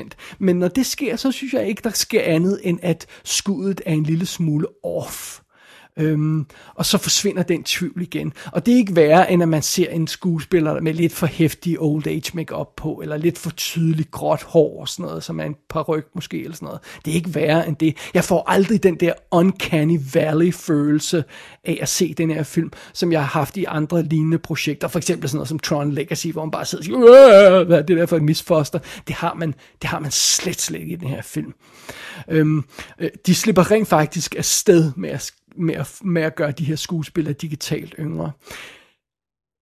100%. 0.00 0.08
Men 0.38 0.56
når 0.56 0.68
det 0.68 0.86
sker, 0.86 1.16
så 1.16 1.32
synes 1.32 1.52
jeg 1.52 1.66
ikke, 1.66 1.80
der 1.84 1.90
sker 1.90 2.22
andet, 2.22 2.60
end 2.62 2.78
at 2.82 3.06
skuddet 3.24 3.80
er 3.86 3.92
en 3.92 4.02
lille 4.02 4.26
smule 4.26 4.66
off. 4.84 5.40
Øhm, 5.98 6.46
og 6.74 6.86
så 6.86 6.98
forsvinder 6.98 7.42
den 7.42 7.64
tvivl 7.64 8.02
igen. 8.02 8.32
Og 8.52 8.66
det 8.66 8.74
er 8.74 8.78
ikke 8.78 8.96
værre, 8.96 9.32
end 9.32 9.42
at 9.42 9.48
man 9.48 9.62
ser 9.62 9.90
en 9.90 10.06
skuespiller 10.06 10.80
med 10.80 10.94
lidt 10.94 11.12
for 11.12 11.26
hæftig 11.26 11.80
old 11.80 12.06
age 12.06 12.30
makeup 12.34 12.68
på, 12.76 13.00
eller 13.02 13.16
lidt 13.16 13.38
for 13.38 13.50
tydeligt 13.50 14.10
gråt 14.10 14.42
hår 14.42 14.80
og 14.80 14.88
sådan 14.88 15.04
noget, 15.04 15.24
som 15.24 15.40
er 15.40 15.44
en 15.44 15.56
ryg 15.74 16.04
måske, 16.14 16.42
eller 16.42 16.54
sådan 16.54 16.66
noget. 16.66 16.80
Det 17.04 17.10
er 17.10 17.14
ikke 17.14 17.34
værre 17.34 17.68
end 17.68 17.76
det. 17.76 17.96
Jeg 18.14 18.24
får 18.24 18.44
aldrig 18.46 18.82
den 18.82 18.94
der 18.94 19.12
uncanny 19.30 20.00
valley 20.14 20.52
følelse 20.52 21.24
af 21.64 21.78
at 21.82 21.88
se 21.88 22.14
den 22.14 22.30
her 22.30 22.42
film, 22.42 22.72
som 22.92 23.12
jeg 23.12 23.20
har 23.20 23.38
haft 23.38 23.56
i 23.56 23.64
andre 23.64 24.02
lignende 24.02 24.38
projekter. 24.38 24.88
For 24.88 24.98
eksempel 24.98 25.28
sådan 25.28 25.36
noget 25.36 25.48
som 25.48 25.58
Tron 25.58 25.92
Legacy, 25.92 26.26
hvor 26.26 26.44
man 26.44 26.50
bare 26.50 26.64
sidder 26.64 26.82
og 26.82 26.84
siger, 26.84 27.64
hvad 27.64 27.78
er 27.78 27.82
det 27.82 27.96
der 27.96 28.06
for 28.06 28.16
et 28.16 28.22
misfoster? 28.22 28.78
Det 29.06 29.14
har 29.14 29.34
man, 29.34 29.54
det 29.82 29.90
har 29.90 29.98
man 29.98 30.10
slet, 30.10 30.60
slet 30.60 30.80
ikke 30.80 30.92
i 30.92 30.96
den 30.96 31.08
her 31.08 31.22
film. 31.22 31.52
Øhm, 32.28 32.64
øh, 32.98 33.10
de 33.26 33.34
slipper 33.34 33.70
rent 33.70 33.88
faktisk 33.88 34.34
afsted 34.34 34.92
med 34.96 35.10
at 35.10 35.32
med 35.56 35.74
at, 35.74 35.98
med 36.04 36.22
at 36.22 36.34
gøre 36.34 36.50
de 36.50 36.64
her 36.64 36.76
skuespillere 36.76 37.34
digitalt 37.34 37.94
yngre. 37.98 38.32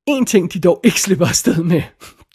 En 0.07 0.26
ting, 0.26 0.53
de 0.53 0.61
dog 0.61 0.80
ikke 0.84 1.01
slipper 1.01 1.26
afsted 1.26 1.62
med, 1.62 1.82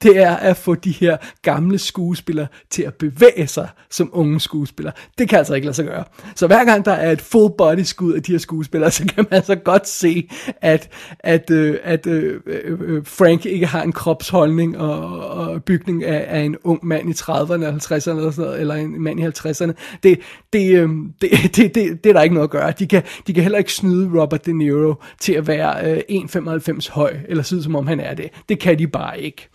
det 0.03 0.17
er 0.17 0.35
at 0.35 0.57
få 0.57 0.75
de 0.75 0.91
her 0.91 1.17
gamle 1.41 1.77
skuespillere 1.77 2.47
til 2.69 2.83
at 2.83 2.93
bevæge 2.93 3.47
sig 3.47 3.67
som 3.89 4.09
unge 4.13 4.39
skuespillere. 4.39 4.93
Det 5.17 5.29
kan 5.29 5.37
altså 5.37 5.53
ikke 5.53 5.65
lade 5.65 5.75
sig 5.75 5.85
gøre. 5.85 6.03
Så 6.35 6.47
hver 6.47 6.65
gang 6.65 6.85
der 6.85 6.91
er 6.91 7.11
et 7.11 7.21
full 7.21 7.53
body 7.57 7.79
skud 7.79 8.13
af 8.13 8.23
de 8.23 8.31
her 8.31 8.39
skuespillere, 8.39 8.91
så 8.97 9.05
kan 9.05 9.25
man 9.29 9.33
altså 9.33 9.55
godt 9.55 9.87
se, 9.87 10.29
at, 10.61 10.89
at, 11.19 11.51
øh, 11.51 11.77
at 11.83 12.07
øh, 12.07 12.41
øh, 12.45 12.79
øh, 12.81 13.05
Frank 13.05 13.45
ikke 13.45 13.65
har 13.65 13.83
en 13.83 13.91
kropsholdning 13.91 14.77
og, 14.77 15.19
og 15.29 15.63
bygning 15.63 16.03
af, 16.03 16.25
af 16.27 16.39
en 16.39 16.55
ung 16.63 16.85
mand 16.85 17.09
i 17.09 17.13
30'erne 17.13 17.53
eller 17.53 17.71
50'erne 17.71 18.09
eller, 18.09 18.31
sådan 18.31 18.33
noget, 18.37 18.61
eller 18.61 18.75
en 18.75 19.01
mand 19.01 19.19
i 19.19 19.23
50'erne. 19.23 19.99
Det, 20.03 20.19
det, 20.53 20.75
øh, 20.75 20.89
det, 21.21 21.31
det, 21.55 21.75
det, 21.75 22.03
det 22.03 22.09
er 22.09 22.13
der 22.13 22.21
ikke 22.21 22.35
noget 22.35 22.47
at 22.47 22.51
gøre. 22.51 22.73
De 22.79 22.87
kan, 22.87 23.03
de 23.27 23.33
kan 23.33 23.43
heller 23.43 23.57
ikke 23.57 23.73
snyde 23.73 24.21
Robert 24.21 24.45
De 24.45 24.53
Niro 24.53 24.95
til 25.19 25.33
at 25.33 25.47
være 25.47 25.91
øh, 25.91 26.01
1,95 26.09 26.91
høj, 26.91 27.17
eller 27.27 27.43
se 27.43 27.63
som 27.63 27.75
om 27.75 27.87
han 27.87 27.99
er 27.99 28.13
det. 28.13 28.29
Det 28.49 28.59
kan 28.59 28.79
de 28.79 28.87
bare 28.87 29.21
ikke. 29.21 29.49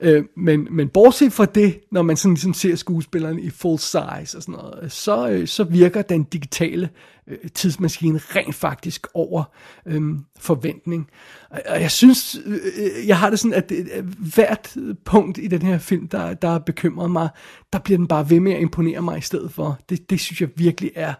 Øh, 0.00 0.24
men, 0.36 0.68
men 0.70 0.88
bortset 0.88 1.32
fra 1.32 1.44
det, 1.44 1.80
når 1.90 2.02
man 2.02 2.16
sådan 2.16 2.34
ligesom 2.34 2.54
ser 2.54 2.76
skuespilleren 2.76 3.38
i 3.38 3.50
full 3.50 3.78
size 3.78 4.36
og 4.36 4.42
sådan 4.42 4.54
noget, 4.54 4.78
øh, 4.82 4.90
så, 4.90 5.28
øh, 5.28 5.48
så 5.48 5.64
virker 5.64 6.02
den 6.02 6.24
digitale 6.24 6.90
øh, 7.26 7.38
tidsmaskine 7.54 8.18
rent 8.18 8.54
faktisk 8.54 9.06
over 9.14 9.44
øh, 9.86 10.02
forventning. 10.38 11.10
Og 11.50 11.80
jeg 11.80 11.90
synes, 11.90 12.36
øh, 12.44 13.06
jeg 13.06 13.18
har 13.18 13.30
det 13.30 13.38
sådan, 13.38 13.54
at 13.54 13.72
øh, 13.72 14.04
hvert 14.34 14.76
punkt 15.04 15.38
i 15.38 15.46
den 15.46 15.62
her 15.62 15.78
film, 15.78 16.08
der, 16.08 16.34
der 16.34 16.58
bekymrer 16.58 17.08
mig, 17.08 17.28
der 17.72 17.78
bliver 17.78 17.98
den 17.98 18.06
bare 18.06 18.30
ved 18.30 18.40
med 18.40 18.52
at 18.52 18.60
imponere 18.60 19.02
mig 19.02 19.18
i 19.18 19.20
stedet 19.20 19.52
for. 19.52 19.78
Det, 19.88 20.10
det 20.10 20.20
synes 20.20 20.40
jeg 20.40 20.48
virkelig 20.56 20.90
er 20.94 21.14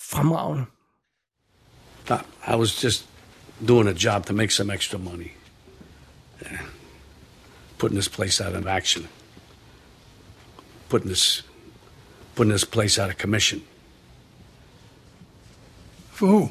fremragende. 0.00 0.64
I 2.46 2.56
was 2.56 2.84
just 2.84 3.08
doing 3.68 3.88
a 3.88 3.92
job 3.92 4.26
to 4.26 4.34
make 4.34 4.52
some 4.52 4.74
extra 4.74 4.98
money. 4.98 5.30
Yeah. 6.42 6.73
Putting 7.78 7.96
this 7.96 8.08
place 8.08 8.40
out 8.40 8.54
of 8.54 8.66
action, 8.66 9.08
putting 10.88 11.08
this, 11.08 11.42
putting 12.34 12.52
this 12.52 12.64
place 12.64 12.98
out 12.98 13.10
of 13.10 13.18
commission. 13.18 13.62
For 16.10 16.28
who? 16.28 16.50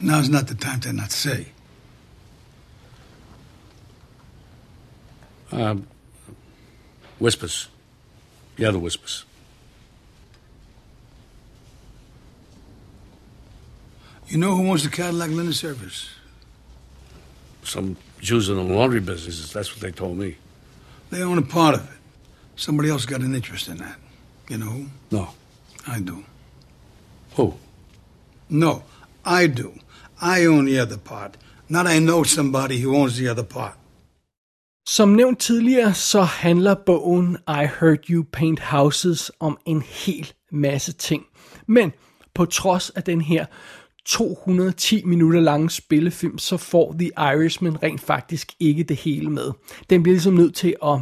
Now 0.00 0.16
Now's 0.16 0.28
not 0.28 0.48
the 0.48 0.54
time 0.54 0.80
to 0.80 0.92
not 0.92 1.10
say. 1.10 1.48
Uh, 5.50 5.76
whispers. 7.18 7.68
The 8.56 8.64
other 8.64 8.78
whispers. 8.78 9.24
You 14.28 14.38
know 14.38 14.56
who 14.56 14.68
owns 14.68 14.82
the 14.82 14.90
Cadillac 14.90 15.30
linen 15.30 15.52
service? 15.52 16.10
Some 17.62 17.96
Jews 18.20 18.48
in 18.48 18.56
the 18.56 18.74
laundry 18.74 19.00
business. 19.00 19.52
That's 19.52 19.72
what 19.72 19.80
they 19.80 19.92
told 19.92 20.16
me. 20.18 20.36
They 21.10 21.22
own 21.22 21.38
a 21.38 21.42
part 21.42 21.74
of 21.74 21.80
it. 21.80 21.98
Somebody 22.56 22.90
else 22.90 23.06
got 23.06 23.20
an 23.20 23.34
interest 23.34 23.68
in 23.68 23.76
that. 23.76 23.98
You 24.50 24.58
know 24.58 24.70
who? 24.70 24.86
No. 25.10 25.28
I 25.86 26.00
do. 26.00 26.24
Who? 27.36 27.54
No, 28.48 28.82
I 29.24 29.46
do. 29.46 29.72
I 30.20 30.46
own 30.46 30.66
the 30.66 30.80
other 30.80 30.98
part. 30.98 31.36
Not 31.68 31.86
I 31.86 31.98
know 31.98 32.24
somebody 32.24 32.80
who 32.80 32.96
owns 32.96 33.16
the 33.16 33.28
other 33.28 33.44
part. 33.44 33.74
Som 34.88 35.08
nævnt 35.08 35.38
tidligere, 35.38 35.94
så 35.94 36.22
handler 36.22 36.74
bogen 36.74 37.36
I 37.48 37.66
Heard 37.80 38.10
You 38.10 38.24
Paint 38.32 38.60
Houses 38.60 39.30
om 39.40 39.58
en 39.66 39.82
hel 39.82 40.32
masse 40.52 40.92
ting. 40.92 41.26
Men 41.66 41.92
på 42.34 42.44
trods 42.44 42.90
af 42.90 43.02
den 43.02 43.20
her 43.20 43.46
210 44.06 45.02
minutter 45.04 45.40
lange 45.40 45.70
spillefilm, 45.70 46.38
så 46.38 46.56
får 46.56 46.94
The 46.98 47.10
Irishman 47.18 47.82
rent 47.82 48.00
faktisk 48.00 48.52
ikke 48.60 48.82
det 48.82 48.96
hele 48.96 49.30
med. 49.30 49.52
Den 49.90 50.02
bliver 50.02 50.14
ligesom 50.14 50.34
nødt 50.34 50.54
til 50.54 50.76
at 50.84 50.98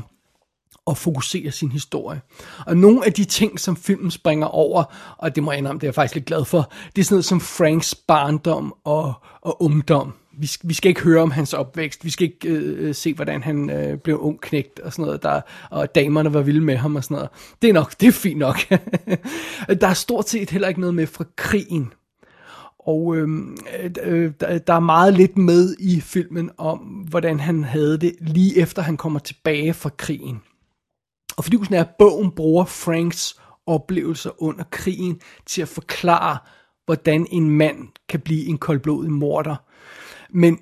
at 0.87 0.99
fokusere 0.99 1.51
sin 1.51 1.73
historie. 1.73 2.21
Og 2.67 2.77
nogle 2.77 3.07
af 3.07 3.13
de 3.13 3.25
ting, 3.25 3.61
som 3.61 3.77
filmen 3.77 4.11
springer 4.11 4.47
over, 4.47 4.85
og 5.19 5.35
det 5.35 5.43
må 5.43 5.53
jeg 5.53 5.59
indrømme, 5.59 5.81
det 5.81 5.85
er 5.85 5.89
jeg 5.89 5.95
faktisk 5.95 6.15
lidt 6.15 6.27
glad 6.27 6.45
for, 6.45 6.73
det 6.97 7.03
er 7.03 7.05
sådan 7.05 7.15
noget 7.15 7.25
som 7.25 7.41
Franks 7.41 7.95
barndom 7.95 8.75
og, 8.85 9.13
og 9.41 9.63
ungdom. 9.63 10.13
Vi, 10.39 10.51
vi 10.65 10.75
skal 10.75 10.89
ikke 10.89 11.03
høre 11.03 11.23
om 11.23 11.31
hans 11.31 11.53
opvækst, 11.53 12.05
vi 12.05 12.11
skal 12.11 12.25
ikke 12.27 12.49
øh, 12.49 12.95
se, 12.95 13.15
hvordan 13.15 13.43
han 13.43 13.71
øh, 13.71 13.99
blev 13.99 14.19
ung 14.19 14.41
knægt 14.41 14.79
og 14.81 14.93
sådan 14.93 15.05
noget, 15.05 15.23
der, 15.23 15.41
og 15.71 15.95
damerne 15.95 16.35
var 16.35 16.43
vilde 16.43 16.61
med 16.61 16.77
ham 16.77 16.97
og 16.97 17.05
sådan 17.05 17.15
noget. 17.15 17.31
Det 17.63 17.69
er 17.71 17.75
nok, 17.75 18.01
det 18.01 18.09
er 18.09 18.13
fint 18.13 18.39
nok. 18.39 18.59
der 19.81 19.89
er 19.89 19.95
stort 19.95 20.29
set 20.29 20.51
heller 20.51 20.69
ikke 20.69 20.81
noget 20.81 20.95
med 20.95 21.07
fra 21.07 21.25
krigen. 21.37 21.93
Og 22.87 23.17
øhm, 23.17 23.57
øh, 23.81 23.91
øh, 24.03 24.33
der 24.67 24.75
er 24.75 24.81
meget 24.81 25.15
lidt 25.15 25.39
med 25.39 25.77
i 25.81 26.01
filmen 26.01 26.51
om, 26.59 26.79
hvordan 26.79 27.41
han 27.41 27.65
havde 27.65 27.99
det 27.99 28.17
lige 28.21 28.59
efter 28.59 28.83
han 28.83 28.97
kommer 28.97 29.19
tilbage 29.19 29.75
fra 29.75 29.91
krigen. 29.97 30.41
Og 31.37 31.45
fordi 31.45 31.57
er, 31.75 31.81
at 31.81 31.91
bogen 31.99 32.31
bruger 32.31 32.65
Franks 32.65 33.41
oplevelser 33.67 34.43
under 34.43 34.65
krigen 34.71 35.21
til 35.47 35.63
at 35.63 35.69
forklare, 35.69 36.39
hvordan 36.85 37.27
en 37.31 37.51
mand 37.51 37.89
kan 38.09 38.21
blive 38.21 38.47
en 38.47 38.59
koldblodig 38.59 39.13
morder. 39.13 39.57
Men 40.31 40.59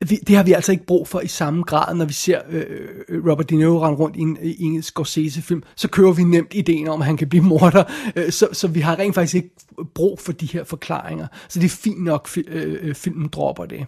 det 0.00 0.36
har 0.36 0.42
vi 0.42 0.52
altså 0.52 0.72
ikke 0.72 0.86
brug 0.86 1.08
for 1.08 1.20
i 1.20 1.26
samme 1.26 1.62
grad, 1.62 1.94
når 1.94 2.04
vi 2.04 2.12
ser 2.12 2.40
øh, 2.50 2.64
øh 3.08 3.30
Robert 3.30 3.50
De 3.50 3.56
Niro 3.56 3.82
rende 3.82 3.98
rundt 3.98 4.16
i 4.16 4.20
en, 4.20 4.38
i 4.42 4.62
en 4.62 4.82
Scorsese-film. 4.82 5.62
Så 5.76 5.88
kører 5.88 6.12
vi 6.12 6.22
nemt 6.22 6.54
ideen 6.54 6.88
om, 6.88 7.00
at 7.00 7.06
han 7.06 7.16
kan 7.16 7.28
blive 7.28 7.44
morder. 7.44 7.84
Øh, 8.16 8.32
så, 8.32 8.48
så 8.52 8.68
vi 8.68 8.80
har 8.80 8.98
rent 8.98 9.14
faktisk 9.14 9.34
ikke 9.34 9.50
brug 9.94 10.20
for 10.20 10.32
de 10.32 10.46
her 10.46 10.64
forklaringer. 10.64 11.26
Så 11.48 11.58
det 11.58 11.64
er 11.64 11.76
fint 11.76 12.04
nok, 12.04 12.28
fi, 12.28 12.40
øh, 12.40 12.88
øh 12.88 12.94
filmen 12.94 13.28
dropper 13.28 13.66
det. 13.66 13.86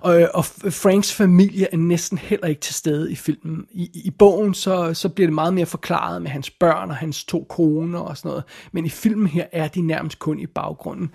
Og, 0.00 0.20
øh, 0.20 0.28
og 0.34 0.44
Franks 0.44 1.12
familie 1.12 1.68
er 1.72 1.76
næsten 1.76 2.18
heller 2.18 2.46
ikke 2.46 2.60
til 2.60 2.74
stede 2.74 3.12
i 3.12 3.14
filmen. 3.14 3.66
I, 3.70 3.90
i 3.94 4.10
bogen 4.10 4.54
så, 4.54 4.94
så 4.94 5.08
bliver 5.08 5.26
det 5.26 5.34
meget 5.34 5.54
mere 5.54 5.66
forklaret 5.66 6.22
med 6.22 6.30
hans 6.30 6.50
børn 6.50 6.90
og 6.90 6.96
hans 6.96 7.24
to 7.24 7.46
koner 7.48 7.98
og 7.98 8.16
sådan 8.16 8.28
noget. 8.28 8.44
Men 8.72 8.86
i 8.86 8.88
filmen 8.88 9.26
her 9.26 9.46
er 9.52 9.68
de 9.68 9.80
nærmest 9.80 10.18
kun 10.18 10.38
i 10.38 10.46
baggrunden. 10.46 11.10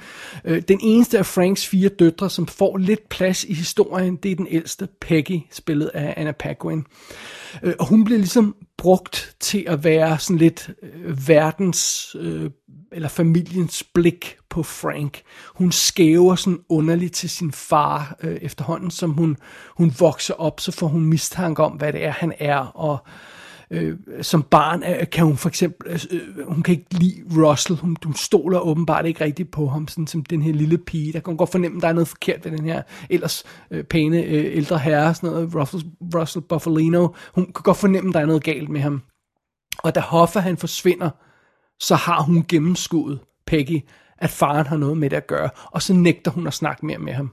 Øh, 0.45 0.61
den 0.67 0.79
eneste 0.81 1.17
af 1.17 1.25
Franks 1.25 1.67
fire 1.67 1.89
døtre, 1.89 2.29
som 2.29 2.47
får 2.47 2.77
lidt 2.77 3.09
plads 3.09 3.43
i 3.43 3.53
historien, 3.53 4.12
det 4.17 4.31
er 4.31 4.35
den 4.35 4.47
ældste, 4.49 4.87
Peggy, 5.01 5.39
spillet 5.51 5.87
af 5.87 6.13
Anna 6.17 6.31
Paquin. 6.31 6.85
Øh, 7.63 7.73
og 7.79 7.87
hun 7.87 8.03
bliver 8.03 8.17
ligesom 8.17 8.55
brugt 8.77 9.35
til 9.39 9.65
at 9.67 9.83
være 9.83 10.19
sådan 10.19 10.37
lidt 10.37 10.69
øh, 10.83 11.27
verdens 11.27 12.15
øh, 12.19 12.49
eller 12.91 13.09
familiens 13.09 13.83
blik 13.83 14.37
på 14.49 14.63
Frank. 14.63 15.21
Hun 15.55 15.71
skæver 15.71 16.35
sådan 16.35 16.59
underligt 16.69 17.13
til 17.13 17.29
sin 17.29 17.51
far 17.51 18.15
øh, 18.23 18.35
efterhånden, 18.41 18.91
som 18.91 19.11
hun, 19.11 19.37
hun 19.77 19.93
vokser 19.99 20.33
op, 20.33 20.59
så 20.59 20.71
får 20.71 20.87
hun 20.87 21.05
mistanke 21.05 21.63
om, 21.63 21.71
hvad 21.71 21.93
det 21.93 22.05
er, 22.05 22.11
han 22.11 22.33
er, 22.39 22.57
og 22.57 22.97
øh, 23.07 23.32
Øh, 23.73 23.97
som 24.21 24.43
barn 24.43 24.83
øh, 24.83 25.09
kan 25.09 25.25
hun 25.25 25.37
for 25.37 25.49
eksempel, 25.49 25.91
øh, 25.91 25.99
øh, 26.11 26.47
hun 26.47 26.63
kan 26.63 26.71
ikke 26.71 26.93
lide 26.93 27.23
Russell, 27.37 27.79
hun, 27.79 27.97
hun 28.03 28.13
stoler 28.13 28.59
åbenbart 28.59 29.05
ikke 29.05 29.23
rigtigt 29.23 29.51
på 29.51 29.67
ham, 29.67 29.87
sådan 29.87 30.07
som 30.07 30.25
den 30.25 30.41
her 30.41 30.53
lille 30.53 30.77
pige, 30.77 31.13
der 31.13 31.19
kan 31.19 31.31
hun 31.31 31.37
godt 31.37 31.51
fornemme, 31.51 31.77
at 31.77 31.81
der 31.81 31.87
er 31.87 31.93
noget 31.93 32.07
forkert 32.07 32.45
ved 32.45 32.51
den 32.51 32.65
her 32.65 32.81
ellers 33.09 33.43
øh, 33.71 33.83
pæne 33.83 34.23
øh, 34.23 34.57
ældre 34.57 34.77
herre, 34.77 35.13
sådan 35.13 35.29
noget, 35.29 35.55
Russell, 35.55 35.83
Russell 36.15 36.45
Buffalino, 36.49 37.07
hun 37.35 37.45
kan 37.45 37.63
godt 37.63 37.77
fornemme, 37.77 38.09
at 38.09 38.13
der 38.13 38.19
er 38.19 38.25
noget 38.25 38.43
galt 38.43 38.69
med 38.69 38.81
ham. 38.81 39.01
Og 39.83 39.95
da 39.95 39.99
Hoffa 39.99 40.39
han 40.39 40.57
forsvinder, 40.57 41.09
så 41.79 41.95
har 41.95 42.21
hun 42.21 42.45
gennemskuddet 42.47 43.19
Peggy, 43.47 43.79
at 44.17 44.29
faren 44.29 44.67
har 44.67 44.77
noget 44.77 44.97
med 44.97 45.09
det 45.09 45.17
at 45.17 45.27
gøre, 45.27 45.49
og 45.65 45.81
så 45.81 45.93
nægter 45.93 46.31
hun 46.31 46.47
at 46.47 46.53
snakke 46.53 46.85
mere 46.85 46.97
med 46.97 47.13
ham. 47.13 47.31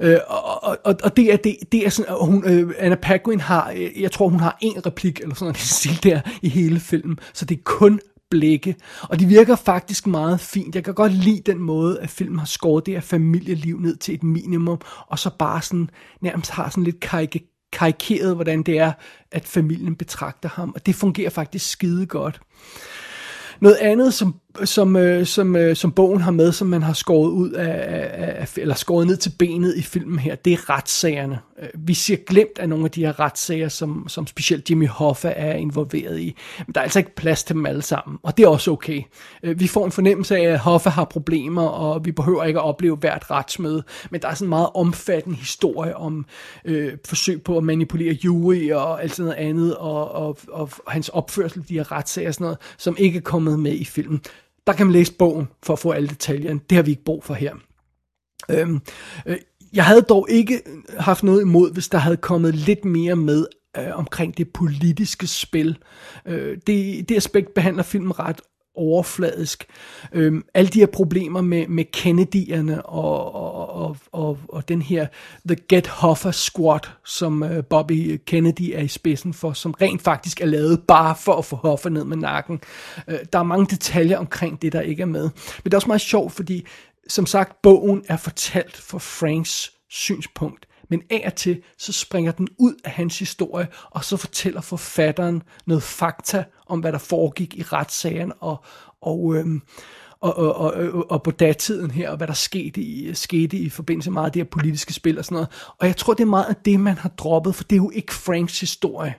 Øh, 0.00 0.18
og, 0.28 0.78
og, 0.84 0.96
og 1.04 1.16
det 1.16 1.32
er, 1.32 1.36
det, 1.36 1.56
det 1.72 1.86
er 1.86 1.90
sådan, 1.90 2.14
hun, 2.20 2.44
øh, 2.46 2.74
Anna 2.78 2.96
Paquin 2.96 3.40
har, 3.40 3.72
øh, 3.76 4.02
jeg 4.02 4.12
tror 4.12 4.28
hun 4.28 4.40
har 4.40 4.58
en 4.60 4.86
replik, 4.86 5.20
eller 5.20 5.34
sådan 5.34 5.44
noget 5.44 5.56
stil 5.58 6.02
der, 6.02 6.20
i 6.42 6.48
hele 6.48 6.80
filmen, 6.80 7.18
så 7.32 7.44
det 7.44 7.58
er 7.58 7.62
kun 7.64 8.00
blikke, 8.30 8.76
og 9.02 9.20
det 9.20 9.28
virker 9.28 9.56
faktisk 9.56 10.06
meget 10.06 10.40
fint. 10.40 10.74
Jeg 10.74 10.84
kan 10.84 10.94
godt 10.94 11.12
lide 11.12 11.52
den 11.52 11.58
måde, 11.58 12.00
at 12.00 12.10
filmen 12.10 12.38
har 12.38 12.46
skåret 12.46 12.86
det 12.86 12.94
her 12.94 13.00
familieliv 13.00 13.80
ned 13.80 13.96
til 13.96 14.14
et 14.14 14.22
minimum, 14.22 14.80
og 15.06 15.18
så 15.18 15.30
bare 15.38 15.62
sådan, 15.62 15.90
nærmest 16.20 16.50
har 16.50 16.70
sådan 16.70 16.84
lidt 16.84 17.00
karike, 17.00 17.40
karikeret, 17.72 18.34
hvordan 18.34 18.62
det 18.62 18.78
er, 18.78 18.92
at 19.32 19.44
familien 19.44 19.96
betragter 19.96 20.48
ham, 20.48 20.72
og 20.74 20.86
det 20.86 20.94
fungerer 20.94 21.30
faktisk 21.30 21.70
skide 21.70 22.06
godt. 22.06 22.40
Noget 23.60 23.76
andet, 23.76 24.14
som, 24.14 24.34
som, 24.64 24.96
øh, 24.96 25.26
som, 25.26 25.56
øh, 25.56 25.76
som 25.76 25.92
bogen 25.92 26.20
har 26.20 26.30
med, 26.30 26.52
som 26.52 26.68
man 26.68 26.82
har 26.82 26.92
skåret 26.92 27.30
ud 27.30 27.50
af, 27.50 28.10
af, 28.40 28.58
eller 28.58 28.74
skåret 28.74 29.06
ned 29.06 29.16
til 29.16 29.32
benet 29.38 29.76
i 29.76 29.82
filmen 29.82 30.18
her, 30.18 30.34
det 30.34 30.52
er 30.52 30.70
retssagerne. 30.70 31.38
Øh, 31.62 31.68
vi 31.74 31.94
ser 31.94 32.16
glemt 32.16 32.58
af 32.58 32.68
nogle 32.68 32.84
af 32.84 32.90
de 32.90 33.04
her 33.04 33.20
retssager, 33.20 33.68
som, 33.68 34.08
som 34.08 34.26
specielt 34.26 34.70
Jimmy 34.70 34.88
Hoffa 34.88 35.32
er 35.36 35.52
involveret 35.52 36.20
i. 36.20 36.36
Men 36.66 36.74
der 36.74 36.80
er 36.80 36.84
altså 36.84 36.98
ikke 36.98 37.14
plads 37.14 37.44
til 37.44 37.56
dem 37.56 37.66
alle 37.66 37.82
sammen, 37.82 38.18
og 38.22 38.36
det 38.36 38.44
er 38.44 38.48
også 38.48 38.70
okay. 38.70 39.02
Øh, 39.42 39.60
vi 39.60 39.66
får 39.66 39.84
en 39.84 39.92
fornemmelse 39.92 40.36
af, 40.36 40.42
at 40.42 40.58
Hoffa 40.58 40.90
har 40.90 41.04
problemer, 41.04 41.66
og 41.66 42.04
vi 42.04 42.12
behøver 42.12 42.44
ikke 42.44 42.60
at 42.60 42.64
opleve 42.64 42.96
hvert 42.96 43.30
retsmøde, 43.30 43.82
men 44.10 44.22
der 44.22 44.28
er 44.28 44.34
sådan 44.34 44.46
en 44.46 44.50
meget 44.50 44.68
omfattende 44.74 45.36
historie 45.36 45.96
om 45.96 46.26
øh, 46.64 46.92
forsøg 47.04 47.42
på 47.42 47.56
at 47.56 47.64
manipulere 47.64 48.18
jury 48.24 48.70
og 48.72 49.02
alt 49.02 49.14
sådan 49.14 49.24
noget 49.24 49.48
andet, 49.48 49.76
og, 49.76 50.10
og, 50.10 50.38
og, 50.48 50.70
og 50.86 50.92
hans 50.92 51.08
opførsel 51.08 51.60
i 51.60 51.64
de 51.68 51.74
her 51.74 51.92
retssager 51.92 52.28
og 52.28 52.34
sådan 52.34 52.44
noget, 52.44 52.58
som 52.78 52.96
ikke 52.98 53.16
er 53.16 53.22
kommet 53.22 53.58
med 53.58 53.72
i 53.72 53.84
filmen. 53.84 54.20
Der 54.68 54.74
kan 54.74 54.86
man 54.86 54.92
læse 54.92 55.12
bogen 55.12 55.48
for 55.62 55.72
at 55.72 55.78
få 55.78 55.90
alle 55.90 56.08
detaljerne. 56.08 56.60
Det 56.70 56.76
har 56.76 56.82
vi 56.82 56.90
ikke 56.90 57.04
brug 57.04 57.24
for 57.24 57.34
her. 57.34 57.54
Øhm, 58.50 58.80
øh, 59.26 59.36
jeg 59.72 59.84
havde 59.84 60.02
dog 60.02 60.26
ikke 60.30 60.62
haft 60.98 61.22
noget 61.22 61.40
imod, 61.40 61.72
hvis 61.72 61.88
der 61.88 61.98
havde 61.98 62.16
kommet 62.16 62.54
lidt 62.54 62.84
mere 62.84 63.16
med 63.16 63.46
øh, 63.78 63.98
omkring 63.98 64.38
det 64.38 64.52
politiske 64.52 65.26
spil. 65.26 65.78
Øh, 66.26 66.58
det, 66.66 67.08
det 67.08 67.16
aspekt 67.16 67.54
behandler 67.54 67.82
filmen 67.82 68.18
ret 68.18 68.40
overfladisk. 68.78 69.66
Øhm, 70.12 70.44
alle 70.54 70.68
de 70.68 70.78
her 70.78 70.86
problemer 70.86 71.40
med, 71.40 71.68
med 71.68 71.84
Kennedy'erne 71.96 72.80
og, 72.82 73.34
og, 73.34 73.74
og, 73.74 73.96
og, 74.12 74.38
og 74.48 74.68
den 74.68 74.82
her 74.82 75.06
The 75.48 75.56
Get 75.68 75.86
Hoffa 75.86 76.30
Squad, 76.30 76.80
som 77.04 77.42
øh, 77.42 77.64
Bobby 77.64 78.20
Kennedy 78.26 78.70
er 78.74 78.80
i 78.80 78.88
spidsen 78.88 79.34
for, 79.34 79.52
som 79.52 79.74
rent 79.80 80.02
faktisk 80.02 80.40
er 80.40 80.46
lavet 80.46 80.82
bare 80.88 81.14
for 81.16 81.34
at 81.34 81.44
få 81.44 81.56
Hoffa 81.56 81.88
ned 81.88 82.04
med 82.04 82.16
nakken. 82.16 82.60
Øh, 83.08 83.18
der 83.32 83.38
er 83.38 83.42
mange 83.42 83.66
detaljer 83.70 84.18
omkring 84.18 84.62
det, 84.62 84.72
der 84.72 84.80
ikke 84.80 85.02
er 85.02 85.06
med. 85.06 85.22
Men 85.22 85.64
det 85.64 85.72
er 85.72 85.76
også 85.76 85.88
meget 85.88 86.00
sjovt, 86.00 86.32
fordi 86.32 86.66
som 87.08 87.26
sagt, 87.26 87.62
bogen 87.62 88.04
er 88.08 88.16
fortalt 88.16 88.76
fra 88.76 88.98
Franks 88.98 89.72
synspunkt 89.88 90.67
men 90.88 91.02
af 91.10 91.22
og 91.26 91.34
til, 91.34 91.62
så 91.78 91.92
springer 91.92 92.32
den 92.32 92.48
ud 92.58 92.74
af 92.84 92.90
hans 92.90 93.18
historie, 93.18 93.68
og 93.90 94.04
så 94.04 94.16
fortæller 94.16 94.60
forfatteren 94.60 95.42
noget 95.66 95.82
fakta 95.82 96.44
om, 96.66 96.80
hvad 96.80 96.92
der 96.92 96.98
foregik 96.98 97.54
i 97.54 97.62
retssagen, 97.62 98.32
og, 98.40 98.64
og, 99.00 99.36
øhm, 99.36 99.62
og, 100.20 100.36
og, 100.36 100.74
og, 100.74 101.10
og 101.10 101.22
på 101.22 101.30
datiden 101.30 101.90
her, 101.90 102.10
og 102.10 102.16
hvad 102.16 102.26
der 102.26 102.34
skete 102.34 102.80
i, 102.80 103.14
skete 103.14 103.56
i 103.56 103.68
forbindelse 103.68 104.10
med 104.10 104.14
meget 104.14 104.26
af 104.26 104.32
det 104.32 104.40
her 104.40 104.50
politiske 104.50 104.92
spil 104.92 105.18
og 105.18 105.24
sådan 105.24 105.34
noget. 105.34 105.48
Og 105.78 105.86
jeg 105.86 105.96
tror, 105.96 106.14
det 106.14 106.22
er 106.22 106.26
meget 106.26 106.44
af 106.48 106.56
det, 106.64 106.80
man 106.80 106.98
har 106.98 107.08
droppet, 107.08 107.54
for 107.54 107.64
det 107.64 107.72
er 107.72 107.82
jo 107.82 107.90
ikke 107.94 108.14
Franks 108.14 108.60
historie. 108.60 109.14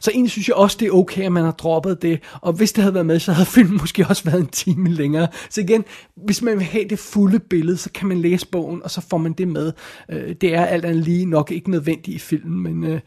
Så 0.00 0.10
egentlig 0.10 0.30
synes 0.30 0.48
jeg 0.48 0.56
også, 0.56 0.76
det 0.80 0.88
er 0.88 0.92
okay, 0.92 1.22
at 1.22 1.32
man 1.32 1.44
har 1.44 1.50
droppet 1.50 2.02
det. 2.02 2.20
Og 2.40 2.52
hvis 2.52 2.72
det 2.72 2.82
havde 2.82 2.94
været 2.94 3.06
med, 3.06 3.18
så 3.18 3.32
havde 3.32 3.46
filmen 3.46 3.78
måske 3.82 4.06
også 4.08 4.24
været 4.24 4.40
en 4.40 4.46
time 4.46 4.88
længere. 4.88 5.28
Så 5.50 5.60
igen, 5.60 5.84
hvis 6.26 6.42
man 6.42 6.58
vil 6.58 6.66
have 6.66 6.88
det 6.88 6.98
fulde 6.98 7.38
billede, 7.38 7.76
så 7.76 7.90
kan 7.90 8.08
man 8.08 8.20
læse 8.20 8.46
bogen, 8.46 8.82
og 8.84 8.90
så 8.90 9.00
får 9.00 9.18
man 9.18 9.32
det 9.32 9.48
med. 9.48 9.72
Øh, 10.10 10.34
det 10.40 10.54
er 10.54 10.64
alt 10.64 10.84
andet 10.84 11.04
lige 11.04 11.26
nok 11.26 11.50
ikke 11.50 11.70
nødvendigt 11.70 12.16
i 12.16 12.18
filmen, 12.18 12.60
men 12.62 12.84
øh, 12.84 13.00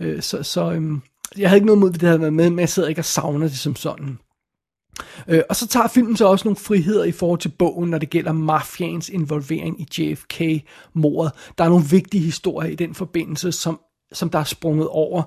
øh, 0.00 0.22
så, 0.22 0.42
så 0.42 0.72
øh, 0.72 0.82
jeg 1.38 1.48
havde 1.48 1.56
ikke 1.56 1.66
noget 1.66 1.78
mod, 1.78 1.88
at 1.88 2.00
det 2.00 2.08
havde 2.08 2.20
været 2.20 2.32
med, 2.32 2.50
men 2.50 2.58
jeg 2.58 2.68
sidder 2.68 2.88
ikke 2.88 3.00
og 3.00 3.04
savner 3.04 3.48
det 3.48 3.58
som 3.58 3.76
sådan. 3.76 4.18
Øh, 5.28 5.42
og 5.48 5.56
så 5.56 5.66
tager 5.66 5.88
filmen 5.88 6.16
så 6.16 6.26
også 6.26 6.44
nogle 6.44 6.56
friheder 6.56 7.04
i 7.04 7.12
forhold 7.12 7.40
til 7.40 7.48
bogen, 7.48 7.90
når 7.90 7.98
det 7.98 8.10
gælder 8.10 8.32
mafians 8.32 9.08
involvering 9.08 9.80
i 9.80 9.86
JFK-mordet. 9.98 11.32
Der 11.58 11.64
er 11.64 11.68
nogle 11.68 11.84
vigtige 11.90 12.24
historier 12.24 12.70
i 12.70 12.74
den 12.74 12.94
forbindelse, 12.94 13.52
som 13.52 13.80
som 14.12 14.30
der 14.30 14.38
er 14.38 14.44
sprunget 14.44 14.88
over. 14.88 15.22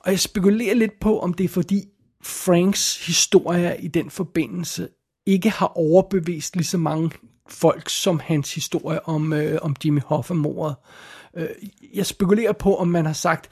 Og 0.00 0.10
jeg 0.10 0.20
spekulerer 0.20 0.74
lidt 0.74 1.00
på, 1.00 1.20
om 1.20 1.34
det 1.34 1.44
er 1.44 1.48
fordi 1.48 1.84
Franks 2.22 3.06
historie 3.06 3.76
i 3.80 3.88
den 3.88 4.10
forbindelse 4.10 4.88
ikke 5.26 5.50
har 5.50 5.66
overbevist 5.66 6.56
lige 6.56 6.66
så 6.66 6.78
mange 6.78 7.10
folk 7.48 7.88
som 7.88 8.20
hans 8.24 8.54
historie 8.54 9.08
om, 9.08 9.32
øh, 9.32 9.58
om 9.62 9.76
Jimmy 9.84 10.00
Hoffa-mordet. 10.06 10.76
Øh, 11.36 11.48
jeg 11.94 12.06
spekulerer 12.06 12.52
på, 12.52 12.76
om 12.76 12.88
man 12.88 13.06
har 13.06 13.12
sagt, 13.12 13.48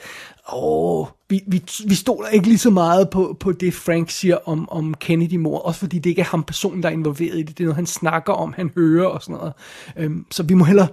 åh, 0.52 1.06
vi, 1.28 1.40
vi, 1.46 1.64
vi 1.86 1.94
stoler 1.94 2.28
ikke 2.28 2.46
lige 2.46 2.58
så 2.58 2.70
meget 2.70 3.10
på, 3.10 3.36
på 3.40 3.52
det, 3.52 3.74
Frank 3.74 4.10
siger 4.10 4.38
om, 4.44 4.68
om 4.68 4.94
Kennedy-mor, 4.94 5.58
også 5.58 5.80
fordi 5.80 5.98
det 5.98 6.10
ikke 6.10 6.20
er 6.20 6.26
ham 6.26 6.42
personen, 6.44 6.82
der 6.82 6.88
er 6.88 6.92
involveret 6.92 7.38
i 7.38 7.42
det. 7.42 7.58
Det 7.58 7.64
er 7.64 7.66
noget, 7.66 7.76
han 7.76 7.86
snakker 7.86 8.32
om, 8.32 8.52
han 8.52 8.70
hører 8.76 9.06
og 9.06 9.22
sådan 9.22 9.36
noget. 9.36 9.52
Øh, 9.96 10.10
så 10.30 10.42
vi 10.42 10.54
må 10.54 10.64
hellere 10.64 10.88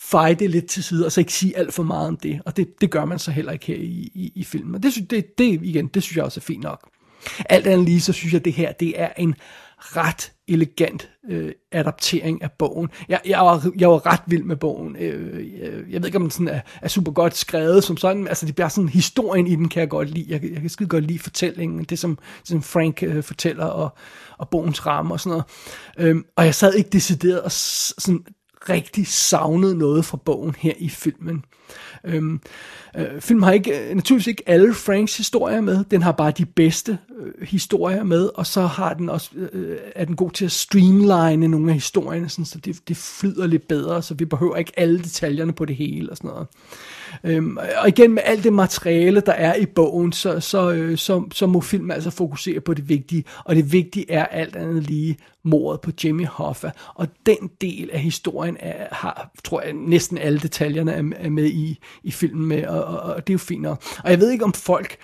feje 0.00 0.34
det 0.34 0.50
lidt 0.50 0.66
til 0.66 0.84
side, 0.84 1.06
og 1.06 1.12
så 1.12 1.20
ikke 1.20 1.32
sige 1.32 1.56
alt 1.56 1.74
for 1.74 1.82
meget 1.82 2.08
om 2.08 2.16
det. 2.16 2.40
Og 2.44 2.56
det, 2.56 2.80
det 2.80 2.90
gør 2.90 3.04
man 3.04 3.18
så 3.18 3.30
heller 3.30 3.52
ikke 3.52 3.66
her 3.66 3.76
i, 3.76 4.10
i, 4.14 4.32
i 4.34 4.44
filmen. 4.44 4.74
Og 4.74 4.82
det, 4.82 5.10
det, 5.10 5.38
det, 5.38 5.60
igen, 5.62 5.86
det 5.86 6.02
synes 6.02 6.16
jeg 6.16 6.24
også 6.24 6.40
er 6.40 6.42
fint 6.42 6.62
nok. 6.62 6.88
Alt 7.48 7.66
andet 7.66 7.86
lige, 7.86 8.00
så 8.00 8.12
synes 8.12 8.32
jeg, 8.32 8.38
at 8.38 8.44
det 8.44 8.52
her, 8.52 8.72
det 8.72 9.00
er 9.00 9.08
en 9.16 9.34
ret 9.78 10.32
elegant 10.48 11.10
øh, 11.30 11.52
adaptering 11.72 12.42
af 12.42 12.52
bogen. 12.52 12.88
Jeg, 13.08 13.20
jeg, 13.26 13.38
var, 13.38 13.72
jeg 13.78 13.90
var 13.90 14.06
ret 14.06 14.20
vild 14.26 14.42
med 14.42 14.56
bogen. 14.56 14.96
Øh, 14.96 15.50
jeg, 15.60 15.72
jeg 15.90 16.00
ved 16.00 16.06
ikke, 16.06 16.16
om 16.16 16.22
den 16.22 16.30
sådan 16.30 16.48
er, 16.48 16.60
er 16.82 16.88
super 16.88 17.12
godt 17.12 17.36
skrevet 17.36 17.84
som 17.84 17.96
sådan. 17.96 18.28
Altså, 18.28 18.46
det 18.46 18.54
bliver 18.54 18.68
sådan, 18.68 18.88
historien 18.88 19.46
i 19.46 19.56
den 19.56 19.68
kan 19.68 19.80
jeg 19.80 19.88
godt 19.88 20.10
lide. 20.10 20.26
Jeg, 20.28 20.44
jeg 20.52 20.60
kan 20.60 20.70
skide 20.70 20.88
godt 20.88 21.04
lide 21.04 21.18
fortællingen, 21.18 21.84
det 21.84 21.98
som, 21.98 22.18
som 22.44 22.62
Frank 22.62 23.02
øh, 23.02 23.22
fortæller, 23.22 23.64
og, 23.64 23.96
og 24.38 24.48
bogens 24.48 24.86
ramme 24.86 25.14
og 25.14 25.20
sådan 25.20 25.30
noget. 25.30 25.44
Øh, 25.98 26.22
og 26.36 26.44
jeg 26.44 26.54
sad 26.54 26.74
ikke 26.74 26.90
decideret 26.90 27.40
og 27.40 27.52
sådan 27.52 28.24
rigtig 28.68 29.06
savnet 29.06 29.76
noget 29.76 30.04
fra 30.04 30.16
bogen 30.16 30.54
her 30.58 30.72
i 30.78 30.88
filmen. 30.88 31.44
Øhm, 32.04 32.40
øh, 32.96 33.20
filmen 33.20 33.42
har 33.42 33.52
ikke, 33.52 33.88
øh, 33.88 33.94
naturligvis 33.94 34.26
ikke 34.26 34.42
alle 34.46 34.74
Franks 34.74 35.16
historier 35.16 35.60
med, 35.60 35.84
den 35.90 36.02
har 36.02 36.12
bare 36.12 36.30
de 36.30 36.46
bedste 36.46 36.98
øh, 37.20 37.48
historier 37.48 38.02
med, 38.02 38.30
og 38.34 38.46
så 38.46 38.62
har 38.62 38.94
den 38.94 39.08
også, 39.08 39.30
øh, 39.34 39.48
øh, 39.52 39.76
er 39.94 40.04
den 40.04 40.16
god 40.16 40.30
til 40.30 40.44
at 40.44 40.52
streamline 40.52 41.48
nogle 41.48 41.68
af 41.68 41.74
historierne, 41.74 42.28
sådan, 42.28 42.44
så 42.44 42.58
det, 42.58 42.88
det 42.88 42.96
flyder 42.96 43.46
lidt 43.46 43.68
bedre, 43.68 44.02
så 44.02 44.14
vi 44.14 44.24
behøver 44.24 44.56
ikke 44.56 44.72
alle 44.76 44.98
detaljerne 44.98 45.52
på 45.52 45.64
det 45.64 45.76
hele 45.76 46.10
og 46.10 46.16
sådan 46.16 46.30
noget. 46.30 46.46
Øhm, 47.24 47.58
og 47.82 47.88
igen 47.88 48.12
med 48.12 48.22
alt 48.24 48.44
det 48.44 48.52
materiale, 48.52 49.20
der 49.20 49.32
er 49.32 49.54
i 49.54 49.66
bogen, 49.66 50.12
så, 50.12 50.40
så, 50.40 50.72
øh, 50.72 50.98
så, 50.98 51.24
så 51.32 51.46
må 51.46 51.60
filmen 51.60 51.90
altså 51.90 52.10
fokusere 52.10 52.60
på 52.60 52.74
det 52.74 52.88
vigtige, 52.88 53.24
og 53.44 53.56
det 53.56 53.72
vigtige 53.72 54.10
er 54.10 54.24
alt 54.24 54.56
andet 54.56 54.82
lige 54.82 55.16
mordet 55.42 55.80
på 55.80 55.90
Jimmy 56.04 56.26
Hoffa, 56.26 56.70
og 56.94 57.08
den 57.26 57.50
del 57.60 57.90
af 57.92 58.00
historien 58.00 58.56
er, 58.60 58.94
har, 58.94 59.30
tror 59.44 59.62
jeg, 59.62 59.72
næsten 59.72 60.18
alle 60.18 60.38
detaljerne 60.38 60.92
er, 60.92 61.02
er 61.16 61.30
med 61.30 61.46
i, 61.46 61.78
i 62.02 62.10
filmen 62.10 62.46
med, 62.46 62.66
og, 62.66 62.84
og, 62.84 63.00
og 63.00 63.26
det 63.26 63.32
er 63.32 63.34
jo 63.34 63.38
fint 63.38 63.62
nok. 63.62 63.82
Og 64.04 64.10
jeg 64.10 64.20
ved 64.20 64.30
ikke 64.30 64.44
om 64.44 64.52
folk, 64.52 64.96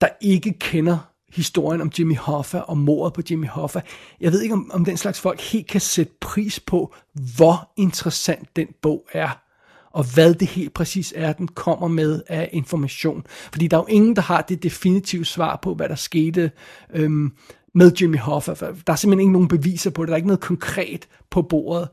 der 0.00 0.08
ikke 0.20 0.52
kender 0.52 0.98
historien 1.32 1.80
om 1.80 1.90
Jimmy 1.98 2.16
Hoffa 2.16 2.58
og 2.58 2.78
mordet 2.78 3.12
på 3.12 3.22
Jimmy 3.30 3.48
Hoffa. 3.48 3.80
Jeg 4.20 4.32
ved 4.32 4.42
ikke, 4.42 4.54
om, 4.54 4.70
om 4.74 4.84
den 4.84 4.96
slags 4.96 5.20
folk 5.20 5.40
helt 5.40 5.66
kan 5.66 5.80
sætte 5.80 6.12
pris 6.20 6.60
på, 6.60 6.94
hvor 7.36 7.72
interessant 7.76 8.56
den 8.56 8.68
bog 8.82 9.06
er 9.12 9.30
og 9.92 10.14
hvad 10.14 10.34
det 10.34 10.48
helt 10.48 10.74
præcis 10.74 11.12
er, 11.16 11.32
den 11.32 11.48
kommer 11.48 11.88
med 11.88 12.22
af 12.26 12.50
information. 12.52 13.26
Fordi 13.26 13.66
der 13.66 13.76
er 13.76 13.80
jo 13.80 13.86
ingen, 13.86 14.16
der 14.16 14.22
har 14.22 14.42
det 14.42 14.62
definitive 14.62 15.24
svar 15.24 15.58
på, 15.62 15.74
hvad 15.74 15.88
der 15.88 15.94
skete 15.94 16.50
øhm, 16.94 17.32
med 17.74 17.92
Jimmy 18.00 18.18
Hoffa. 18.18 18.54
Der 18.54 18.92
er 18.92 18.96
simpelthen 18.96 19.20
ikke 19.20 19.32
nogen 19.32 19.48
beviser 19.48 19.90
på 19.90 20.02
det. 20.02 20.08
Der 20.08 20.14
er 20.14 20.16
ikke 20.16 20.28
noget 20.28 20.40
konkret 20.40 21.08
på 21.30 21.42
bordet 21.42 21.88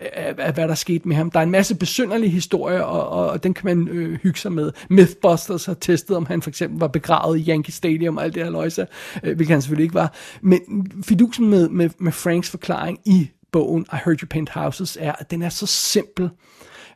af, 0.00 0.34
af 0.38 0.54
hvad 0.54 0.68
der 0.68 0.74
skete 0.74 1.08
med 1.08 1.16
ham. 1.16 1.30
Der 1.30 1.38
er 1.38 1.44
en 1.44 1.50
masse 1.50 1.74
besynderlige 1.74 2.30
historier, 2.30 2.82
og, 2.82 3.08
og, 3.08 3.30
og 3.30 3.42
den 3.42 3.54
kan 3.54 3.66
man 3.66 3.88
øh, 3.88 4.18
hygge 4.22 4.38
sig 4.38 4.52
med. 4.52 4.72
Mythbusters 4.90 5.66
har 5.66 5.74
testet, 5.74 6.16
om 6.16 6.26
han 6.26 6.42
for 6.42 6.50
eksempel 6.50 6.78
var 6.78 6.88
begravet 6.88 7.38
i 7.38 7.50
Yankee 7.50 7.72
Stadium 7.72 8.16
og 8.16 8.24
alt 8.24 8.34
det 8.34 8.42
her 8.44 8.50
løjse, 8.50 8.86
øh, 9.22 9.36
hvilket 9.36 9.54
han 9.54 9.62
selvfølgelig 9.62 9.84
ikke 9.84 9.94
var. 9.94 10.14
Men 10.42 10.92
fidusen 11.04 11.50
med, 11.50 11.68
med, 11.68 11.90
med 11.98 12.12
Franks 12.12 12.50
forklaring 12.50 12.98
i 13.06 13.30
bogen 13.52 13.86
I 13.92 13.96
Heard 14.04 14.22
You 14.22 14.26
Paint 14.30 14.50
Houses 14.50 14.98
er, 15.00 15.12
at 15.12 15.30
den 15.30 15.42
er 15.42 15.48
så 15.48 15.66
simpel, 15.66 16.30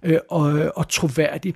øh, 0.03 0.19
og, 0.31 0.73
og 0.77 0.89
troværdig. 0.89 1.55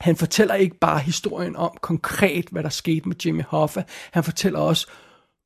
han 0.00 0.16
fortæller 0.16 0.54
ikke 0.54 0.78
bare 0.78 0.98
historien 0.98 1.56
om 1.56 1.70
konkret, 1.80 2.44
hvad 2.50 2.62
der 2.62 2.68
skete 2.68 3.08
med 3.08 3.16
Jimmy 3.26 3.42
Hoffa. 3.48 3.82
Han 4.10 4.24
fortæller 4.24 4.58
også, 4.58 4.86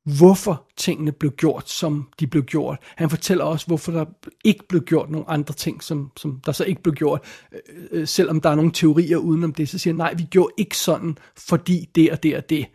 hvorfor 0.05 0.65
tingene 0.77 1.11
blev 1.11 1.31
gjort, 1.31 1.69
som 1.69 2.07
de 2.19 2.27
blev 2.27 2.43
gjort. 2.43 2.77
Han 2.95 3.09
fortæller 3.09 3.43
også, 3.43 3.67
hvorfor 3.67 3.91
der 3.91 4.05
ikke 4.43 4.67
blev 4.67 4.81
gjort 4.81 5.09
nogle 5.09 5.29
andre 5.29 5.53
ting, 5.53 5.83
som, 5.83 6.11
som 6.17 6.41
der 6.45 6.51
så 6.51 6.63
ikke 6.63 6.83
blev 6.83 6.95
gjort. 6.95 7.21
Øh, 7.51 7.59
øh, 7.91 8.07
selvom 8.07 8.41
der 8.41 8.49
er 8.49 8.55
nogle 8.55 8.71
teorier 8.71 9.17
udenom 9.17 9.53
det, 9.53 9.69
så 9.69 9.77
siger 9.77 9.93
han, 9.93 9.97
nej, 9.97 10.13
vi 10.13 10.23
gjorde 10.23 10.53
ikke 10.57 10.77
sådan, 10.77 11.17
fordi 11.37 11.89
det 11.95 12.11
og 12.11 12.23
det 12.23 12.37
og 12.37 12.49
det. 12.49 12.65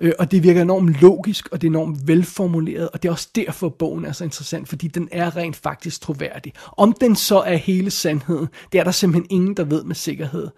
Øh, 0.00 0.12
og 0.18 0.30
det 0.30 0.42
virker 0.42 0.62
enormt 0.62 0.96
logisk, 1.00 1.48
og 1.52 1.60
det 1.60 1.66
er 1.66 1.70
enormt 1.70 2.08
velformuleret, 2.08 2.88
og 2.88 3.02
det 3.02 3.08
er 3.08 3.12
også 3.12 3.28
derfor, 3.34 3.68
bogen 3.68 4.04
er 4.04 4.12
så 4.12 4.24
interessant, 4.24 4.68
fordi 4.68 4.88
den 4.88 5.08
er 5.12 5.36
rent 5.36 5.56
faktisk 5.56 6.00
troværdig. 6.00 6.52
Om 6.76 6.92
den 6.92 7.16
så 7.16 7.38
er 7.38 7.56
hele 7.56 7.90
sandheden, 7.90 8.48
det 8.72 8.80
er 8.80 8.84
der 8.84 8.90
simpelthen 8.90 9.26
ingen, 9.30 9.56
der 9.56 9.64
ved 9.64 9.84
med 9.84 9.94
sikkerhed. 9.94 10.48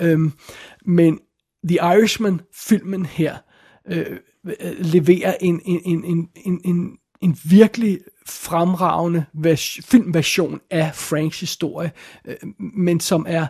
Øh, 0.00 0.18
men 0.86 1.18
The 1.68 1.76
Irishman, 1.76 2.40
filmen 2.54 3.06
her, 3.06 3.36
øh, 3.88 4.16
Øh, 4.46 4.74
leverer 4.78 5.34
en, 5.40 5.60
en, 5.64 5.80
en, 5.84 6.04
en, 6.04 6.24
en, 6.64 6.98
en, 7.20 7.36
virkelig 7.44 7.98
fremragende 8.26 9.24
vers- 9.34 9.80
filmversion 9.84 10.60
af 10.70 10.94
Franks 10.94 11.40
historie, 11.40 11.92
øh, 12.24 12.36
men 12.58 13.00
som 13.00 13.26
er 13.28 13.46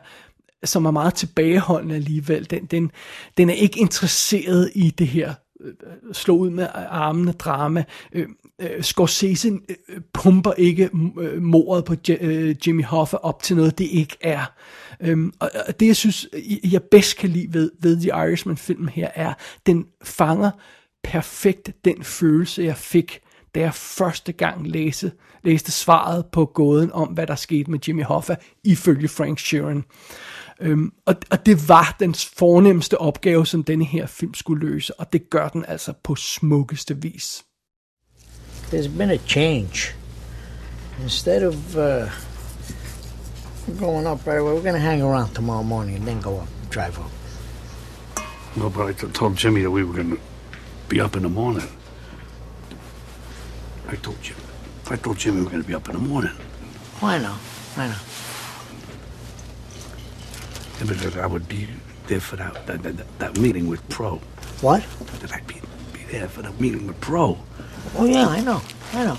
som 0.64 0.84
er 0.84 0.90
meget 0.90 1.14
tilbageholdende 1.14 1.94
alligevel. 1.94 2.50
Den, 2.50 2.64
den, 2.64 2.90
den 3.36 3.50
er 3.50 3.54
ikke 3.54 3.80
interesseret 3.80 4.70
i 4.74 4.90
det 4.90 5.06
her 5.06 5.34
øh, 5.60 5.72
slå 6.12 6.36
ud 6.36 6.50
med 6.50 6.66
armene 6.88 7.32
drama. 7.32 7.84
Øh, 8.12 8.26
øh, 8.60 8.82
Scorsese 8.82 9.48
øh, 9.48 10.00
pumper 10.12 10.52
ikke 10.52 10.90
øh, 11.20 11.42
mordet 11.42 11.84
på 11.84 11.94
J- 12.08 12.24
øh, 12.24 12.56
Jimmy 12.66 12.84
Hoffa 12.84 13.16
op 13.16 13.42
til 13.42 13.56
noget, 13.56 13.78
det 13.78 13.84
ikke 13.84 14.16
er. 14.20 14.52
Øhm, 15.00 15.32
og, 15.40 15.50
og 15.68 15.80
det, 15.80 15.86
jeg 15.86 15.96
synes, 15.96 16.28
jeg 16.72 16.82
bedst 16.82 17.16
kan 17.16 17.30
lide 17.30 17.54
ved, 17.54 17.70
ved 17.80 18.00
The 18.00 18.08
Irishman-filmen 18.08 18.88
her, 18.88 19.08
er, 19.14 19.34
den 19.66 19.86
fanger 20.04 20.50
perfekt 21.04 21.70
den 21.84 22.04
følelse, 22.04 22.62
jeg 22.62 22.76
fik, 22.76 23.20
da 23.54 23.60
jeg 23.60 23.74
første 23.74 24.32
gang 24.32 24.66
læste, 24.66 25.12
læste 25.42 25.72
svaret 25.72 26.26
på 26.26 26.44
gåden 26.44 26.92
om, 26.92 27.08
hvad 27.08 27.26
der 27.26 27.34
skete 27.34 27.70
med 27.70 27.78
Jimmy 27.88 28.04
Hoffa, 28.04 28.34
ifølge 28.64 29.08
Frank 29.08 29.38
Sheeran. 29.38 29.84
Øhm, 30.60 30.92
og, 31.06 31.14
og 31.30 31.46
det 31.46 31.68
var 31.68 31.96
den 32.00 32.14
fornemmeste 32.14 32.98
opgave, 32.98 33.46
som 33.46 33.64
denne 33.64 33.84
her 33.84 34.06
film 34.06 34.34
skulle 34.34 34.66
løse, 34.66 35.00
og 35.00 35.12
det 35.12 35.30
gør 35.30 35.48
den 35.48 35.64
altså 35.68 35.92
på 36.02 36.14
smukkeste 36.14 37.02
vis. 37.02 37.44
There's 38.72 38.98
been 38.98 39.10
a 39.10 39.18
change. 39.26 39.94
Instead 41.02 41.42
of 41.42 41.76
uh, 41.76 42.10
going 43.78 44.06
up 44.06 44.26
right 44.26 44.38
away, 44.38 44.52
we're 44.52 44.62
going 44.62 44.74
to 44.74 44.88
hang 44.90 45.02
around 45.02 45.34
tomorrow 45.34 45.62
morning 45.62 45.96
and 45.96 46.06
then 46.06 46.22
go 46.22 46.30
up, 46.30 46.48
drive 46.70 46.98
up. 46.98 47.10
Well, 48.56 48.70
but 48.70 48.88
I 48.88 48.92
t- 48.92 49.12
told 49.12 49.36
Jimmy 49.44 49.62
that 49.62 49.70
we 49.70 49.82
were 49.84 49.92
going 49.92 50.10
to 50.10 50.33
be 50.94 51.00
up 51.00 51.16
in 51.16 51.24
the 51.24 51.28
morning. 51.28 51.66
I 53.88 53.96
told 53.96 54.22
Jimmy. 54.22 54.38
I 54.88 54.94
told 54.94 55.18
Jimmy 55.18 55.38
we 55.38 55.42
were 55.42 55.50
going 55.50 55.62
to 55.62 55.66
be 55.66 55.74
up 55.74 55.88
in 55.88 55.94
the 55.94 56.00
morning. 56.00 56.30
Oh, 57.02 57.08
I 57.08 57.18
know, 57.18 57.34
I 57.76 57.88
know. 57.88 57.96
Yeah, 60.78 60.86
Because 60.86 61.16
I 61.16 61.26
would 61.26 61.48
be 61.48 61.66
there 62.06 62.20
for 62.20 62.36
that 62.36 62.64
that, 62.68 62.84
that, 62.84 63.18
that 63.18 63.38
meeting 63.38 63.66
with 63.66 63.82
Pro. 63.88 64.18
What? 64.60 64.86
That 65.18 65.32
I'd 65.32 65.44
be, 65.48 65.60
be 65.92 66.04
there 66.12 66.28
for 66.28 66.42
the 66.42 66.52
meeting 66.62 66.86
with 66.86 67.00
Pro. 67.00 67.38
Oh, 67.96 68.04
yeah, 68.04 68.28
I 68.28 68.40
know, 68.40 68.62
I 68.92 69.04
know. 69.04 69.16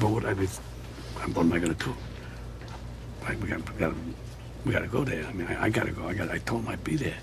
But 0.00 0.08
what 0.10 0.24
I 0.24 0.32
was, 0.32 0.58
what 0.58 1.44
am 1.44 1.52
I 1.52 1.60
going 1.60 1.72
to 1.72 1.84
do? 1.84 1.94
Like 3.22 3.40
we 3.40 3.48
got, 3.48 3.72
we 3.72 3.78
got, 3.78 3.94
we 4.64 4.72
got 4.72 4.80
to 4.80 4.98
go 4.98 5.04
there. 5.04 5.24
I 5.24 5.32
mean, 5.32 5.48
I, 5.48 5.66
I 5.66 5.70
got 5.70 5.86
to 5.86 5.92
go. 5.92 6.08
I 6.08 6.14
got. 6.14 6.30
I 6.30 6.38
told 6.38 6.62
him 6.62 6.68
I'd 6.68 6.84
be 6.84 6.96
there. 6.96 7.18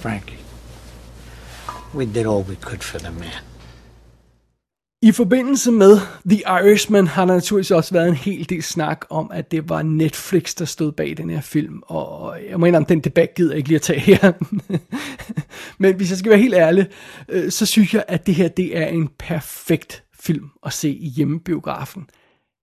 Frankie, 0.00 0.38
we 1.92 2.06
did 2.06 2.26
all 2.26 2.42
we 2.42 2.56
could 2.56 2.82
for 2.84 2.98
the 2.98 3.10
man. 3.10 3.42
I 5.02 5.12
forbindelse 5.12 5.70
med 5.72 6.00
The 6.30 6.42
Irishman 6.46 7.06
har 7.06 7.24
der 7.24 7.34
naturligvis 7.34 7.70
også 7.70 7.94
været 7.94 8.08
en 8.08 8.14
hel 8.14 8.48
del 8.48 8.62
snak 8.62 9.06
om, 9.10 9.30
at 9.34 9.50
det 9.50 9.68
var 9.68 9.82
Netflix, 9.82 10.54
der 10.54 10.64
stod 10.64 10.92
bag 10.92 11.16
den 11.16 11.30
her 11.30 11.40
film. 11.40 11.82
Og 11.82 12.38
jeg 12.50 12.60
må 12.60 12.66
indrømme, 12.66 12.86
den 12.88 13.00
debat 13.00 13.34
gider 13.34 13.50
jeg 13.50 13.56
ikke 13.56 13.68
lige 13.68 13.76
at 13.76 13.82
tage 13.82 14.00
her. 14.00 14.32
Men 15.82 15.96
hvis 15.96 16.10
jeg 16.10 16.18
skal 16.18 16.30
være 16.30 16.40
helt 16.40 16.54
ærlig, 16.54 16.86
øh, 17.28 17.50
så 17.50 17.66
synes 17.66 17.94
jeg, 17.94 18.04
at 18.08 18.26
det 18.26 18.34
her 18.34 18.48
det 18.48 18.78
er 18.78 18.86
en 18.86 19.08
perfekt 19.18 20.04
film 20.20 20.50
at 20.66 20.72
se 20.72 20.90
i 20.90 21.08
hjemmebiografen. 21.08 22.06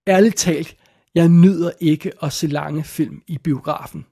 Ærligt 0.08 0.36
talt, 0.36 0.76
jeg 1.16 1.30
nyder 1.30 1.72
ikke 1.80 2.12
at 2.24 2.34
se 2.34 2.48
lange 2.48 2.84
film 2.84 3.22
i 3.28 3.38
biografen. 3.38 4.06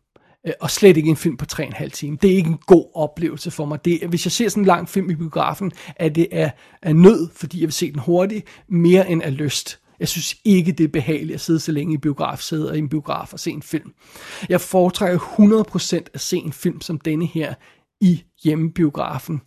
Øh, 0.48 0.54
og 0.62 0.72
slet 0.72 0.98
ikke 0.98 1.10
en 1.10 1.16
film 1.18 1.38
på 1.38 1.46
3,5 1.54 1.90
timer. 1.90 2.18
Det 2.18 2.32
er 2.32 2.36
ikke 2.36 2.50
en 2.50 2.60
god 2.68 2.86
oplevelse 2.96 3.52
for 3.52 3.66
mig. 3.66 3.86
Det, 3.86 4.04
er- 4.04 4.08
hvis 4.08 4.26
jeg 4.26 4.32
ser 4.32 4.50
sådan 4.50 4.62
en 4.64 4.68
lang 4.68 4.90
film 4.90 5.10
i 5.10 5.16
biografen, 5.16 5.72
er 5.96 6.10
det 6.10 6.28
af, 6.32 6.52
af 6.82 6.96
nød, 6.96 7.30
fordi 7.36 7.60
jeg 7.60 7.66
vil 7.68 7.74
se 7.74 7.92
den 7.92 8.00
hurtigt, 8.00 8.46
mere 8.68 9.10
end 9.10 9.24
af 9.24 9.38
lyst. 9.38 9.80
Jeg 10.00 10.08
synes 10.08 10.36
ikke, 10.46 10.72
det 10.72 10.84
er 10.84 10.88
behageligt 10.88 11.34
at 11.36 11.42
sidde 11.42 11.60
så 11.60 11.72
længe 11.72 11.94
i 11.94 11.98
biografsædet 11.98 12.76
i 12.76 12.78
en 12.78 12.90
biograf 12.90 13.34
og 13.34 13.40
se 13.40 13.52
en 13.52 13.62
film. 13.62 13.94
Jeg 14.50 14.62
foretrækker 14.62 15.20
100% 16.00 16.12
at 16.14 16.22
se 16.22 16.38
en 16.38 16.54
film 16.54 16.82
som 16.82 17.00
denne 17.00 17.26
her 17.26 17.54
i 18.04 18.24
hjemmebiografen. 18.44 19.42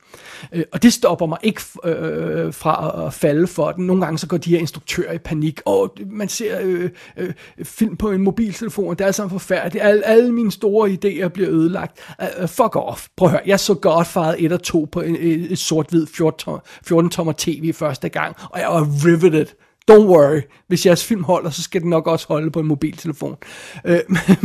Øh, 0.52 0.64
og 0.72 0.82
det 0.82 0.92
stopper 0.92 1.26
mig 1.26 1.38
ikke 1.42 1.62
øh, 1.84 2.46
øh, 2.46 2.54
fra 2.54 3.06
at, 3.06 3.14
falde 3.14 3.46
for 3.46 3.72
den. 3.72 3.86
Nogle 3.86 4.04
gange 4.04 4.18
så 4.18 4.26
går 4.26 4.36
de 4.36 4.50
her 4.50 4.58
instruktører 4.58 5.12
i 5.12 5.18
panik. 5.18 5.60
Og 5.64 5.96
man 6.10 6.28
ser 6.28 6.58
øh, 6.62 6.90
øh, 7.16 7.32
film 7.62 7.96
på 7.96 8.10
en 8.10 8.22
mobiltelefon, 8.22 8.88
og 8.88 8.98
det 8.98 9.06
er 9.06 9.10
sådan 9.10 9.30
forfærdeligt. 9.30 9.84
Alle, 9.84 10.06
alle 10.06 10.32
mine 10.32 10.52
store 10.52 10.90
idéer 10.90 11.28
bliver 11.28 11.50
ødelagt. 11.50 11.98
Uh, 12.42 12.48
fuck 12.48 12.76
off. 12.76 13.06
Prøv 13.16 13.26
at 13.26 13.32
høre, 13.32 13.42
jeg 13.46 13.60
så 13.60 13.74
Godfather 13.74 14.34
1 14.38 14.52
og 14.52 14.62
2 14.62 14.88
på 14.92 15.00
en, 15.00 15.16
et, 15.16 15.52
et 15.52 15.58
sort-hvid 15.58 16.06
14 16.06 17.10
tommer 17.10 17.32
tv 17.38 17.72
første 17.72 18.08
gang, 18.08 18.36
og 18.50 18.60
jeg 18.60 18.68
var 18.68 18.88
riveted. 19.06 19.46
Don't 19.90 20.06
worry, 20.06 20.40
hvis 20.66 20.86
jeres 20.86 21.04
film 21.04 21.24
holder, 21.24 21.50
så 21.50 21.62
skal 21.62 21.80
den 21.80 21.90
nok 21.90 22.06
også 22.06 22.26
holde 22.28 22.50
på 22.50 22.60
en 22.60 22.66
mobiltelefon. 22.66 23.36
Øh, 23.84 24.00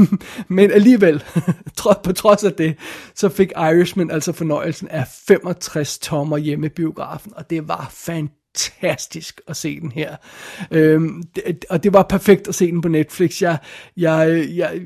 men 0.57 0.71
alligevel, 0.71 1.23
på 2.03 2.13
trods 2.13 2.43
af 2.43 2.53
det, 2.53 2.75
så 3.15 3.29
fik 3.29 3.51
Irishman 3.57 4.11
altså 4.11 4.31
fornøjelsen 4.31 4.87
af 4.87 5.07
65 5.27 5.99
tommer 5.99 6.37
hjemme 6.37 6.65
i 6.65 6.69
biografen, 6.69 7.33
og 7.35 7.49
det 7.49 7.67
var 7.67 7.87
fantastisk 7.91 8.40
fantastisk 8.57 9.41
at 9.47 9.57
se 9.57 9.79
den 9.79 9.91
her. 9.91 10.15
Øhm, 10.71 11.23
det, 11.35 11.65
og 11.69 11.83
det 11.83 11.93
var 11.93 12.03
perfekt 12.03 12.47
at 12.47 12.55
se 12.55 12.71
den 12.71 12.81
på 12.81 12.87
Netflix. 12.87 13.41
Jeg, 13.41 13.57
jeg, 13.97 14.47
jeg, 14.55 14.81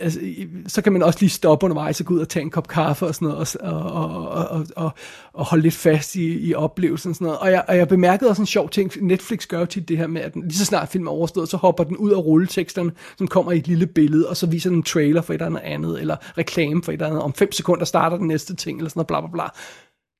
altså, 0.00 0.20
så 0.66 0.82
kan 0.82 0.92
man 0.92 1.02
også 1.02 1.18
lige 1.20 1.30
stoppe 1.30 1.64
undervejs 1.64 2.00
og 2.00 2.06
gå 2.06 2.14
ud 2.14 2.20
og 2.20 2.28
tage 2.28 2.42
en 2.42 2.50
kop 2.50 2.68
kaffe 2.68 3.06
og 3.06 3.14
sådan 3.14 3.28
noget, 3.28 3.56
og, 3.60 3.82
og, 3.82 4.28
og, 4.28 4.48
og, 4.48 4.66
og, 4.76 4.90
og 5.32 5.44
holde 5.44 5.62
lidt 5.62 5.74
fast 5.74 6.14
i, 6.14 6.48
i 6.48 6.54
oplevelsen 6.54 7.10
og 7.10 7.14
sådan 7.14 7.24
noget. 7.24 7.38
Og 7.38 7.50
jeg, 7.50 7.64
og 7.68 7.76
jeg 7.76 7.88
bemærkede 7.88 8.30
også 8.30 8.42
en 8.42 8.46
sjov 8.46 8.70
ting. 8.70 8.92
Netflix 9.00 9.46
gør 9.46 9.58
jo 9.58 9.66
tit 9.66 9.88
det 9.88 9.98
her 9.98 10.06
med, 10.06 10.20
at 10.20 10.34
den, 10.34 10.42
lige 10.42 10.58
så 10.58 10.64
snart 10.64 10.88
filmen 10.88 11.08
er 11.08 11.12
overstået, 11.12 11.48
så 11.48 11.56
hopper 11.56 11.84
den 11.84 11.96
ud 11.96 12.10
af 12.10 12.18
rulleteksterne, 12.18 12.92
som 13.18 13.28
kommer 13.28 13.52
i 13.52 13.58
et 13.58 13.68
lille 13.68 13.86
billede, 13.86 14.28
og 14.28 14.36
så 14.36 14.46
viser 14.46 14.70
den 14.70 14.78
en 14.78 14.82
trailer 14.82 15.22
for 15.22 15.34
et 15.34 15.42
eller 15.42 15.60
andet, 15.60 16.00
eller 16.00 16.16
reklame 16.38 16.82
for 16.82 16.92
et 16.92 16.94
eller 16.94 17.06
andet. 17.06 17.22
Om 17.22 17.34
fem 17.34 17.52
sekunder 17.52 17.84
starter 17.84 18.16
den 18.16 18.26
næste 18.26 18.56
ting, 18.56 18.78
eller 18.78 18.90
sådan 18.90 18.98
noget, 18.98 19.06
bla 19.06 19.20
bla 19.20 19.30
bla. 19.32 19.48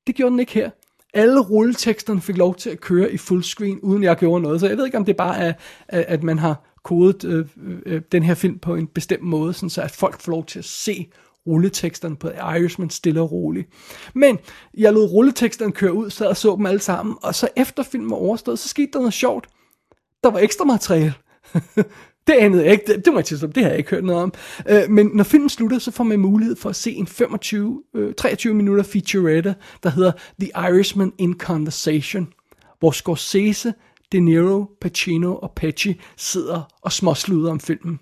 Det 0.07 0.15
gjorde 0.15 0.31
den 0.31 0.39
ikke 0.39 0.53
her. 0.53 0.69
Alle 1.13 1.39
rulleteksterne 1.39 2.21
fik 2.21 2.37
lov 2.37 2.55
til 2.55 2.69
at 2.69 2.81
køre 2.81 3.11
i 3.11 3.17
fullscreen, 3.17 3.79
uden 3.79 4.03
jeg 4.03 4.17
gjorde 4.17 4.43
noget. 4.43 4.59
Så 4.59 4.67
jeg 4.67 4.77
ved 4.77 4.85
ikke, 4.85 4.97
om 4.97 5.05
det 5.05 5.17
bare 5.17 5.37
er, 5.37 5.53
at 5.87 6.05
at 6.07 6.23
man 6.23 6.39
har 6.39 6.69
kodet 6.83 7.23
øh, 7.23 7.45
øh, 7.85 8.01
den 8.11 8.23
her 8.23 8.33
film 8.33 8.59
på 8.59 8.75
en 8.75 8.87
bestemt 8.87 9.23
måde, 9.23 9.53
sådan 9.53 9.69
så 9.69 9.81
at 9.81 9.91
folk 9.91 10.21
får 10.21 10.31
lov 10.31 10.45
til 10.45 10.59
at 10.59 10.65
se 10.65 11.09
rulleteksterne 11.47 12.15
på 12.15 12.29
Irishman 12.29 12.89
stille 12.89 13.21
og 13.21 13.31
roligt. 13.31 13.69
Men 14.13 14.39
jeg 14.77 14.93
lod 14.93 15.11
rulleteksterne 15.11 15.71
køre 15.71 15.93
ud, 15.93 16.09
så 16.09 16.29
og 16.29 16.37
så 16.37 16.55
dem 16.55 16.65
alle 16.65 16.79
sammen, 16.79 17.15
og 17.23 17.35
så 17.35 17.47
efter 17.57 17.83
filmen 17.83 18.09
var 18.09 18.17
overstået, 18.17 18.59
så 18.59 18.67
skete 18.67 18.89
der 18.93 18.99
noget 18.99 19.13
sjovt. 19.13 19.47
Der 20.23 20.31
var 20.31 20.39
ekstra 20.39 20.65
materiale. 20.65 21.13
det 22.29 22.35
anede 22.35 22.63
jeg 22.63 22.71
ikke. 22.71 22.83
Det, 22.87 23.05
det 23.05 23.13
må 23.13 23.19
jeg 23.19 23.25
tilstå, 23.25 23.47
det 23.47 23.63
har 23.63 23.69
jeg 23.69 23.77
ikke 23.77 23.89
hørt 23.89 24.03
noget 24.03 24.23
om. 24.23 24.33
Øh, 24.69 24.89
men 24.89 25.11
når 25.13 25.23
filmen 25.23 25.49
slutter, 25.49 25.79
så 25.79 25.91
får 25.91 26.03
man 26.03 26.19
mulighed 26.19 26.55
for 26.55 26.69
at 26.69 26.75
se 26.75 26.91
en 26.91 27.07
25, 27.07 27.83
øh, 27.95 28.13
23 28.13 28.53
minutter 28.53 28.83
featurette, 28.83 29.55
der 29.83 29.89
hedder 29.89 30.11
The 30.39 30.51
Irishman 30.55 31.13
in 31.17 31.33
Conversation, 31.39 32.27
hvor 32.79 32.91
Scorsese, 32.91 33.73
De 34.11 34.19
Niro, 34.19 34.65
Pacino 34.81 35.35
og 35.35 35.51
Pesci 35.55 36.01
sidder 36.17 36.61
og 36.81 36.91
småsluder 36.91 37.51
om 37.51 37.59
filmen. 37.59 37.99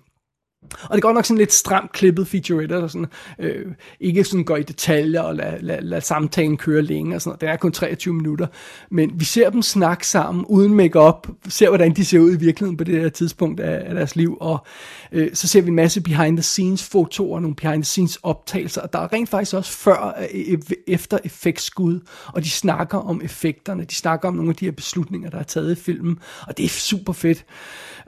Og 0.82 0.88
det 0.90 0.96
er 0.96 1.00
godt 1.00 1.14
nok 1.14 1.24
sådan 1.24 1.38
lidt 1.38 1.52
stramt 1.52 1.92
klippet 1.92 2.28
featurette, 2.28 2.74
der 2.74 2.88
sådan, 2.88 3.06
øh, 3.38 3.66
ikke 4.00 4.24
sådan 4.24 4.44
går 4.44 4.56
i 4.56 4.62
detaljer 4.62 5.20
og 5.20 5.34
lader 5.36 5.58
lad, 5.60 5.82
lad 5.82 6.00
samtalen 6.00 6.56
køre 6.56 6.82
længe 6.82 7.14
og 7.14 7.22
sådan 7.22 7.30
noget. 7.30 7.40
Det 7.40 7.48
er 7.48 7.56
kun 7.56 7.72
23 7.72 8.14
minutter. 8.14 8.46
Men 8.90 9.10
vi 9.14 9.24
ser 9.24 9.50
dem 9.50 9.62
snakke 9.62 10.06
sammen 10.06 10.44
uden 10.48 10.74
makeup, 10.74 11.28
ser 11.48 11.68
hvordan 11.68 11.94
de 11.96 12.04
ser 12.04 12.18
ud 12.18 12.32
i 12.32 12.38
virkeligheden 12.38 12.76
på 12.76 12.84
det 12.84 13.00
her 13.00 13.08
tidspunkt 13.08 13.60
af, 13.60 13.88
af 13.88 13.94
deres 13.94 14.16
liv, 14.16 14.38
og 14.40 14.66
øh, 15.12 15.30
så 15.34 15.48
ser 15.48 15.60
vi 15.60 15.68
en 15.68 15.74
masse 15.74 16.00
behind 16.00 16.36
the 16.36 16.42
scenes 16.42 16.84
fotoer, 16.84 17.40
nogle 17.40 17.56
behind 17.56 17.82
the 17.82 17.84
scenes 17.84 18.18
optagelser, 18.22 18.80
og 18.80 18.92
der 18.92 18.98
er 18.98 19.12
rent 19.12 19.28
faktisk 19.28 19.54
også 19.54 19.72
før 19.72 20.22
øh, 20.34 20.58
efter 20.86 21.18
effektskud, 21.24 22.00
og 22.26 22.44
de 22.44 22.50
snakker 22.50 22.98
om 22.98 23.20
effekterne, 23.24 23.84
de 23.84 23.94
snakker 23.94 24.28
om 24.28 24.34
nogle 24.34 24.50
af 24.50 24.56
de 24.56 24.64
her 24.64 24.72
beslutninger, 24.72 25.30
der 25.30 25.38
er 25.38 25.42
taget 25.42 25.72
i 25.72 25.80
filmen, 25.80 26.18
og 26.46 26.56
det 26.56 26.64
er 26.64 26.68
super 26.68 27.12
fedt. 27.12 27.44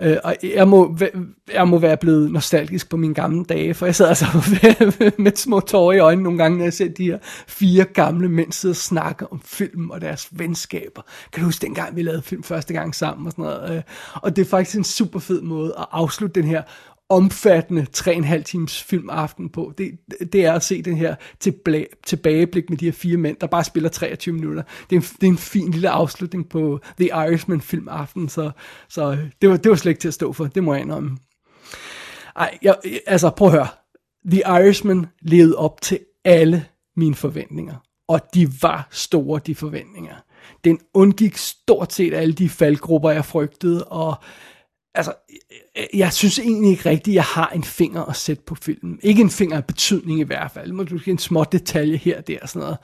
Øh, 0.03 0.17
og 0.25 0.37
jeg 0.43 0.69
må, 0.69 0.97
jeg 1.55 1.69
må 1.69 1.79
være 1.79 1.97
blevet 1.97 2.33
nostalgisk 2.33 2.91
på 2.91 2.97
mine 2.97 3.15
gamle 3.15 3.45
dage, 3.45 3.75
for 3.75 3.87
jeg 3.87 3.95
sad 3.95 4.09
altså 4.09 4.27
med 5.19 5.37
små 5.37 5.61
tårer 5.61 5.93
i 5.93 5.99
øjnene 5.99 6.23
nogle 6.23 6.39
gange, 6.39 6.59
når 6.59 6.65
jeg 6.65 6.73
ser 6.73 6.89
de 6.89 7.05
her 7.05 7.19
fire 7.49 7.85
gamle 7.85 8.29
mænd 8.29 8.53
sidde 8.53 8.73
og 8.73 8.77
snakke 8.77 9.33
om 9.33 9.41
film 9.45 9.91
og 9.91 10.01
deres 10.01 10.29
venskaber. 10.33 11.03
Kan 11.33 11.41
du 11.41 11.45
huske 11.45 11.67
dengang, 11.67 11.97
vi 11.97 12.03
lavede 12.03 12.23
film 12.23 12.43
første 12.43 12.75
gang 12.75 12.95
sammen 12.95 13.27
og 13.27 13.33
sådan 13.33 13.45
noget? 13.45 13.77
Øh, 13.77 13.83
og 14.15 14.37
det 14.37 14.43
er 14.43 14.51
faktisk 14.51 14.77
en 14.77 14.85
super 14.85 15.19
fed 15.19 15.43
måde 15.43 15.75
at 15.79 15.87
afslutte 15.91 16.41
den 16.41 16.49
her 16.49 16.63
omfattende 17.11 17.87
3,5 17.97 18.43
times 18.43 18.83
filmaften 18.83 19.49
på, 19.49 19.73
det, 19.79 19.99
det 20.33 20.45
er 20.45 20.53
at 20.53 20.63
se 20.63 20.83
den 20.83 20.97
her 20.97 21.15
tilbageblik 22.05 22.71
med 22.71 22.79
de 22.79 22.85
her 22.85 22.93
fire 22.93 23.17
mænd, 23.17 23.37
der 23.41 23.47
bare 23.47 23.65
spiller 23.65 23.89
23 23.89 24.35
minutter. 24.35 24.63
Det 24.91 24.97
er 24.97 25.01
en, 25.01 25.07
det 25.21 25.27
er 25.27 25.31
en 25.31 25.39
fin 25.39 25.71
lille 25.71 25.91
afslutning 25.91 26.49
på 26.49 26.81
The 27.01 27.07
Irishman 27.07 27.61
filmaften, 27.61 28.29
så, 28.29 28.51
så 28.89 29.13
øh, 29.13 29.19
det, 29.43 29.51
var, 29.51 29.57
det 29.57 29.71
var 29.71 29.77
slet 29.77 29.91
ikke 29.91 30.01
til 30.01 30.09
at 30.09 30.15
stå 30.15 30.33
for, 30.33 30.47
det 30.47 30.65
må 30.65 30.75
jeg 30.75 30.83
indrømme. 30.83 31.19
Ej, 32.37 32.59
jeg, 32.63 32.77
altså 33.07 33.31
prøv 33.31 33.49
at 33.49 33.55
høre. 33.55 33.69
The 34.31 34.43
Irishman 34.47 35.07
levede 35.23 35.57
op 35.57 35.81
til 35.81 35.99
alle 36.25 36.65
mine 36.97 37.15
forventninger, 37.15 37.75
og 38.09 38.21
de 38.35 38.49
var 38.63 38.89
store, 38.91 39.41
de 39.47 39.55
forventninger. 39.55 40.15
Den 40.65 40.79
undgik 40.95 41.37
stort 41.37 41.93
set 41.93 42.15
alle 42.15 42.33
de 42.33 42.49
faldgrupper, 42.49 43.11
jeg 43.11 43.25
frygtede, 43.25 43.85
og 43.85 44.15
altså, 44.95 45.13
jeg 45.95 46.13
synes 46.13 46.39
egentlig 46.39 46.71
ikke 46.71 46.91
rigtigt, 46.91 47.13
at 47.13 47.15
jeg 47.15 47.25
har 47.25 47.49
en 47.49 47.65
finger 47.65 48.05
at 48.05 48.17
sætte 48.17 48.43
på 48.47 48.55
filmen. 48.55 48.99
Ikke 49.03 49.23
en 49.23 49.31
finger 49.31 49.57
af 49.57 49.65
betydning 49.65 50.21
i 50.21 50.23
hvert 50.23 50.51
fald. 50.51 50.73
Måske 50.73 51.11
en 51.11 51.19
små 51.19 51.45
detalje 51.45 51.97
her 51.97 52.19
og 52.19 52.29
der 52.29 52.39
og 52.43 52.49
sådan 52.49 52.61
noget. 52.61 52.77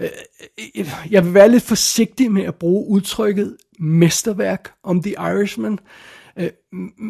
Øh, 0.00 0.08
øh, 0.76 0.92
jeg 1.10 1.24
vil 1.24 1.34
være 1.34 1.50
lidt 1.50 1.62
forsigtig 1.62 2.32
med 2.32 2.44
at 2.44 2.54
bruge 2.54 2.88
udtrykket 2.88 3.56
mesterværk 3.78 4.72
om 4.82 5.02
The 5.02 5.12
Irishman. 5.12 5.78
Øh, 6.38 6.50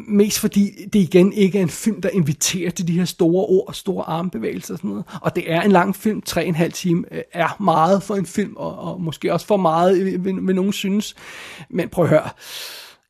mest 0.09 0.39
fordi 0.39 0.71
det 0.93 0.99
igen 0.99 1.33
ikke 1.33 1.59
er 1.59 1.63
en 1.63 1.69
film, 1.69 2.03
der 2.03 2.09
inviterer 2.09 2.71
til 2.71 2.89
de 2.89 2.93
her 2.93 3.05
store 3.05 3.47
ord 3.47 3.69
og 3.69 3.75
store 3.75 4.05
armbevægelser 4.05 4.75
og 4.75 4.79
sådan 4.79 4.91
noget. 4.91 5.05
Og 5.23 5.37
det 5.37 5.53
er 5.53 5.63
en 5.63 5.73
lang 5.73 5.97
film, 5.97 6.23
tre 6.23 6.41
og 6.41 6.49
en 6.49 6.55
halv 6.55 6.73
time 6.73 7.05
er 7.33 7.63
meget 7.63 8.03
for 8.03 8.15
en 8.15 8.27
film, 8.27 8.57
og, 8.57 8.79
og 8.79 9.01
måske 9.01 9.33
også 9.33 9.47
for 9.47 9.57
meget, 9.57 10.05
vil, 10.25 10.47
vil 10.47 10.55
nogen 10.55 10.73
synes. 10.73 11.15
Men 11.71 11.89
prøv 11.89 12.05
at 12.05 12.11
høre. 12.11 12.29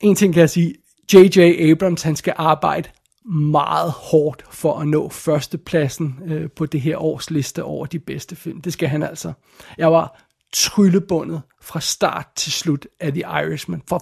En 0.01 0.17
ting 0.17 0.35
kan 0.35 0.41
jeg 0.41 0.51
sige, 0.51 0.75
J.J. 1.13 1.71
Abrams, 1.71 2.03
han 2.03 2.17
skal 2.17 2.35
arbejde 2.37 2.89
meget 3.25 3.91
hårdt 3.91 4.45
for 4.51 4.79
at 4.79 4.89
nå 4.89 5.09
førstepladsen 5.09 6.19
øh, 6.27 6.51
på 6.51 6.67
det 6.67 6.81
her 6.81 7.03
års 7.03 7.31
liste 7.31 7.65
over 7.65 7.87
de 7.87 7.99
bedste 7.99 8.37
film. 8.37 8.61
Det 8.61 8.73
skal 8.73 8.89
han 8.89 9.03
altså. 9.03 9.33
Jeg 9.79 9.93
var 9.93 10.23
tryllebundet 10.53 11.43
fra 11.63 11.81
start 11.81 12.27
til 12.37 12.53
slut 12.53 12.87
af 13.01 13.13
The 13.13 13.21
Irishman, 13.21 13.83
fra 13.89 14.01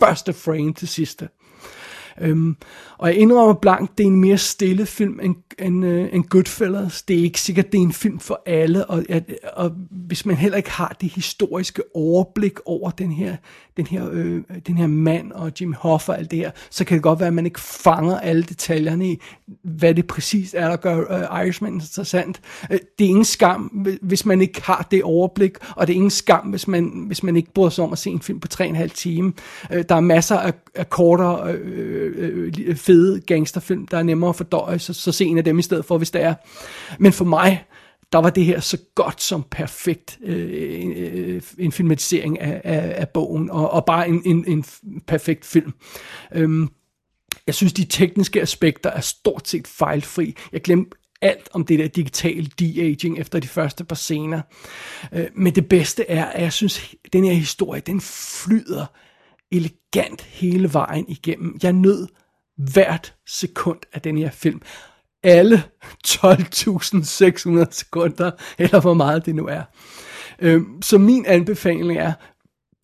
første 0.00 0.32
frame 0.32 0.74
til 0.74 0.88
sidste. 0.88 1.28
Øhm, 2.20 2.56
og 2.98 3.08
jeg 3.08 3.16
indrømmer 3.16 3.54
blankt, 3.54 3.98
det 3.98 4.04
er 4.04 4.08
en 4.08 4.20
mere 4.20 4.38
stille 4.38 4.86
film 4.86 5.20
end, 5.22 5.36
end, 5.58 5.84
en 5.84 5.84
øh, 5.84 6.08
end 6.12 6.24
Goodfellas. 6.24 7.02
Det 7.02 7.18
er 7.18 7.22
ikke 7.22 7.40
sikkert, 7.40 7.72
det 7.72 7.78
er 7.78 7.82
en 7.82 7.92
film 7.92 8.18
for 8.18 8.42
alle, 8.46 8.86
og, 8.86 9.04
og 9.52 9.72
hvis 9.90 10.26
man 10.26 10.36
heller 10.36 10.56
ikke 10.56 10.70
har 10.70 10.96
det 11.00 11.08
historiske 11.08 11.82
overblik 11.94 12.58
over 12.64 12.90
den 12.90 13.12
her, 13.12 13.36
den 13.76 13.86
her, 13.86 14.08
øh, 14.12 14.42
den 14.66 14.76
her 14.76 14.86
mand 14.86 15.32
og 15.32 15.52
Jim 15.60 15.72
Hoffa 15.72 16.12
og 16.12 16.18
alt 16.18 16.30
det 16.30 16.38
her, 16.38 16.50
så 16.70 16.84
kan 16.84 16.94
det 16.94 17.02
godt 17.02 17.20
være, 17.20 17.26
at 17.26 17.34
man 17.34 17.46
ikke 17.46 17.60
fanger 17.60 18.20
alle 18.20 18.42
detaljerne 18.42 19.08
i, 19.08 19.20
hvad 19.62 19.94
det 19.94 20.06
præcis 20.06 20.54
er, 20.54 20.68
der 20.68 20.76
gør 20.76 20.98
øh, 20.98 21.44
Irishman 21.44 21.74
interessant. 21.74 22.40
Øh, 22.70 22.78
det 22.98 23.04
er 23.04 23.08
ingen 23.08 23.24
skam, 23.24 23.86
hvis 24.02 24.26
man 24.26 24.40
ikke 24.40 24.62
har 24.62 24.86
det 24.90 25.02
overblik, 25.02 25.52
og 25.76 25.86
det 25.86 25.92
er 25.92 25.96
ingen 25.96 26.10
skam, 26.10 26.46
hvis 26.46 26.68
man, 26.68 27.04
hvis 27.06 27.22
man 27.22 27.36
ikke 27.36 27.52
bryder 27.52 27.70
sig 27.70 27.84
om 27.84 27.92
at 27.92 27.98
se 27.98 28.10
en 28.10 28.20
film 28.20 28.40
på 28.40 28.48
3,5 28.54 28.86
time. 28.86 29.32
Øh, 29.72 29.84
der 29.88 29.94
er 29.94 30.00
masser 30.00 30.36
af, 30.36 30.52
af 30.74 30.90
kortere 30.90 31.52
øh, 31.52 32.12
øh, 32.16 32.52
øh, 32.66 32.76
fede 32.76 33.20
gangsterfilm, 33.20 33.86
der 33.86 33.98
er 33.98 34.02
nemmere 34.02 34.28
at 34.28 34.36
fordøje, 34.36 34.78
så, 34.78 34.92
så 34.92 35.12
se 35.12 35.24
en 35.24 35.38
af 35.38 35.44
dem 35.50 35.58
i 35.58 35.62
stedet 35.62 35.84
for, 35.84 35.98
hvis 35.98 36.10
det 36.10 36.22
er. 36.22 36.34
Men 36.98 37.12
for 37.12 37.24
mig, 37.24 37.64
der 38.12 38.18
var 38.18 38.30
det 38.30 38.44
her 38.44 38.60
så 38.60 38.78
godt 38.94 39.22
som 39.22 39.44
perfekt 39.50 40.18
øh, 40.22 40.80
en, 40.82 41.42
en 41.58 41.72
filmatisering 41.72 42.40
af, 42.40 42.60
af, 42.64 42.94
af 43.00 43.08
bogen, 43.08 43.50
og, 43.50 43.70
og 43.70 43.84
bare 43.84 44.08
en, 44.08 44.22
en, 44.26 44.44
en 44.48 44.64
perfekt 45.06 45.44
film. 45.44 45.72
Øhm, 46.32 46.68
jeg 47.46 47.54
synes, 47.54 47.72
de 47.72 47.84
tekniske 47.84 48.42
aspekter 48.42 48.90
er 48.90 49.00
stort 49.00 49.48
set 49.48 49.66
fejlfri. 49.66 50.36
Jeg 50.52 50.62
glemte 50.62 50.96
alt 51.22 51.48
om 51.52 51.64
det 51.64 51.78
der 51.78 51.88
digitale 51.88 52.50
de-aging 52.58 53.18
efter 53.18 53.40
de 53.40 53.48
første 53.48 53.84
par 53.84 53.96
scener. 53.96 54.40
Øh, 55.12 55.26
men 55.34 55.54
det 55.54 55.68
bedste 55.68 56.10
er, 56.10 56.24
at 56.24 56.42
jeg 56.42 56.52
synes, 56.52 56.94
at 57.04 57.12
den 57.12 57.24
her 57.24 57.32
historie, 57.32 57.80
den 57.80 58.00
flyder 58.00 58.86
elegant 59.52 60.22
hele 60.22 60.72
vejen 60.72 61.04
igennem. 61.08 61.58
Jeg 61.62 61.72
nød 61.72 62.08
hvert 62.56 63.14
sekund 63.26 63.78
af 63.92 64.00
den 64.00 64.18
her 64.18 64.30
film. 64.30 64.62
Alle 65.22 65.62
12.600 66.06 67.66
sekunder, 67.70 68.30
eller 68.58 68.80
hvor 68.80 68.94
meget 68.94 69.26
det 69.26 69.34
nu 69.34 69.46
er. 69.46 69.62
Øhm, 70.38 70.82
så 70.82 70.98
min 70.98 71.26
anbefaling 71.26 71.98
er, 71.98 72.12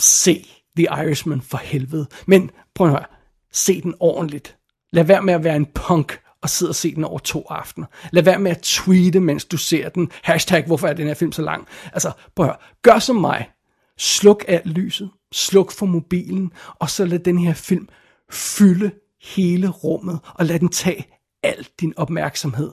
se 0.00 0.46
The 0.76 0.84
Irishman 0.84 1.40
for 1.40 1.58
helvede. 1.58 2.06
Men 2.26 2.50
prøv 2.74 2.86
at 2.86 2.92
høre, 2.92 3.04
se 3.52 3.82
den 3.82 3.94
ordentligt. 4.00 4.56
Lad 4.92 5.04
være 5.04 5.22
med 5.22 5.34
at 5.34 5.44
være 5.44 5.56
en 5.56 5.66
punk 5.66 6.20
og 6.42 6.50
sidde 6.50 6.70
og 6.70 6.74
se 6.74 6.94
den 6.94 7.04
over 7.04 7.18
to 7.18 7.46
aftener. 7.48 7.86
Lad 8.12 8.22
være 8.22 8.38
med 8.38 8.50
at 8.50 8.62
tweete, 8.62 9.20
mens 9.20 9.44
du 9.44 9.56
ser 9.56 9.88
den. 9.88 10.10
Hashtag, 10.22 10.66
hvorfor 10.66 10.88
er 10.88 10.92
den 10.92 11.06
her 11.06 11.14
film 11.14 11.32
så 11.32 11.42
lang? 11.42 11.68
Altså, 11.92 12.12
prøv 12.36 12.46
at 12.46 12.52
høre, 12.52 12.58
gør 12.82 12.98
som 12.98 13.16
mig. 13.16 13.50
Sluk 13.98 14.44
alt 14.48 14.66
lyset 14.66 15.10
sluk 15.32 15.72
for 15.72 15.86
mobilen, 15.86 16.52
og 16.74 16.90
så 16.90 17.04
lad 17.04 17.18
den 17.18 17.38
her 17.38 17.54
film 17.54 17.88
fylde 18.30 18.90
hele 19.22 19.68
rummet, 19.68 20.18
og 20.34 20.46
lad 20.46 20.58
den 20.58 20.68
tage 20.68 21.06
al 21.46 21.66
din 21.80 21.92
opmærksomhed. 21.96 22.70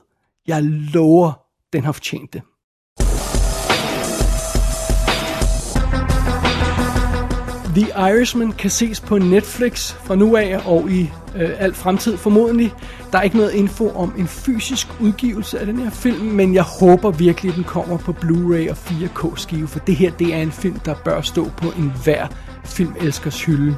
Jeg 0.47 0.63
lover, 0.63 1.31
den 1.73 1.83
har 1.83 1.91
fortjent 1.91 2.33
det. 2.33 2.41
The 7.75 7.87
Irishman 8.11 8.51
kan 8.51 8.69
ses 8.69 9.01
på 9.01 9.17
Netflix 9.17 9.93
fra 9.93 10.15
nu 10.15 10.35
af 10.35 10.61
og 10.65 10.91
i 10.91 11.01
øh, 11.35 11.51
al 11.57 11.73
fremtid 11.73 12.17
formodentlig. 12.17 12.73
Der 13.11 13.17
er 13.17 13.21
ikke 13.21 13.37
noget 13.37 13.53
info 13.53 13.89
om 13.89 14.13
en 14.17 14.27
fysisk 14.27 14.87
udgivelse 15.01 15.59
af 15.59 15.65
den 15.65 15.79
her 15.79 15.89
film, 15.89 16.25
men 16.25 16.53
jeg 16.53 16.63
håber 16.63 17.11
virkelig, 17.11 17.49
at 17.49 17.55
den 17.55 17.63
kommer 17.63 17.97
på 17.97 18.11
Blu-ray 18.11 18.69
og 18.69 18.77
4K 18.77 19.37
skive, 19.37 19.67
for 19.67 19.79
det 19.79 19.95
her 19.95 20.11
det 20.11 20.33
er 20.33 20.41
en 20.41 20.51
film, 20.51 20.79
der 20.79 20.95
bør 21.05 21.21
stå 21.21 21.43
på 21.57 21.67
enhver 21.77 22.27
filmelskers 22.65 23.43
hylde. 23.43 23.77